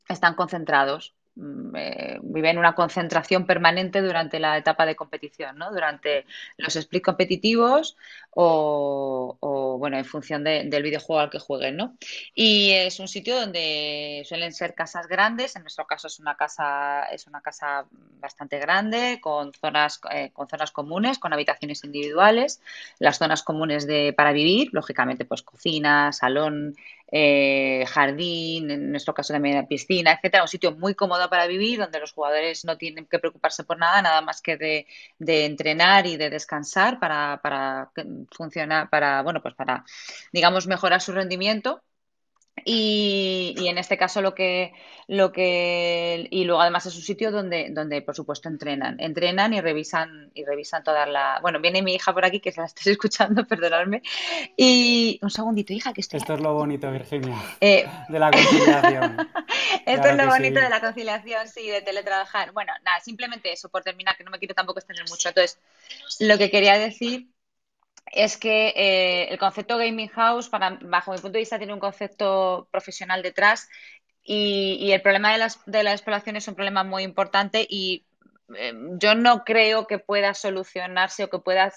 están 0.08 0.34
concentrados. 0.34 1.15
Mm, 1.36 1.76
eh, 1.76 2.18
viven 2.22 2.56
una 2.56 2.74
concentración 2.74 3.44
permanente 3.44 4.00
durante 4.00 4.40
la 4.40 4.56
etapa 4.56 4.86
de 4.86 4.96
competición, 4.96 5.58
¿no? 5.58 5.70
Durante 5.70 6.24
los 6.56 6.74
split 6.76 7.04
competitivos 7.04 7.96
o, 8.38 9.76
bueno, 9.78 9.98
en 9.98 10.04
función 10.06 10.44
del 10.44 10.82
videojuego 10.82 11.20
al 11.20 11.30
que 11.30 11.38
jueguen, 11.38 11.76
¿no? 11.76 11.96
Y 12.34 12.70
es 12.72 13.00
un 13.00 13.08
sitio 13.08 13.38
donde 13.38 14.22
suelen 14.26 14.52
ser 14.52 14.74
casas 14.74 15.08
grandes, 15.08 15.56
en 15.56 15.62
nuestro 15.62 15.86
caso 15.86 16.06
es 16.06 16.18
una 16.20 16.36
casa, 16.36 17.04
es 17.04 17.26
una 17.26 17.40
casa 17.42 17.86
bastante 18.20 18.58
grande, 18.58 19.18
con 19.20 19.52
zonas, 19.52 20.00
eh, 20.12 20.30
con 20.32 20.48
zonas 20.48 20.70
comunes, 20.70 21.18
con 21.18 21.32
habitaciones 21.32 21.84
individuales, 21.84 22.60
las 22.98 23.18
zonas 23.18 23.42
comunes 23.42 23.86
de, 23.86 24.12
para 24.14 24.32
vivir, 24.32 24.70
lógicamente, 24.72 25.24
pues 25.26 25.42
cocina, 25.42 26.12
salón, 26.12 26.76
eh, 27.12 27.84
jardín, 27.86 28.70
en 28.70 28.90
nuestro 28.90 29.14
caso 29.14 29.32
también 29.32 29.66
piscina, 29.66 30.12
etcétera, 30.12 30.42
un 30.42 30.48
sitio 30.48 30.72
muy 30.72 30.94
cómodo 30.94 31.28
para 31.30 31.46
vivir, 31.46 31.78
donde 31.78 32.00
los 32.00 32.12
jugadores 32.12 32.64
no 32.64 32.76
tienen 32.76 33.06
que 33.06 33.18
preocuparse 33.18 33.64
por 33.64 33.78
nada, 33.78 34.02
nada 34.02 34.20
más 34.22 34.42
que 34.42 34.56
de, 34.56 34.86
entrenar 35.18 36.06
y 36.06 36.16
de 36.16 36.30
descansar 36.30 36.98
para, 36.98 37.40
para 37.42 37.90
funcionar, 38.30 38.90
para, 38.90 39.22
bueno, 39.22 39.40
pues 39.42 39.54
para, 39.54 39.84
digamos, 40.32 40.66
mejorar 40.66 41.00
su 41.00 41.12
rendimiento 41.12 41.82
y, 42.64 43.54
en 43.68 43.78
este 43.78 43.96
caso 43.96 44.22
lo 44.22 44.34
que, 44.34 44.72
lo 45.06 45.30
que, 45.30 46.26
y 46.30 46.44
luego 46.44 46.60
además 46.60 46.86
es 46.86 46.96
un 46.96 47.02
sitio 47.02 47.30
donde, 47.30 47.68
donde 47.70 48.02
por 48.02 48.16
supuesto 48.16 48.48
entrenan, 48.48 48.98
entrenan 48.98 49.52
y 49.54 49.60
revisan, 49.60 50.30
y 50.34 50.44
revisan 50.44 50.82
toda 50.82 51.06
la, 51.06 51.38
bueno, 51.42 51.60
viene 51.60 51.82
mi 51.82 51.94
hija 51.94 52.12
por 52.12 52.24
aquí 52.24 52.40
que 52.40 52.52
se 52.52 52.60
la 52.60 52.66
estés 52.66 52.86
escuchando, 52.88 53.44
perdonadme, 53.46 54.02
y 54.56 55.18
un 55.22 55.30
segundito, 55.30 55.72
hija, 55.72 55.92
que 55.92 56.00
estoy. 56.00 56.18
Esto 56.18 56.34
es 56.34 56.40
lo 56.40 56.54
bonito, 56.54 56.90
Virginia, 56.90 57.36
eh, 57.60 57.86
de 58.08 58.18
la 58.18 58.30
conciliación. 58.30 59.28
Esto 59.86 60.08
es 60.08 60.16
lo 60.16 60.26
bonito 60.26 60.60
de 60.60 60.68
la 60.68 60.80
conciliación, 60.80 61.46
sí, 61.48 61.68
de 61.68 61.82
teletrabajar. 61.82 62.52
Bueno, 62.52 62.72
nada, 62.84 62.98
simplemente 63.00 63.52
eso, 63.52 63.68
por 63.68 63.84
terminar, 63.84 64.16
que 64.16 64.24
no 64.24 64.30
me 64.32 64.38
quiero 64.38 64.54
tampoco 64.54 64.80
extender 64.80 65.04
mucho. 65.08 65.28
Entonces, 65.28 65.60
lo 66.18 66.36
que 66.38 66.50
quería 66.50 66.76
decir 66.76 67.28
es 68.12 68.36
que 68.36 68.68
eh, 68.76 69.28
el 69.30 69.38
concepto 69.38 69.78
gaming 69.78 70.08
house, 70.08 70.48
para, 70.48 70.78
bajo 70.82 71.12
mi 71.12 71.18
punto 71.18 71.32
de 71.34 71.40
vista, 71.40 71.58
tiene 71.58 71.74
un 71.74 71.80
concepto 71.80 72.68
profesional 72.70 73.22
detrás 73.22 73.68
y, 74.22 74.90
el 74.92 75.02
problema 75.02 75.32
de, 75.32 75.38
las, 75.38 75.64
de 75.66 75.82
la 75.82 75.92
exploración 75.92 76.36
es 76.36 76.48
un 76.48 76.54
problema 76.54 76.82
muy 76.84 77.04
importante 77.04 77.66
y 77.68 78.06
eh, 78.56 78.72
yo 78.98 79.14
no 79.14 79.44
creo 79.44 79.86
que 79.86 79.98
pueda 79.98 80.34
solucionarse 80.34 81.24
o 81.24 81.30
que 81.30 81.38
pueda 81.38 81.72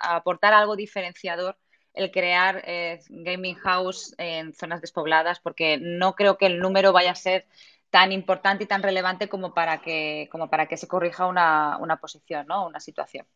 aportar 0.00 0.54
algo 0.54 0.76
diferenciador 0.76 1.58
el 1.94 2.10
crear 2.10 2.62
eh, 2.66 3.00
gaming 3.08 3.56
house 3.56 4.14
en 4.18 4.54
zonas 4.54 4.80
despobladas 4.80 5.40
porque 5.40 5.78
no 5.80 6.14
creo 6.14 6.36
que 6.38 6.46
el 6.46 6.60
número 6.60 6.92
vaya 6.92 7.12
a 7.12 7.14
ser 7.14 7.46
tan 7.90 8.12
importante 8.12 8.64
y 8.64 8.66
tan 8.66 8.82
relevante 8.82 9.28
como 9.28 9.54
para 9.54 9.80
que, 9.80 10.28
como 10.30 10.50
para 10.50 10.66
que 10.66 10.76
se 10.76 10.88
corrija 10.88 11.26
una, 11.26 11.78
una 11.78 11.96
posición, 11.98 12.46
¿no? 12.46 12.66
una 12.66 12.80
situación. 12.80 13.26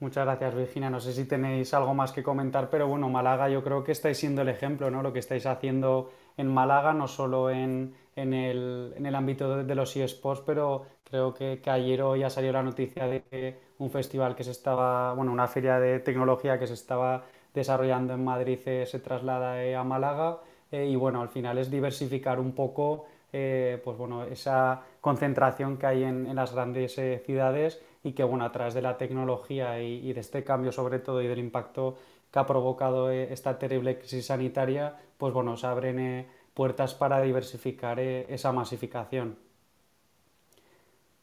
Muchas 0.00 0.24
gracias, 0.24 0.54
Virginia. 0.54 0.90
No 0.90 1.00
sé 1.00 1.12
si 1.12 1.24
tenéis 1.24 1.72
algo 1.72 1.94
más 1.94 2.12
que 2.12 2.22
comentar, 2.22 2.68
pero 2.68 2.88
bueno, 2.88 3.08
Málaga 3.08 3.48
yo 3.48 3.62
creo 3.62 3.84
que 3.84 3.92
estáis 3.92 4.18
siendo 4.18 4.42
el 4.42 4.48
ejemplo, 4.48 4.90
¿no? 4.90 5.02
Lo 5.02 5.12
que 5.12 5.20
estáis 5.20 5.46
haciendo 5.46 6.10
en 6.36 6.52
Málaga, 6.52 6.92
no 6.92 7.06
solo 7.06 7.50
en, 7.50 7.94
en, 8.16 8.34
el, 8.34 8.92
en 8.96 9.06
el, 9.06 9.14
ámbito 9.14 9.62
de, 9.64 9.74
los 9.74 9.96
eSports, 9.96 10.42
pero 10.44 10.84
creo 11.04 11.32
que, 11.32 11.60
que, 11.62 11.70
ayer 11.70 12.02
hoy 12.02 12.22
ha 12.22 12.30
salido 12.30 12.52
la 12.52 12.62
noticia 12.62 13.06
de 13.06 13.56
un 13.78 13.90
festival 13.90 14.34
que 14.34 14.44
se 14.44 14.50
estaba, 14.50 15.14
bueno, 15.14 15.32
una 15.32 15.46
feria 15.46 15.78
de 15.78 16.00
tecnología 16.00 16.58
que 16.58 16.66
se 16.66 16.74
estaba 16.74 17.24
desarrollando 17.54 18.12
en 18.14 18.24
Madrid 18.24 18.58
eh, 18.66 18.84
se 18.84 18.98
traslada 18.98 19.64
eh, 19.64 19.76
a 19.76 19.84
Málaga 19.84 20.40
eh, 20.70 20.86
y 20.86 20.96
bueno, 20.96 21.22
al 21.22 21.28
final 21.28 21.56
es 21.58 21.70
diversificar 21.70 22.38
un 22.40 22.52
poco 22.52 23.06
pues 23.34 23.98
bueno, 23.98 24.22
esa 24.22 24.80
concentración 25.00 25.76
que 25.76 25.86
hay 25.86 26.04
en 26.04 26.32
las 26.36 26.54
grandes 26.54 26.94
ciudades 27.26 27.82
y 28.04 28.12
que 28.12 28.22
bueno, 28.22 28.44
a 28.44 28.52
través 28.52 28.74
de 28.74 28.82
la 28.82 28.96
tecnología 28.98 29.80
y, 29.82 30.12
de 30.12 30.20
este 30.20 30.44
cambio 30.44 30.70
sobre 30.72 30.98
todo 31.00 31.22
y 31.22 31.26
del 31.26 31.38
impacto 31.38 31.96
que 32.30 32.38
ha 32.38 32.46
provocado 32.46 33.10
eh, 33.10 33.32
esta 33.32 33.58
terrible 33.58 33.98
crisis 33.98 34.26
sanitaria, 34.26 34.96
pues 35.18 35.32
bueno, 35.32 35.56
se 35.56 35.66
abren 35.66 35.98
eh, 35.98 36.28
puertas 36.52 36.94
para 36.94 37.20
diversificar 37.22 37.98
eh, 38.00 38.26
esa 38.28 38.52
masificación. 38.52 39.38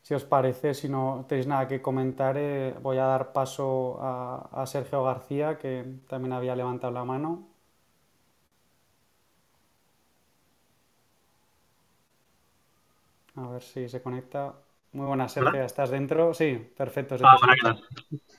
Si 0.01 0.13
os 0.15 0.23
parece, 0.23 0.73
si 0.73 0.89
no 0.89 1.25
tenéis 1.27 1.47
nada 1.47 1.67
que 1.67 1.81
comentar, 1.81 2.35
voy 2.81 2.97
a 2.97 3.05
dar 3.05 3.31
paso 3.33 3.99
a, 4.01 4.49
a 4.61 4.65
Sergio 4.65 5.03
García, 5.03 5.57
que 5.59 5.85
también 6.09 6.33
había 6.33 6.55
levantado 6.55 6.91
la 6.91 7.05
mano. 7.05 7.47
A 13.35 13.47
ver 13.47 13.61
si 13.61 13.89
se 13.89 14.01
conecta. 14.01 14.53
Muy 14.93 15.05
buenas, 15.05 15.31
Sergio. 15.31 15.63
¿Estás 15.63 15.89
dentro? 15.89 16.33
Sí, 16.33 16.59
perfecto. 16.77 17.15
Ah, 17.23 17.37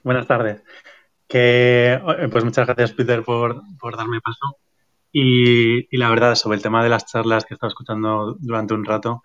buenas. 0.02 0.26
tardes. 0.26 0.62
Que, 1.26 1.94
eh, 1.94 2.28
pues 2.30 2.44
muchas 2.44 2.66
gracias, 2.66 2.92
Peter, 2.92 3.22
por, 3.22 3.62
darme 3.96 4.20
paso. 4.20 4.58
Y, 5.10 5.96
la 5.96 6.10
verdad, 6.10 6.34
sobre 6.34 6.56
el 6.56 6.62
tema 6.62 6.82
de 6.82 6.90
las 6.90 7.06
charlas 7.06 7.44
que 7.44 7.54
he 7.54 7.56
estado 7.56 7.68
escuchando 7.70 8.36
durante 8.38 8.74
un 8.74 8.84
rato, 8.84 9.22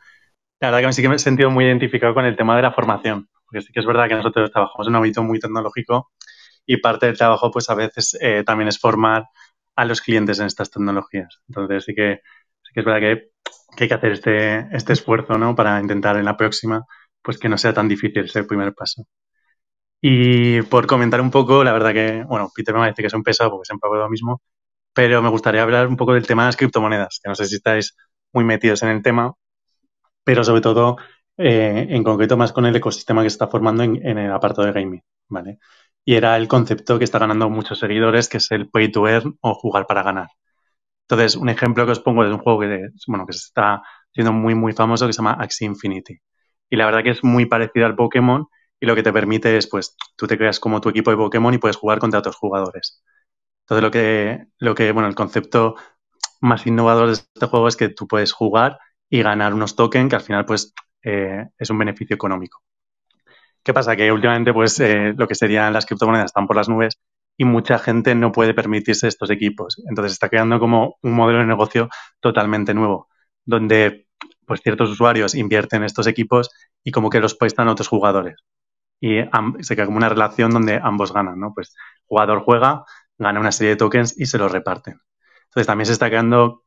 la 0.61 0.71
verdad 0.71 0.87
que 0.87 0.93
sí 0.93 1.01
que 1.01 1.09
me 1.09 1.15
he 1.15 1.19
sentido 1.19 1.51
muy 1.51 1.65
identificado 1.65 2.13
con 2.13 2.25
el 2.25 2.37
tema 2.37 2.55
de 2.55 2.61
la 2.61 2.71
formación. 2.71 3.27
Porque 3.45 3.61
sí 3.61 3.73
que 3.73 3.81
es 3.81 3.85
verdad 3.85 4.07
que 4.07 4.15
nosotros 4.15 4.51
trabajamos 4.51 4.87
en 4.87 4.91
un 4.91 4.97
ámbito 4.97 5.21
muy 5.23 5.39
tecnológico 5.39 6.11
y 6.65 6.77
parte 6.77 7.07
del 7.07 7.17
trabajo, 7.17 7.51
pues 7.51 7.69
a 7.69 7.75
veces 7.75 8.17
eh, 8.21 8.43
también 8.45 8.69
es 8.69 8.79
formar 8.79 9.25
a 9.75 9.85
los 9.85 10.01
clientes 10.01 10.39
en 10.39 10.47
estas 10.47 10.71
tecnologías. 10.71 11.41
Entonces 11.49 11.83
sí 11.85 11.93
que, 11.93 12.21
sí 12.63 12.71
que 12.73 12.79
es 12.81 12.85
verdad 12.85 12.99
que, 12.99 13.29
que 13.75 13.83
hay 13.83 13.87
que 13.89 13.93
hacer 13.93 14.11
este, 14.13 14.75
este 14.75 14.93
esfuerzo 14.93 15.37
¿no? 15.37 15.55
para 15.55 15.79
intentar 15.79 16.17
en 16.17 16.25
la 16.25 16.37
próxima 16.37 16.85
pues 17.27 17.37
que 17.39 17.49
no 17.49 17.57
sea 17.57 17.73
tan 17.73 17.89
difícil 17.89 18.23
ese 18.23 18.45
primer 18.45 18.73
paso. 18.73 19.05
Y 20.01 20.61
por 20.63 20.87
comentar 20.87 21.19
un 21.19 21.29
poco, 21.29 21.61
la 21.63 21.73
verdad 21.73 21.91
que, 21.93 22.23
bueno, 22.23 22.49
Peter 22.55 22.73
me 22.73 22.87
dice 22.87 23.01
que 23.01 23.07
es 23.07 23.13
un 23.13 23.23
pesado 23.23 23.51
porque 23.51 23.65
siempre 23.65 23.89
hago 23.89 23.97
lo 23.97 24.09
mismo, 24.09 24.41
pero 24.93 25.21
me 25.21 25.29
gustaría 25.29 25.61
hablar 25.63 25.87
un 25.87 25.97
poco 25.97 26.13
del 26.13 26.25
tema 26.25 26.43
de 26.43 26.47
las 26.49 26.57
criptomonedas, 26.57 27.19
que 27.21 27.27
no 27.29 27.35
sé 27.35 27.45
si 27.47 27.55
estáis 27.55 27.97
muy 28.31 28.45
metidos 28.45 28.81
en 28.83 28.89
el 28.91 29.01
tema, 29.03 29.33
pero 30.23 30.43
sobre 30.45 30.61
todo, 30.61 30.97
eh, 31.37 31.87
en 31.89 32.03
concreto, 32.03 32.37
más 32.37 32.53
con 32.53 32.65
el 32.65 32.75
ecosistema 32.77 33.23
que 33.23 33.29
se 33.29 33.35
está 33.35 33.47
formando 33.47 33.83
en, 33.83 34.17
el 34.17 34.31
apartado 34.31 34.67
de 34.67 34.73
gaming, 34.73 35.03
¿vale? 35.27 35.59
Y 36.05 36.15
era 36.15 36.37
el 36.37 36.47
concepto 36.47 36.97
que 36.97 37.03
está 37.05 37.19
ganando 37.19 37.49
muchos 37.49 37.79
seguidores, 37.79 38.29
que 38.29 38.37
es 38.37 38.51
el 38.51 38.69
pay 38.69 38.89
to 38.91 39.07
earn 39.07 39.37
o 39.41 39.53
jugar 39.53 39.85
para 39.87 40.03
ganar. 40.03 40.29
Entonces, 41.03 41.35
un 41.37 41.49
ejemplo 41.49 41.85
que 41.85 41.93
os 41.93 41.99
pongo 42.01 42.23
es 42.25 42.31
un 42.31 42.39
juego 42.39 42.61
que, 42.61 42.89
bueno, 43.07 43.25
que 43.27 43.33
se 43.33 43.47
está 43.47 43.81
siendo 44.13 44.33
muy, 44.33 44.55
muy 44.55 44.73
famoso 44.73 45.07
que 45.07 45.13
se 45.13 45.17
llama 45.17 45.33
Axie 45.39 45.67
Infinity. 45.67 46.19
Y 46.69 46.75
la 46.77 46.85
verdad 46.85 47.03
que 47.03 47.11
es 47.11 47.23
muy 47.23 47.45
parecido 47.45 47.85
al 47.85 47.95
Pokémon 47.95 48.47
y 48.79 48.85
lo 48.85 48.95
que 48.95 49.03
te 49.03 49.13
permite 49.13 49.57
es, 49.57 49.67
pues, 49.67 49.95
tú 50.15 50.27
te 50.27 50.37
creas 50.37 50.59
como 50.59 50.81
tu 50.81 50.89
equipo 50.89 51.11
de 51.11 51.17
Pokémon 51.17 51.53
y 51.53 51.57
puedes 51.57 51.77
jugar 51.77 51.99
contra 51.99 52.19
otros 52.19 52.35
jugadores. 52.35 53.03
Entonces, 53.63 53.83
lo 53.83 53.91
que, 53.91 54.45
lo 54.59 54.75
que, 54.75 54.91
bueno, 54.91 55.09
el 55.09 55.15
concepto 55.15 55.75
más 56.41 56.67
innovador 56.67 57.07
de 57.07 57.13
este 57.13 57.47
juego 57.47 57.67
es 57.67 57.77
que 57.77 57.89
tú 57.89 58.07
puedes 58.07 58.33
jugar 58.33 58.79
y 59.09 59.21
ganar 59.23 59.53
unos 59.53 59.75
tokens 59.75 60.09
que 60.09 60.15
al 60.17 60.21
final, 60.23 60.45
pues, 60.45 60.73
eh, 61.03 61.47
es 61.57 61.69
un 61.69 61.79
beneficio 61.79 62.15
económico. 62.15 62.61
¿Qué 63.63 63.73
pasa? 63.73 63.95
Que 63.95 64.11
últimamente, 64.11 64.53
pues, 64.53 64.79
eh, 64.79 65.13
lo 65.17 65.27
que 65.27 65.35
serían 65.35 65.73
las 65.73 65.85
criptomonedas 65.85 66.27
están 66.27 66.47
por 66.47 66.55
las 66.55 66.69
nubes 66.69 66.99
y 67.37 67.45
mucha 67.45 67.77
gente 67.79 68.15
no 68.15 68.31
puede 68.31 68.53
permitirse 68.53 69.07
estos 69.07 69.29
equipos. 69.29 69.81
Entonces, 69.89 70.13
está 70.13 70.29
creando 70.29 70.59
como 70.59 70.97
un 71.01 71.13
modelo 71.13 71.39
de 71.39 71.45
negocio 71.45 71.89
totalmente 72.21 72.73
nuevo, 72.73 73.09
donde 73.45 74.06
pues 74.47 74.61
ciertos 74.61 74.89
usuarios 74.89 75.35
invierten 75.35 75.81
en 75.81 75.85
estos 75.85 76.07
equipos 76.07 76.49
y 76.83 76.91
como 76.91 77.09
que 77.09 77.19
los 77.19 77.35
prestan 77.35 77.67
a 77.67 77.73
otros 77.73 77.89
jugadores. 77.89 78.37
Y 78.99 79.19
se 79.59 79.75
crea 79.75 79.85
como 79.85 79.97
una 79.97 80.09
relación 80.09 80.51
donde 80.51 80.79
ambos 80.81 81.13
ganan, 81.13 81.39
¿no? 81.39 81.53
Pues 81.53 81.75
jugador 82.05 82.43
juega, 82.43 82.85
gana 83.17 83.39
una 83.39 83.51
serie 83.51 83.71
de 83.71 83.75
tokens 83.75 84.19
y 84.19 84.25
se 84.25 84.37
los 84.37 84.51
reparten. 84.51 85.01
Entonces 85.49 85.67
también 85.67 85.85
se 85.85 85.91
está 85.91 86.07
creando 86.07 86.63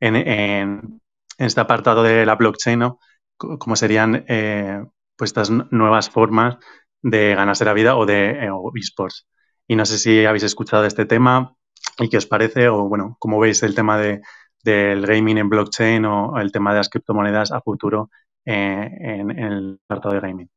en, 0.00 1.00
este 1.38 1.60
apartado 1.60 2.02
de 2.02 2.24
la 2.24 2.36
blockchain, 2.36 2.78
¿no? 2.78 2.98
Como 3.36 3.76
serían 3.76 4.24
eh, 4.28 4.82
pues 5.16 5.30
estas 5.30 5.50
nuevas 5.50 6.08
formas 6.08 6.56
de 7.02 7.34
ganarse 7.34 7.64
la 7.64 7.74
vida 7.74 7.96
o 7.96 8.06
de 8.06 8.30
eh, 8.30 8.50
esports. 8.76 9.28
Y 9.66 9.76
no 9.76 9.84
sé 9.84 9.98
si 9.98 10.24
habéis 10.24 10.44
escuchado 10.44 10.84
este 10.84 11.06
tema 11.06 11.56
y 11.98 12.08
qué 12.08 12.18
os 12.18 12.26
parece 12.26 12.68
o, 12.68 12.88
bueno, 12.88 13.16
cómo 13.18 13.38
veis 13.40 13.62
el 13.64 13.74
tema 13.74 13.98
de, 13.98 14.22
del 14.66 15.06
gaming 15.06 15.38
en 15.38 15.48
blockchain 15.48 16.04
o 16.04 16.40
el 16.40 16.50
tema 16.50 16.72
de 16.72 16.78
las 16.78 16.88
criptomonedas 16.88 17.52
a 17.52 17.60
futuro 17.60 18.10
eh, 18.44 18.90
en, 19.00 19.30
el 19.30 19.78
apartado 19.84 20.16
de 20.16 20.20
gaming. 20.20 20.50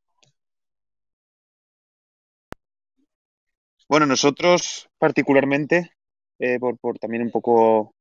Bueno, 3.88 4.08
nosotros 4.08 4.90
particularmente, 4.98 5.92
eh, 6.40 6.60
por, 6.60 6.98
también 6.98 7.22
un 7.22 7.32
poco 7.32 7.94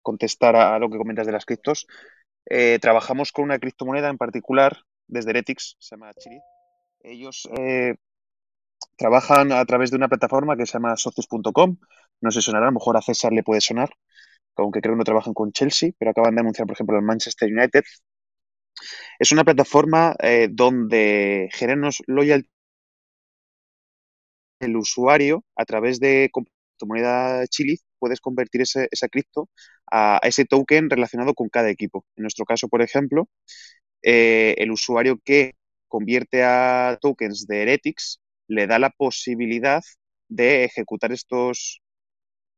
contestar 0.00 0.56
a, 0.56 0.78
lo 0.78 0.88
que 0.88 0.96
comentas 0.96 1.26
de 1.26 1.32
las 1.32 1.44
criptos, 1.44 1.86
eh, 2.46 2.78
trabajamos 2.80 3.30
con 3.30 3.44
una 3.44 3.58
criptomoneda 3.58 4.08
en 4.08 4.16
particular 4.16 4.78
desde 5.06 5.30
Heretics, 5.30 5.76
se 5.78 5.96
llama 5.96 6.14
Chiri. 6.14 6.40
Ellos 7.02 7.46
trabajan 8.96 9.52
a 9.52 9.64
través 9.66 9.90
de 9.90 9.96
una 9.96 10.08
plataforma 10.08 10.56
que 10.56 10.64
se 10.64 10.74
llama 10.74 10.96
socios.com. 10.96 11.76
No 12.22 12.30
sé 12.30 12.40
sonará, 12.40 12.66
a 12.66 12.70
lo 12.70 12.74
mejor 12.74 12.96
a 12.96 13.02
César 13.02 13.32
le 13.32 13.42
puede 13.42 13.60
sonar 13.60 13.90
aunque 14.56 14.80
creo 14.80 14.94
que 14.94 14.98
no 14.98 15.04
trabajan 15.04 15.34
con 15.34 15.52
Chelsea, 15.52 15.90
pero 15.98 16.10
acaban 16.12 16.34
de 16.34 16.40
anunciar, 16.42 16.66
por 16.66 16.74
ejemplo, 16.74 16.96
el 16.96 17.04
Manchester 17.04 17.50
United. 17.52 17.82
Es 19.18 19.32
una 19.32 19.44
plataforma 19.44 20.14
eh, 20.20 20.48
donde 20.50 21.48
generamos 21.52 22.02
loyalty 22.06 22.48
el 24.60 24.76
usuario 24.76 25.44
a 25.56 25.64
través 25.64 25.98
de 26.00 26.30
moneda 26.86 27.46
Chili 27.46 27.78
puedes 27.98 28.20
convertir 28.20 28.62
ese, 28.62 28.88
esa 28.90 29.08
cripto 29.08 29.48
a, 29.90 30.20
ese 30.24 30.44
token 30.44 30.90
relacionado 30.90 31.34
con 31.34 31.48
cada 31.48 31.70
equipo. 31.70 32.04
En 32.16 32.22
nuestro 32.22 32.44
caso, 32.44 32.68
por 32.68 32.82
ejemplo, 32.82 33.28
eh, 34.02 34.54
el 34.58 34.72
usuario 34.72 35.18
que 35.24 35.54
convierte 35.88 36.42
a 36.44 36.98
tokens 37.00 37.46
de 37.46 37.62
Heretics 37.62 38.20
le 38.48 38.66
da 38.66 38.78
la 38.78 38.90
posibilidad 38.90 39.82
de 40.28 40.64
ejecutar 40.64 41.12
estos 41.12 41.80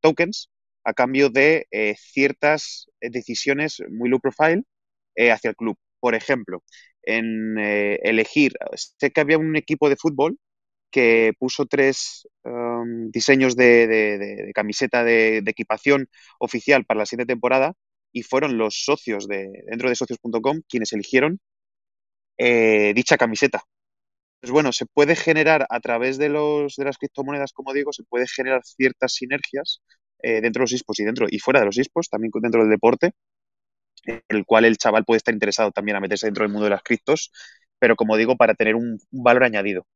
tokens 0.00 0.50
a 0.84 0.94
cambio 0.94 1.30
de 1.30 1.66
eh, 1.70 1.96
ciertas 1.98 2.86
eh, 3.00 3.10
decisiones 3.10 3.82
muy 3.90 4.08
low 4.10 4.20
profile 4.20 4.62
eh, 5.16 5.32
hacia 5.32 5.50
el 5.50 5.56
club. 5.56 5.78
Por 6.00 6.14
ejemplo, 6.14 6.62
en 7.02 7.58
elegir, 7.58 8.52
sé 8.76 9.10
que 9.10 9.20
había 9.20 9.38
un 9.38 9.56
equipo 9.56 9.88
de 9.88 9.96
fútbol 9.96 10.38
que 10.90 11.32
puso 11.38 11.66
tres 11.66 12.28
um, 12.44 13.10
diseños 13.10 13.56
de, 13.56 14.50
camiseta 14.54 15.04
de, 15.04 15.38
equipación 15.46 16.08
oficial 16.38 16.84
para 16.84 17.00
la 17.00 17.06
siguiente 17.06 17.32
temporada 17.32 17.74
y 18.12 18.22
fueron 18.22 18.58
los 18.58 18.84
socios 18.84 19.26
de, 19.28 19.48
dentro 19.66 19.88
de 19.88 19.96
socios.com 19.96 20.62
quienes 20.68 20.92
eligieron 20.92 21.40
dicha 22.38 23.16
camiseta. 23.16 23.62
Pues 24.40 24.52
bueno, 24.52 24.72
se 24.72 24.86
puede 24.86 25.16
generar 25.16 25.66
a 25.70 25.80
través 25.80 26.18
de, 26.18 26.28
los, 26.28 26.76
de 26.76 26.84
las 26.84 26.98
criptomonedas, 26.98 27.52
como 27.54 27.72
digo, 27.72 27.92
se 27.94 28.04
puede 28.04 28.26
generar 28.28 28.60
ciertas 28.64 29.14
sinergias 29.14 29.80
eh, 30.24 30.40
dentro 30.40 30.60
de 30.60 30.64
los 30.64 30.72
ISPOs 30.72 31.00
y 31.00 31.04
dentro 31.04 31.26
y 31.28 31.38
fuera 31.38 31.60
de 31.60 31.66
los 31.66 31.76
ISPOs, 31.76 32.08
también 32.08 32.30
dentro 32.40 32.62
del 32.62 32.70
deporte, 32.70 33.12
en 34.04 34.22
el 34.28 34.46
cual 34.46 34.64
el 34.64 34.78
chaval 34.78 35.04
puede 35.04 35.18
estar 35.18 35.34
interesado 35.34 35.70
también 35.70 35.98
a 35.98 36.00
meterse 36.00 36.26
dentro 36.26 36.44
del 36.44 36.50
mundo 36.50 36.64
de 36.64 36.70
las 36.70 36.82
criptos, 36.82 37.30
pero 37.78 37.94
como 37.94 38.16
digo, 38.16 38.34
para 38.34 38.54
tener 38.54 38.74
un, 38.74 38.98
valor 39.10 39.44
añadido. 39.44 39.86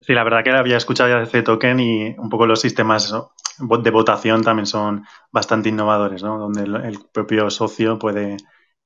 Sí, 0.00 0.14
la 0.14 0.24
verdad 0.24 0.42
que 0.42 0.50
había 0.50 0.78
escuchado 0.78 1.10
ya 1.10 1.30
de 1.30 1.42
Token 1.42 1.80
y 1.80 2.14
un 2.16 2.30
poco 2.30 2.46
los 2.46 2.62
sistemas 2.62 3.12
de 3.12 3.90
votación 3.90 4.42
también 4.42 4.66
son 4.66 5.04
bastante 5.30 5.68
innovadores, 5.68 6.22
¿no? 6.22 6.38
Donde 6.38 6.62
el, 6.62 6.98
propio 7.12 7.50
socio 7.50 7.98
puede 7.98 8.38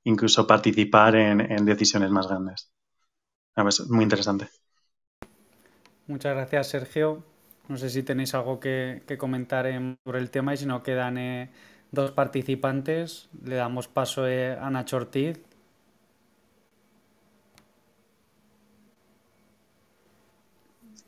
incluso 0.02 0.48
participar 0.48 1.14
en, 1.14 1.64
decisiones 1.64 2.10
más 2.10 2.26
grandes. 2.26 2.72
Es 3.54 3.88
muy 3.88 4.02
interesante. 4.02 4.48
Muchas 6.08 6.34
gracias, 6.34 6.66
Sergio. 6.68 7.36
No 7.68 7.76
sé 7.76 7.90
si 7.90 8.02
tenéis 8.02 8.34
algo 8.34 8.60
que, 8.60 9.02
comentar 9.18 9.66
sobre 10.04 10.18
el 10.20 10.30
tema 10.30 10.54
y 10.54 10.56
si 10.56 10.66
no 10.66 10.82
quedan 10.82 11.18
eh, 11.18 11.50
dos 11.90 12.12
participantes, 12.12 13.28
le 13.44 13.56
damos 13.56 13.88
paso 13.88 14.26
eh, 14.28 14.56
a 14.56 14.70
Nacho 14.70 14.98
Ortiz. 14.98 15.40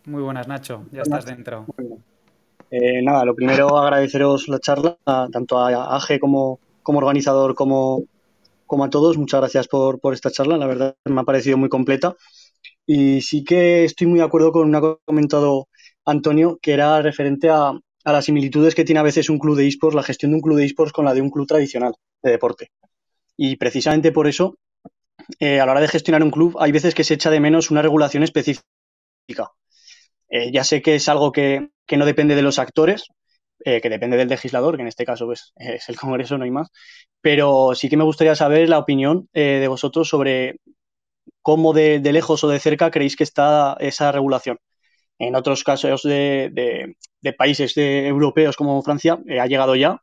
Muy 0.07 0.23
buenas, 0.23 0.49
Nacho. 0.49 0.87
Ya 0.91 1.03
estás 1.03 1.27
dentro. 1.27 1.67
Eh, 2.71 3.03
nada, 3.03 3.25
lo 3.25 3.35
primero 3.35 3.77
agradeceros 3.79 4.49
la 4.49 4.59
charla, 4.59 4.97
tanto 5.05 5.59
a 5.59 5.97
AGE 5.97 6.19
como, 6.19 6.59
como 6.83 6.99
organizador 6.99 7.55
como, 7.55 8.03
como 8.67 8.85
a 8.85 8.91
todos. 8.91 9.17
Muchas 9.17 9.41
gracias 9.41 9.69
por, 9.69 10.01
por 10.01 10.15
esta 10.15 10.31
charla. 10.31 10.57
La 10.57 10.67
verdad 10.67 10.97
me 11.05 11.21
ha 11.21 11.25
parecido 11.25 11.57
muy 11.57 11.69
completa. 11.69 12.17
Y 12.85 13.21
sí 13.21 13.45
que 13.45 13.85
estoy 13.85 14.07
muy 14.07 14.19
de 14.19 14.25
acuerdo 14.25 14.51
con 14.51 14.73
lo 14.73 14.81
que 14.81 14.87
ha 14.87 14.97
comentado 15.05 15.69
Antonio, 16.09 16.59
que 16.61 16.73
era 16.73 17.01
referente 17.03 17.51
a, 17.51 17.73
las 18.05 18.25
similitudes 18.25 18.75
que 18.75 18.85
tiene 18.85 19.01
a 19.01 19.03
veces 19.03 19.29
un 19.29 19.39
club 19.39 19.57
de 19.57 19.69
esports, 19.69 19.95
la 19.95 20.03
gestión 20.03 20.31
de 20.31 20.37
un 20.37 20.41
club 20.41 20.57
de 20.57 20.65
esports 20.65 20.93
con 20.93 21.05
la 21.05 21.13
de 21.13 21.21
un 21.21 21.29
club 21.29 21.47
tradicional 21.47 21.95
de 22.23 22.31
deporte. 22.31 22.71
Y 23.37 23.57
precisamente 23.57 24.13
por 24.13 24.27
eso, 24.27 24.57
eh, 25.39 25.61
a 25.61 25.67
la 25.67 25.73
hora 25.73 25.83
de 25.83 25.89
gestionar 25.89 26.23
un 26.23 26.31
club, 26.31 26.57
hay 26.59 26.73
veces 26.73 26.95
que 26.95 27.05
se 27.05 27.15
echa 27.15 27.31
de 27.31 27.41
menos 27.41 27.71
una 27.71 27.83
regulación 27.83 28.23
específica. 28.23 28.65
Eh, 30.31 30.51
ya 30.51 30.65
sé 30.65 30.81
que 30.81 30.95
es 30.95 31.09
algo 31.11 31.33
que, 31.33 31.69
no 31.97 32.07
depende 32.07 32.35
de 32.35 32.43
los 32.43 32.59
actores, 32.59 33.09
eh, 33.63 33.83
que 33.83 33.91
depende 33.91 34.17
del 34.17 34.29
legislador, 34.29 34.77
que 34.77 34.83
en 34.83 34.89
este 34.89 35.05
caso 35.05 35.27
pues, 35.27 35.53
es 35.57 35.87
el 35.91 35.97
Congreso, 35.97 36.39
no 36.39 36.45
hay 36.45 36.51
más, 36.51 36.69
pero 37.21 37.75
sí 37.75 37.91
que 37.91 37.99
me 37.99 38.05
gustaría 38.05 38.35
saber 38.35 38.71
la 38.71 38.79
opinión 38.79 39.29
de 39.35 39.69
vosotros 39.69 40.09
sobre 40.09 40.57
cómo 41.43 41.73
de, 41.73 42.01
lejos 42.01 42.43
o 42.45 42.49
de 42.49 42.59
cerca 42.59 42.91
creéis 42.91 43.17
que 43.17 43.25
está 43.25 43.77
esa 43.81 44.13
regulación. 44.13 44.59
En 45.19 45.35
otros 45.35 45.65
casos 45.65 46.03
de, 46.03 46.97
países 47.37 47.77
europeos 47.77 48.57
como 48.57 48.83
Francia 48.83 49.19
eh, 49.27 49.41
ha 49.41 49.47
llegado 49.47 49.75
ya 49.75 50.03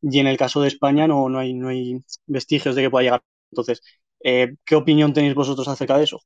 y 0.00 0.18
en 0.18 0.26
el 0.26 0.36
caso 0.36 0.62
de 0.62 0.68
España 0.68 1.06
no, 1.06 1.28
no, 1.28 1.38
hay, 1.38 1.52
no 1.54 1.68
hay 1.68 2.02
vestigios 2.26 2.74
de 2.74 2.82
que 2.82 2.90
pueda 2.90 3.04
llegar. 3.04 3.22
Entonces, 3.50 3.82
eh, 4.20 4.54
¿qué 4.64 4.74
opinión 4.74 5.12
tenéis 5.12 5.34
vosotros 5.34 5.68
acerca 5.68 5.98
de 5.98 6.04
eso? 6.04 6.20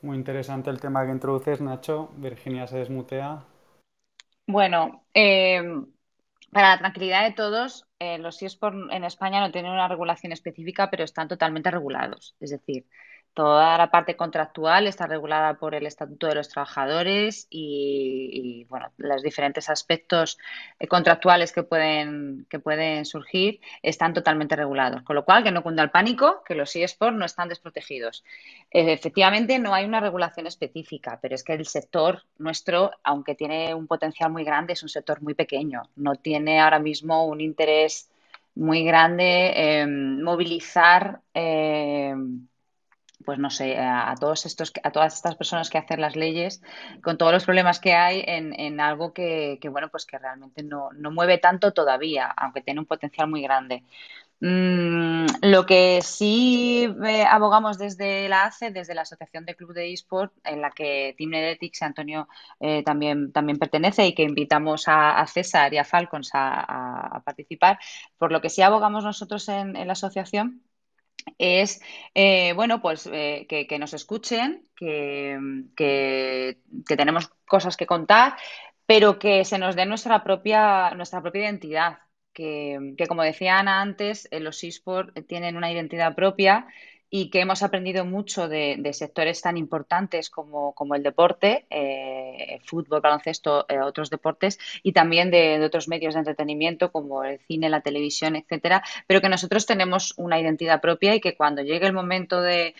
Muy 0.00 0.16
interesante 0.16 0.70
el 0.70 0.80
tema 0.80 1.04
que 1.04 1.12
introduces, 1.12 1.60
Nacho. 1.60 2.10
Virginia 2.16 2.66
se 2.66 2.78
desmutea. 2.78 3.44
Bueno, 4.46 5.04
eh, 5.12 5.60
para 6.50 6.70
la 6.70 6.78
tranquilidad 6.78 7.24
de 7.24 7.34
todos, 7.34 7.84
los 8.20 8.40
eSports 8.40 8.92
en 8.92 9.04
España 9.04 9.40
no 9.40 9.50
tienen 9.50 9.72
una 9.72 9.88
regulación 9.88 10.32
específica, 10.32 10.88
pero 10.88 11.04
están 11.04 11.28
totalmente 11.28 11.70
regulados. 11.70 12.36
Es 12.38 12.50
decir, 12.50 12.86
Toda 13.38 13.78
la 13.78 13.88
parte 13.88 14.16
contractual 14.16 14.88
está 14.88 15.06
regulada 15.06 15.54
por 15.54 15.76
el 15.76 15.86
Estatuto 15.86 16.26
de 16.26 16.34
los 16.34 16.48
Trabajadores 16.48 17.46
y, 17.50 18.66
bueno, 18.68 18.90
los 18.96 19.22
diferentes 19.22 19.70
aspectos 19.70 20.38
eh, 20.80 20.88
contractuales 20.88 21.52
que 21.52 21.62
pueden, 21.62 22.48
que 22.50 22.58
pueden 22.58 23.04
surgir 23.04 23.60
están 23.80 24.12
totalmente 24.12 24.56
regulados. 24.56 25.02
Con 25.02 25.14
lo 25.14 25.24
cual, 25.24 25.44
que 25.44 25.52
no 25.52 25.62
cunda 25.62 25.84
el 25.84 25.90
pánico, 25.90 26.42
que 26.44 26.56
los 26.56 26.74
eSports 26.74 27.16
no 27.16 27.24
están 27.24 27.48
desprotegidos. 27.48 28.24
Eh, 28.72 28.92
efectivamente, 28.92 29.60
no 29.60 29.72
hay 29.72 29.84
una 29.84 30.00
regulación 30.00 30.48
específica, 30.48 31.20
pero 31.22 31.36
es 31.36 31.44
que 31.44 31.52
el 31.52 31.66
sector 31.66 32.24
nuestro, 32.38 32.90
aunque 33.04 33.36
tiene 33.36 33.72
un 33.72 33.86
potencial 33.86 34.32
muy 34.32 34.42
grande, 34.42 34.72
es 34.72 34.82
un 34.82 34.88
sector 34.88 35.22
muy 35.22 35.34
pequeño. 35.34 35.82
No 35.94 36.16
tiene 36.16 36.58
ahora 36.58 36.80
mismo 36.80 37.24
un 37.28 37.40
interés 37.40 38.10
muy 38.56 38.82
grande 38.82 39.78
en 39.78 40.24
movilizar. 40.24 41.20
Eh, 41.32 42.16
pues 43.28 43.38
no 43.38 43.50
sé, 43.50 43.76
a, 43.76 44.14
todos 44.18 44.46
estos, 44.46 44.72
a 44.82 44.90
todas 44.90 45.14
estas 45.14 45.36
personas 45.36 45.68
que 45.68 45.76
hacen 45.76 46.00
las 46.00 46.16
leyes, 46.16 46.62
con 47.02 47.18
todos 47.18 47.30
los 47.30 47.44
problemas 47.44 47.78
que 47.78 47.92
hay 47.92 48.24
en, 48.26 48.80
algo 48.80 49.12
que, 49.12 49.60
bueno, 49.70 49.90
pues 49.90 50.06
que 50.06 50.16
realmente 50.16 50.62
no, 50.62 50.88
mueve 51.12 51.36
tanto 51.36 51.74
todavía, 51.74 52.32
aunque 52.34 52.62
tiene 52.62 52.80
un 52.80 52.86
potencial 52.86 53.28
muy 53.28 53.42
grande. 53.42 53.84
Mm, 54.40 55.26
lo 55.42 55.66
que 55.66 56.00
sí 56.00 56.88
eh, 57.04 57.24
abogamos 57.24 57.76
desde 57.76 58.30
la 58.30 58.44
ACE, 58.46 58.70
desde 58.70 58.94
la 58.94 59.02
Asociación 59.02 59.44
de 59.44 59.56
Club 59.56 59.74
de 59.74 59.92
eSport, 59.92 60.32
en 60.42 60.62
la 60.62 60.70
que 60.70 61.14
Team 61.18 61.32
Netetics 61.32 61.82
y 61.82 61.84
Antonio 61.84 62.28
eh, 62.60 62.82
también, 62.82 63.30
también 63.30 63.58
pertenece 63.58 64.06
y 64.06 64.14
que 64.14 64.22
invitamos 64.22 64.84
a, 64.86 65.22
César 65.26 65.74
y 65.74 65.76
a 65.76 65.84
Falcons 65.84 66.30
a, 66.32 67.20
participar, 67.26 67.78
por 68.16 68.32
lo 68.32 68.40
que 68.40 68.48
sí 68.48 68.62
abogamos 68.62 69.04
nosotros 69.04 69.46
en 69.50 69.74
la 69.74 69.92
asociación 69.92 70.62
es, 71.38 71.80
eh, 72.14 72.52
bueno, 72.54 72.80
pues 72.80 73.08
eh, 73.12 73.46
que, 73.48 73.78
nos 73.78 73.94
escuchen, 73.94 74.68
que, 74.76 76.58
tenemos 76.86 77.28
cosas 77.46 77.76
que 77.76 77.86
contar, 77.86 78.36
pero 78.86 79.18
que 79.18 79.44
se 79.44 79.58
nos 79.58 79.76
dé 79.76 79.86
nuestra 79.86 80.24
propia, 80.24 80.90
nuestra 80.94 81.20
propia 81.20 81.42
identidad. 81.42 81.98
Que, 82.32 82.94
como 83.08 83.22
decía 83.22 83.58
Ana 83.58 83.80
antes, 83.80 84.28
eh, 84.30 84.38
los 84.38 84.62
eSports 84.62 85.26
tienen 85.26 85.56
una 85.56 85.72
identidad 85.72 86.14
propia 86.14 86.68
y 87.10 87.30
que 87.30 87.40
hemos 87.40 87.62
aprendido 87.62 88.04
mucho 88.04 88.48
de, 88.48 88.78
sectores 88.92 89.40
tan 89.40 89.56
importantes 89.56 90.30
como, 90.30 90.74
el 90.94 91.02
deporte, 91.02 91.66
eh, 91.70 92.60
fútbol, 92.64 93.00
baloncesto, 93.00 93.66
eh, 93.68 93.80
otros 93.80 94.10
deportes, 94.10 94.58
y 94.82 94.92
también 94.92 95.30
de, 95.30 95.64
otros 95.64 95.88
medios 95.88 96.14
de 96.14 96.20
entretenimiento 96.20 96.92
como 96.92 97.24
el 97.24 97.38
cine, 97.40 97.70
la 97.70 97.80
televisión, 97.80 98.36
etcétera, 98.36 98.82
pero 99.06 99.20
que 99.20 99.28
nosotros 99.28 99.66
tenemos 99.66 100.14
una 100.18 100.38
identidad 100.40 100.80
propia 100.80 101.14
y 101.14 101.20
que 101.20 101.36
cuando 101.36 101.62
llegue 101.62 101.86
el 101.86 101.92
momento 101.94 102.42
de, 102.42 102.74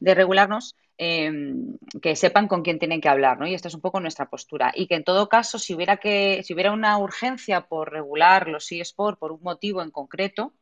regularnos, 0.00 0.76
em, 0.96 1.76
que 2.02 2.16
sepan 2.16 2.48
con 2.48 2.62
quién 2.62 2.78
tienen 2.78 3.00
que 3.00 3.08
hablar, 3.08 3.38
¿no? 3.38 3.46
Y 3.46 3.54
esta 3.54 3.68
es 3.68 3.74
un 3.74 3.80
poco 3.80 4.00
nuestra 4.00 4.28
postura. 4.28 4.72
Y 4.74 4.86
que 4.86 4.96
en 4.96 5.04
todo 5.04 5.28
caso, 5.28 5.58
si 5.58 5.74
hubiera 5.74 5.98
que, 5.98 6.42
si 6.44 6.54
hubiera 6.54 6.72
una 6.72 6.98
urgencia 6.98 7.62
por 7.66 7.92
regular 7.92 8.48
los 8.48 8.70
eSports 8.72 9.18
por 9.18 9.32
un 9.32 9.42
motivo 9.42 9.82
en 9.82 9.90
concreto, 9.90 10.52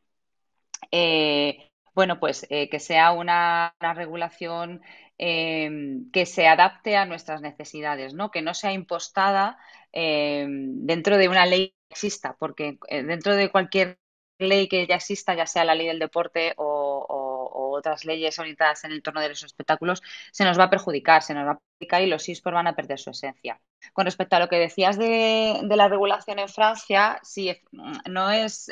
eh, 0.91 1.69
bueno, 1.97 2.19
pues 2.19 2.45
eh, 2.51 2.69
que 2.69 2.79
sea 2.79 3.11
una, 3.11 3.75
regulación 3.79 4.81
em, 5.17 6.11
que 6.11 6.27
se 6.27 6.47
adapte 6.47 6.95
a 6.95 7.05
nuestras 7.07 7.41
necesidades, 7.41 8.13
¿no? 8.13 8.29
Que 8.29 8.43
no 8.43 8.53
sea 8.53 8.71
impostada 8.71 9.57
em, 9.91 10.85
dentro 10.85 11.17
de 11.17 11.27
una 11.27 11.47
ley 11.47 11.69
que 11.69 11.95
exista, 11.95 12.35
porque 12.37 12.77
eh, 12.89 13.01
dentro 13.01 13.35
de 13.35 13.49
cualquier 13.49 13.99
ley 14.37 14.67
que 14.67 14.85
ya 14.85 14.95
exista, 14.97 15.33
ya 15.33 15.47
sea 15.47 15.65
la 15.65 15.73
ley 15.73 15.87
del 15.87 15.97
deporte 15.97 16.53
o, 16.57 17.73
otras 17.79 18.05
leyes 18.05 18.37
orientadas 18.39 18.83
en 18.83 18.91
el 18.91 18.97
entorno 18.97 19.21
de 19.21 19.29
los 19.29 19.43
espectáculos, 19.43 20.01
se 20.31 20.43
nos 20.45 20.59
va 20.59 20.65
a 20.65 20.69
perjudicar, 20.69 21.23
se 21.23 21.33
nos 21.33 21.47
va 21.47 21.51
a 21.53 21.59
perjudicar 21.59 22.01
y 22.03 22.07
los 22.07 22.27
eSports 22.29 22.55
van 22.55 22.67
a 22.67 22.75
perder 22.75 22.99
su 22.99 23.11
esencia. 23.11 23.59
Con 23.93 24.05
respecto 24.05 24.35
a 24.35 24.39
lo 24.39 24.49
que 24.49 24.57
decías 24.57 24.97
de, 24.97 25.61
la 25.63 25.87
regulación 25.87 26.39
en 26.39 26.49
Francia, 26.49 27.19
sí, 27.23 27.55
no 27.71 28.31
es 28.31 28.69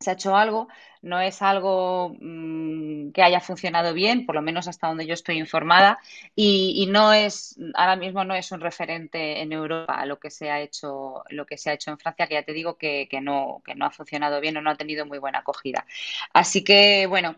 se 0.00 0.10
ha 0.10 0.12
hecho 0.12 0.36
algo, 0.36 0.68
no 1.02 1.20
es 1.20 1.42
algo 1.42 2.14
mm, 2.20 3.10
que 3.10 3.22
haya 3.22 3.40
funcionado 3.40 3.94
bien, 3.94 4.26
por 4.26 4.36
lo 4.36 4.42
menos 4.42 4.68
hasta 4.68 4.86
donde 4.86 5.06
yo 5.06 5.14
estoy 5.14 5.38
informada, 5.38 5.98
y, 6.36 6.86
no 6.88 7.12
es, 7.12 7.56
ahora 7.74 7.96
mismo 7.96 8.24
no 8.24 8.34
es 8.34 8.52
un 8.52 8.60
referente 8.60 9.40
en 9.40 9.52
Europa 9.52 10.04
lo 10.06 10.18
que 10.20 10.30
se 10.30 10.50
ha 10.50 10.60
hecho, 10.60 11.24
lo 11.30 11.46
que 11.46 11.58
se 11.58 11.70
ha 11.70 11.72
hecho 11.74 11.90
en 11.90 11.98
Francia, 11.98 12.28
que 12.28 12.34
ya 12.34 12.44
te 12.44 12.52
digo 12.52 12.76
que, 12.76 13.08
que 13.10 13.20
no, 13.20 13.60
que 13.64 13.74
no 13.74 13.86
ha 13.86 13.90
funcionado 13.90 14.40
bien 14.40 14.56
o 14.56 14.62
no 14.62 14.70
ha 14.70 14.76
tenido 14.76 15.04
muy 15.04 15.18
buena 15.18 15.40
acogida. 15.40 15.84
Así 16.32 16.62
que, 16.62 17.06
bueno, 17.08 17.36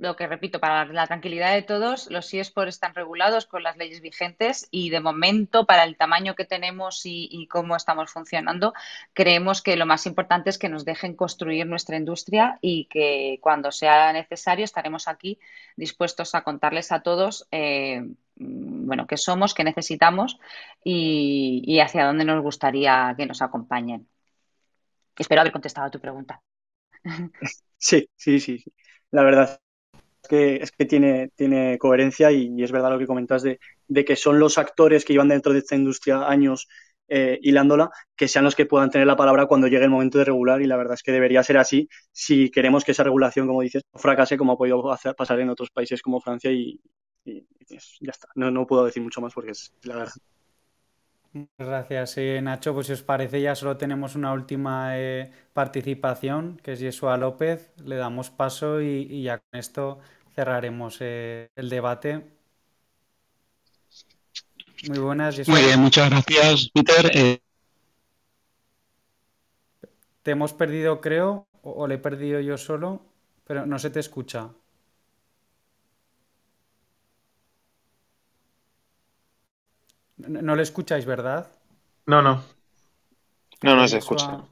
lo 0.00 0.16
que 0.16 0.26
repito, 0.26 0.60
para 0.60 0.86
la 0.86 1.06
tranquilidad 1.06 1.52
de 1.52 1.62
todos, 1.62 2.10
los 2.10 2.32
eSports 2.32 2.74
están 2.74 2.94
regulados 2.94 3.44
con 3.44 3.62
las 3.62 3.76
leyes 3.76 4.00
vigentes 4.00 4.66
y 4.70 4.88
de 4.88 5.00
momento, 5.00 5.66
para 5.66 5.84
el 5.84 5.96
tamaño 5.96 6.34
que 6.34 6.46
tenemos 6.46 7.02
y, 7.04 7.46
cómo 7.48 7.76
estamos 7.76 8.10
funcionando, 8.10 8.72
creemos 9.12 9.60
que 9.60 9.76
lo 9.76 9.84
más 9.84 10.06
importante 10.06 10.48
es 10.48 10.58
que 10.58 10.70
nos 10.70 10.86
dejen 10.86 11.14
construir 11.14 11.66
nuestra 11.66 11.96
industria 11.96 12.58
y 12.62 12.86
que 12.86 13.38
cuando 13.42 13.72
sea 13.72 14.12
necesario 14.12 14.64
estaremos 14.64 15.06
aquí 15.06 15.38
dispuestos 15.76 16.34
a 16.34 16.42
contarles 16.42 16.92
a 16.92 17.00
todos 17.00 17.46
eh, 17.50 18.02
bueno, 18.36 19.06
qué 19.06 19.18
somos, 19.18 19.52
qué 19.52 19.64
necesitamos 19.64 20.38
y, 20.82 21.62
y 21.66 21.80
hacia 21.80 22.06
dónde 22.06 22.24
nos 22.24 22.42
gustaría 22.42 23.14
que 23.18 23.26
nos 23.26 23.42
acompañen. 23.42 24.08
Espero 25.18 25.42
haber 25.42 25.52
contestado 25.52 25.88
a 25.88 25.90
tu 25.90 26.00
pregunta. 26.00 26.40
Sí, 27.82 28.10
sí, 28.14 28.40
sí. 28.40 28.62
La 29.10 29.22
verdad 29.22 29.58
que, 30.30 30.56
es 30.56 30.70
que 30.70 30.86
tiene, 30.86 31.30
tiene 31.34 31.76
coherencia 31.76 32.30
y, 32.30 32.62
es 32.62 32.70
verdad 32.70 32.92
lo 32.92 32.98
que 33.00 33.06
comentas 33.08 33.42
de, 33.42 33.58
que 34.04 34.14
son 34.14 34.38
los 34.38 34.58
actores 34.58 35.04
que 35.04 35.12
llevan 35.12 35.28
dentro 35.28 35.52
de 35.52 35.58
esta 35.58 35.74
industria 35.74 36.28
años 36.28 36.68
eh, 37.08 37.40
hilándola, 37.42 37.90
que 38.14 38.28
sean 38.28 38.44
los 38.44 38.54
que 38.54 38.66
puedan 38.66 38.90
tener 38.90 39.08
la 39.08 39.16
palabra 39.16 39.46
cuando 39.46 39.66
llegue 39.66 39.84
el 39.84 39.90
momento 39.90 40.18
de 40.18 40.24
regular 40.24 40.62
y 40.62 40.66
la 40.66 40.76
verdad 40.76 40.94
es 40.94 41.02
que 41.02 41.10
debería 41.10 41.42
ser 41.42 41.58
así 41.58 41.88
si 42.12 42.50
queremos 42.50 42.84
que 42.84 42.92
esa 42.92 43.02
regulación, 43.02 43.48
como 43.48 43.62
dices, 43.62 43.82
fracase 43.94 44.38
como 44.38 44.52
ha 44.52 44.56
podido 44.56 44.80
pasar 45.16 45.40
en 45.40 45.50
otros 45.50 45.70
países 45.70 46.00
como 46.00 46.20
Francia 46.20 46.52
y, 46.52 46.80
ya 47.24 48.10
está. 48.10 48.28
No, 48.36 48.50
no 48.52 48.66
puedo 48.66 48.84
decir 48.84 49.02
mucho 49.02 49.20
más 49.20 49.34
porque 49.34 49.50
es 49.50 49.72
la 49.82 49.96
verdad. 49.96 50.12
Gracias, 51.58 52.16
Nacho. 52.42 52.74
Pues 52.74 52.88
si 52.88 52.92
os 52.92 53.02
parece, 53.02 53.40
ya 53.40 53.54
solo 53.54 53.76
tenemos 53.76 54.16
una 54.16 54.32
última 54.32 54.98
eh, 54.98 55.30
participación, 55.52 56.58
que 56.62 56.72
es 56.72 56.80
Yeshua 56.80 57.16
López. 57.16 57.72
Le 57.84 57.96
damos 57.96 58.30
paso 58.30 58.80
y, 58.80 59.22
ya 59.22 59.38
con 59.38 59.60
esto 59.60 60.00
cerraremos 60.34 60.98
eh, 61.00 61.50
el 61.56 61.68
debate. 61.68 62.24
Muy 64.88 64.98
buenas. 64.98 65.48
Muy 65.48 65.62
bien, 65.62 65.80
muchas 65.80 66.08
gracias, 66.08 66.70
Peter. 66.72 67.10
Eh, 67.14 67.40
te 70.22 70.30
hemos 70.30 70.52
perdido, 70.52 71.00
creo, 71.00 71.46
o, 71.62 71.86
le 71.86 71.96
he 71.96 71.98
perdido 71.98 72.40
yo 72.40 72.56
solo, 72.56 73.02
pero 73.44 73.66
no 73.66 73.78
se 73.78 73.90
te 73.90 74.00
escucha. 74.00 74.50
No, 80.16 80.54
le 80.54 80.62
escucháis, 80.62 81.06
¿verdad? 81.06 81.50
No, 82.06 82.20
no. 82.20 82.42
No, 83.62 83.76
no 83.76 83.88
se 83.88 83.98
escucha. 83.98 84.44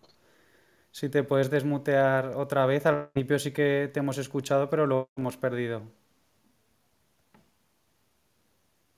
Si 0.98 1.08
te 1.08 1.22
puedes 1.22 1.48
desmutear 1.48 2.32
otra 2.34 2.66
vez, 2.66 2.84
al 2.84 3.10
principio 3.10 3.38
sí 3.38 3.52
que 3.52 3.88
te 3.92 4.00
hemos 4.00 4.18
escuchado, 4.18 4.68
pero 4.68 4.84
lo 4.84 5.08
hemos 5.16 5.36
perdido. 5.36 5.82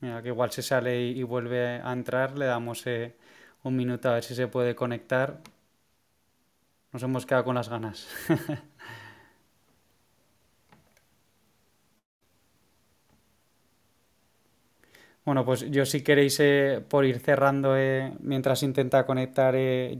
Mira, 0.00 0.22
que 0.22 0.28
igual 0.28 0.50
se 0.50 0.62
sale 0.62 1.00
y, 1.00 1.22
vuelve 1.22 1.80
a 1.82 1.92
entrar, 1.92 2.36
le 2.38 2.46
damos 2.46 2.86
eh, 2.86 3.16
un 3.62 3.76
minuto 3.76 4.08
a 4.08 4.14
ver 4.14 4.24
si 4.24 4.34
se 4.34 4.48
puede 4.48 4.74
conectar. 4.74 5.40
Nos 6.92 7.02
hemos 7.02 7.26
quedado 7.26 7.44
con 7.44 7.54
las 7.56 7.68
ganas. 7.68 8.06
Bueno, 15.24 15.44
pues 15.44 15.70
yo 15.70 15.84
si 15.86 16.02
queréis, 16.02 16.40
eh, 16.40 16.82
por 16.88 17.04
ir 17.04 17.20
cerrando 17.20 17.76
eh, 17.76 18.12
mientras 18.20 18.62
intenta 18.62 19.04
conectar 19.06 19.54
eh, 19.56 19.94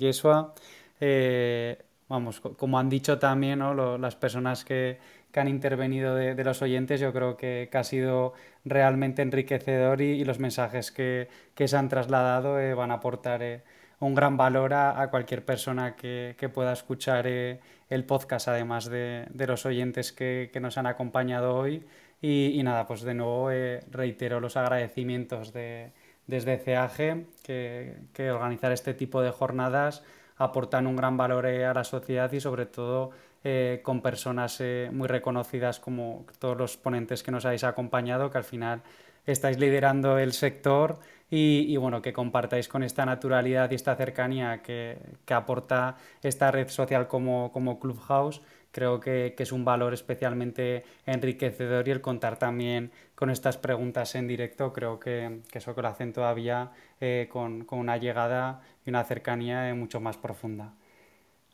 vamos, 2.11 2.41
como 2.41 2.79
han 2.79 2.91
dicho 2.91 3.19
también 3.19 3.61
las 4.01 4.17
personas 4.17 4.65
que, 4.67 4.99
han 5.35 5.49
intervenido 5.49 6.15
de, 6.15 6.45
los 6.45 6.61
oyentes, 6.61 7.01
yo 7.01 7.13
creo 7.13 7.39
que, 7.39 7.71
ha 7.73 7.85
sido 7.85 8.35
realmente 8.67 9.23
enriquecedor 9.23 10.03
y, 10.03 10.23
los 10.25 10.39
mensajes 10.39 10.93
que, 10.93 11.29
se 11.57 11.77
han 11.77 11.89
trasladado 11.89 12.57
van 12.77 12.91
a 12.91 12.95
aportar 12.95 13.63
un 14.01 14.15
gran 14.15 14.37
valor 14.37 14.75
a, 14.75 15.09
cualquier 15.11 15.45
persona 15.45 15.97
que, 15.97 16.51
pueda 16.53 16.75
escuchar 16.75 17.27
el 17.27 18.05
podcast, 18.07 18.49
además 18.49 18.91
de, 18.91 19.27
los 19.47 19.65
oyentes 19.65 20.13
que 20.13 20.59
nos 20.61 20.77
han 20.77 20.87
acompañado 20.87 21.57
hoy. 21.57 21.87
Y, 22.23 22.61
nada, 22.63 22.87
pues 22.87 23.01
de 23.01 23.15
nuevo 23.15 23.51
eh, 23.51 23.81
reitero 23.91 24.41
los 24.41 24.57
agradecimientos 24.57 25.55
de, 25.55 25.93
desde 26.27 26.61
CAG, 26.63 27.25
que, 27.43 27.97
que, 28.13 28.31
organizar 28.31 28.73
este 28.73 28.93
tipo 28.93 29.23
de 29.23 29.31
jornadas 29.31 30.05
aportan 30.41 30.87
un 30.87 30.97
gran 30.97 31.17
valor 31.17 31.47
eh, 31.47 31.65
a 31.65 31.75
la 31.75 31.85
sociedad 31.85 32.33
y 32.33 32.41
sobre 32.41 32.67
todo 32.67 33.11
eh, 33.45 33.81
con 33.83 34.01
personas 34.01 34.63
muy 34.91 35.07
reconocidas 35.07 35.81
como 35.81 36.27
todos 36.39 36.57
los 36.57 36.77
ponentes 36.77 37.23
que 37.23 37.31
nos 37.31 37.45
habéis 37.45 37.65
acompañado, 37.65 38.31
que 38.31 38.39
al 38.39 38.45
final 38.45 38.83
estáis 39.27 39.59
liderando 39.59 40.19
el 40.19 40.33
sector 40.33 40.99
y, 41.33 41.77
bueno, 41.77 42.03
que 42.03 42.13
compartáis 42.13 42.67
con 42.67 42.83
esta 42.83 43.07
naturalidad 43.07 43.71
y 43.71 43.77
esta 43.77 43.95
cercanía 43.95 44.63
que, 44.63 44.99
que 45.25 45.35
aporta 45.35 45.97
esta 46.23 46.51
red 46.51 46.69
social 46.69 47.07
como, 47.07 47.53
como 47.53 47.79
Clubhouse 47.79 48.43
creo 48.73 49.01
que, 49.01 49.35
es 49.39 49.53
un 49.53 49.65
valor 49.65 49.95
especialmente 49.95 50.85
enriquecedor 51.07 51.87
y 51.89 51.91
el 51.91 52.01
contar 52.01 52.39
también 52.39 52.91
con 53.15 53.31
estas 53.31 53.59
preguntas 53.59 54.15
en 54.15 54.27
directo, 54.27 54.73
creo 54.73 55.01
que, 55.01 55.41
eso 55.53 55.75
que 55.75 55.83
lo 55.83 55.89
hacen 55.89 56.13
todavía 56.13 56.71
eh, 57.01 57.29
con, 57.31 57.67
una 57.71 57.97
llegada 57.97 58.63
y 58.85 58.91
una 58.91 59.05
cercanía 59.05 59.69
eh, 59.69 59.75
mucho 59.75 60.01
más 60.01 60.17
profunda. 60.17 60.75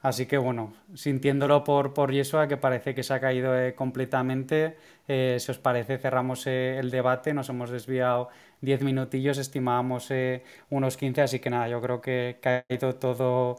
Así 0.02 0.26
que 0.26 0.36
bueno, 0.38 0.74
sintiéndolo 0.94 1.64
por, 1.64 1.94
por 1.94 2.12
Yeshua, 2.12 2.46
que 2.46 2.56
parece 2.56 2.94
que 2.94 3.02
se 3.02 3.14
ha 3.14 3.20
caído 3.20 3.58
eh, 3.58 3.74
completamente, 3.74 4.76
si 5.06 5.50
os 5.50 5.58
parece 5.58 5.98
cerramos 5.98 6.46
el 6.46 6.90
debate, 6.90 7.32
nos 7.32 7.48
hemos 7.48 7.70
desviado 7.70 8.28
10 8.60 8.82
minutillos, 8.82 9.38
estimábamos 9.38 10.10
unos 10.70 10.96
15, 10.96 11.22
así 11.22 11.38
que 11.40 11.50
nada, 11.50 11.68
yo 11.68 11.80
creo 11.80 12.00
que, 12.00 12.38
que 12.42 12.48
ha 12.48 12.64
ido 12.68 12.96
todo 12.96 13.56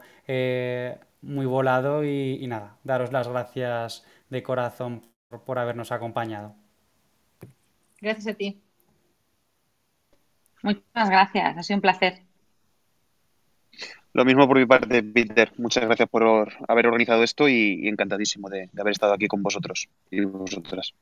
muy 1.22 1.46
volado 1.46 2.04
y, 2.04 2.46
nada, 2.46 2.76
daros 2.84 3.12
las 3.12 3.28
gracias 3.28 4.04
de 4.30 4.42
corazón 4.42 5.02
por, 5.44 5.58
habernos 5.58 5.92
acompañado. 5.92 6.54
Gracias 8.00 8.28
a 8.28 8.34
ti. 8.34 8.60
Muchas 10.62 11.10
gracias, 11.10 11.56
ha 11.56 11.62
sido 11.62 11.76
un 11.76 11.82
placer. 11.82 12.22
Lo 14.12 14.24
mismo 14.24 14.48
por 14.48 14.58
mi 14.58 14.66
parte, 14.66 15.02
Peter. 15.02 15.52
Muchas 15.58 15.84
gracias 15.84 16.08
por 16.08 16.48
haber 16.66 16.86
organizado 16.86 17.22
esto 17.22 17.48
y, 17.48 17.86
encantadísimo 17.86 18.48
de, 18.48 18.68
de, 18.72 18.80
haber 18.80 18.92
estado 18.92 19.12
aquí 19.12 19.28
con 19.28 19.42
vosotros 19.42 19.88
y 20.10 20.24
vosotras. 20.24 20.94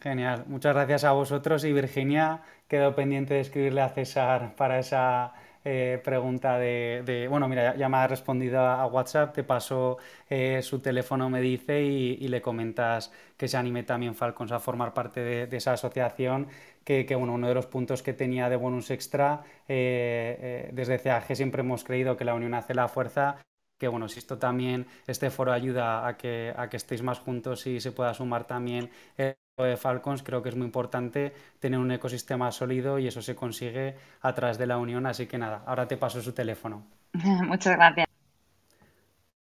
Genial. 0.00 0.44
Muchas 0.46 0.74
gracias 0.74 1.04
a 1.04 1.12
vosotros 1.12 1.64
y 1.64 1.72
Virginia. 1.72 2.42
Quedo 2.68 2.94
pendiente 2.94 3.34
de 3.34 3.40
escribirle 3.40 3.80
a 3.80 3.88
César 3.88 4.54
para 4.56 4.78
esa 4.78 5.34
eh, 5.68 6.00
pregunta 6.04 6.58
de, 6.60 7.26
bueno, 7.28 7.48
mira, 7.48 7.74
ya, 7.74 7.88
me 7.88 7.96
ha 7.96 8.06
respondido 8.06 8.60
a, 8.60 8.86
WhatsApp, 8.86 9.34
te 9.34 9.42
paso 9.42 9.98
eh, 10.30 10.62
su 10.62 10.78
teléfono, 10.78 11.28
me 11.28 11.40
dice, 11.40 11.82
y, 11.82 12.28
le 12.28 12.40
comentas 12.40 13.12
que 13.36 13.48
se 13.48 13.56
anime 13.56 13.82
también 13.82 14.14
Falcons 14.14 14.52
a 14.52 14.60
formar 14.60 14.94
parte 14.94 15.20
de, 15.20 15.56
esa 15.56 15.72
asociación, 15.72 16.46
que, 16.84 17.04
bueno, 17.16 17.32
uno 17.34 17.48
de 17.48 17.54
los 17.54 17.66
puntos 17.66 18.00
que 18.04 18.12
tenía 18.12 18.48
de 18.48 18.54
bonus 18.54 18.92
extra, 18.92 19.42
eh, 19.66 20.70
desde 20.72 21.00
CAG 21.00 21.34
siempre 21.34 21.62
hemos 21.62 21.82
creído 21.82 22.16
que 22.16 22.24
la 22.24 22.34
unión 22.34 22.54
hace 22.54 22.72
la 22.74 22.86
fuerza 22.86 23.38
que 23.78 23.88
bueno, 23.88 24.08
si 24.08 24.20
esto 24.20 24.38
también, 24.38 24.86
este 25.06 25.30
foro 25.30 25.52
ayuda 25.52 26.06
a 26.06 26.16
que, 26.16 26.54
a 26.56 26.68
que 26.70 26.78
estéis 26.78 27.02
más 27.02 27.18
juntos 27.18 27.66
y 27.66 27.80
se 27.80 27.92
pueda 27.92 28.14
sumar 28.14 28.46
también 28.46 28.90
el 29.18 29.36
de 29.64 29.78
Falcons, 29.78 30.22
creo 30.22 30.42
que 30.42 30.50
es 30.50 30.54
muy 30.54 30.66
importante 30.66 31.32
tener 31.60 31.80
un 31.80 31.90
ecosistema 31.90 32.52
sólido 32.52 32.98
y 32.98 33.06
eso 33.06 33.22
se 33.22 33.34
consigue 33.34 33.96
a 34.20 34.34
través 34.34 34.58
de 34.58 34.66
la 34.66 34.76
unión, 34.76 35.06
así 35.06 35.26
que 35.26 35.38
nada, 35.38 35.62
ahora 35.66 35.88
te 35.88 35.96
paso 35.96 36.20
su 36.20 36.32
teléfono. 36.34 36.84
Muchas 37.14 37.76
gracias. 37.76 38.06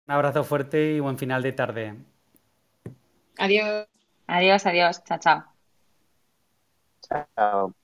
Un 0.06 0.14
abrazo 0.14 0.44
fuerte 0.44 0.92
y 0.92 1.00
buen 1.00 1.18
final 1.18 1.42
de 1.42 1.52
tarde. 1.52 1.96
Adiós. 3.38 3.88
Adiós, 4.28 4.66
adiós. 4.66 5.02
Chao, 5.04 5.18
chao. 5.18 5.44
Chao. 7.02 7.83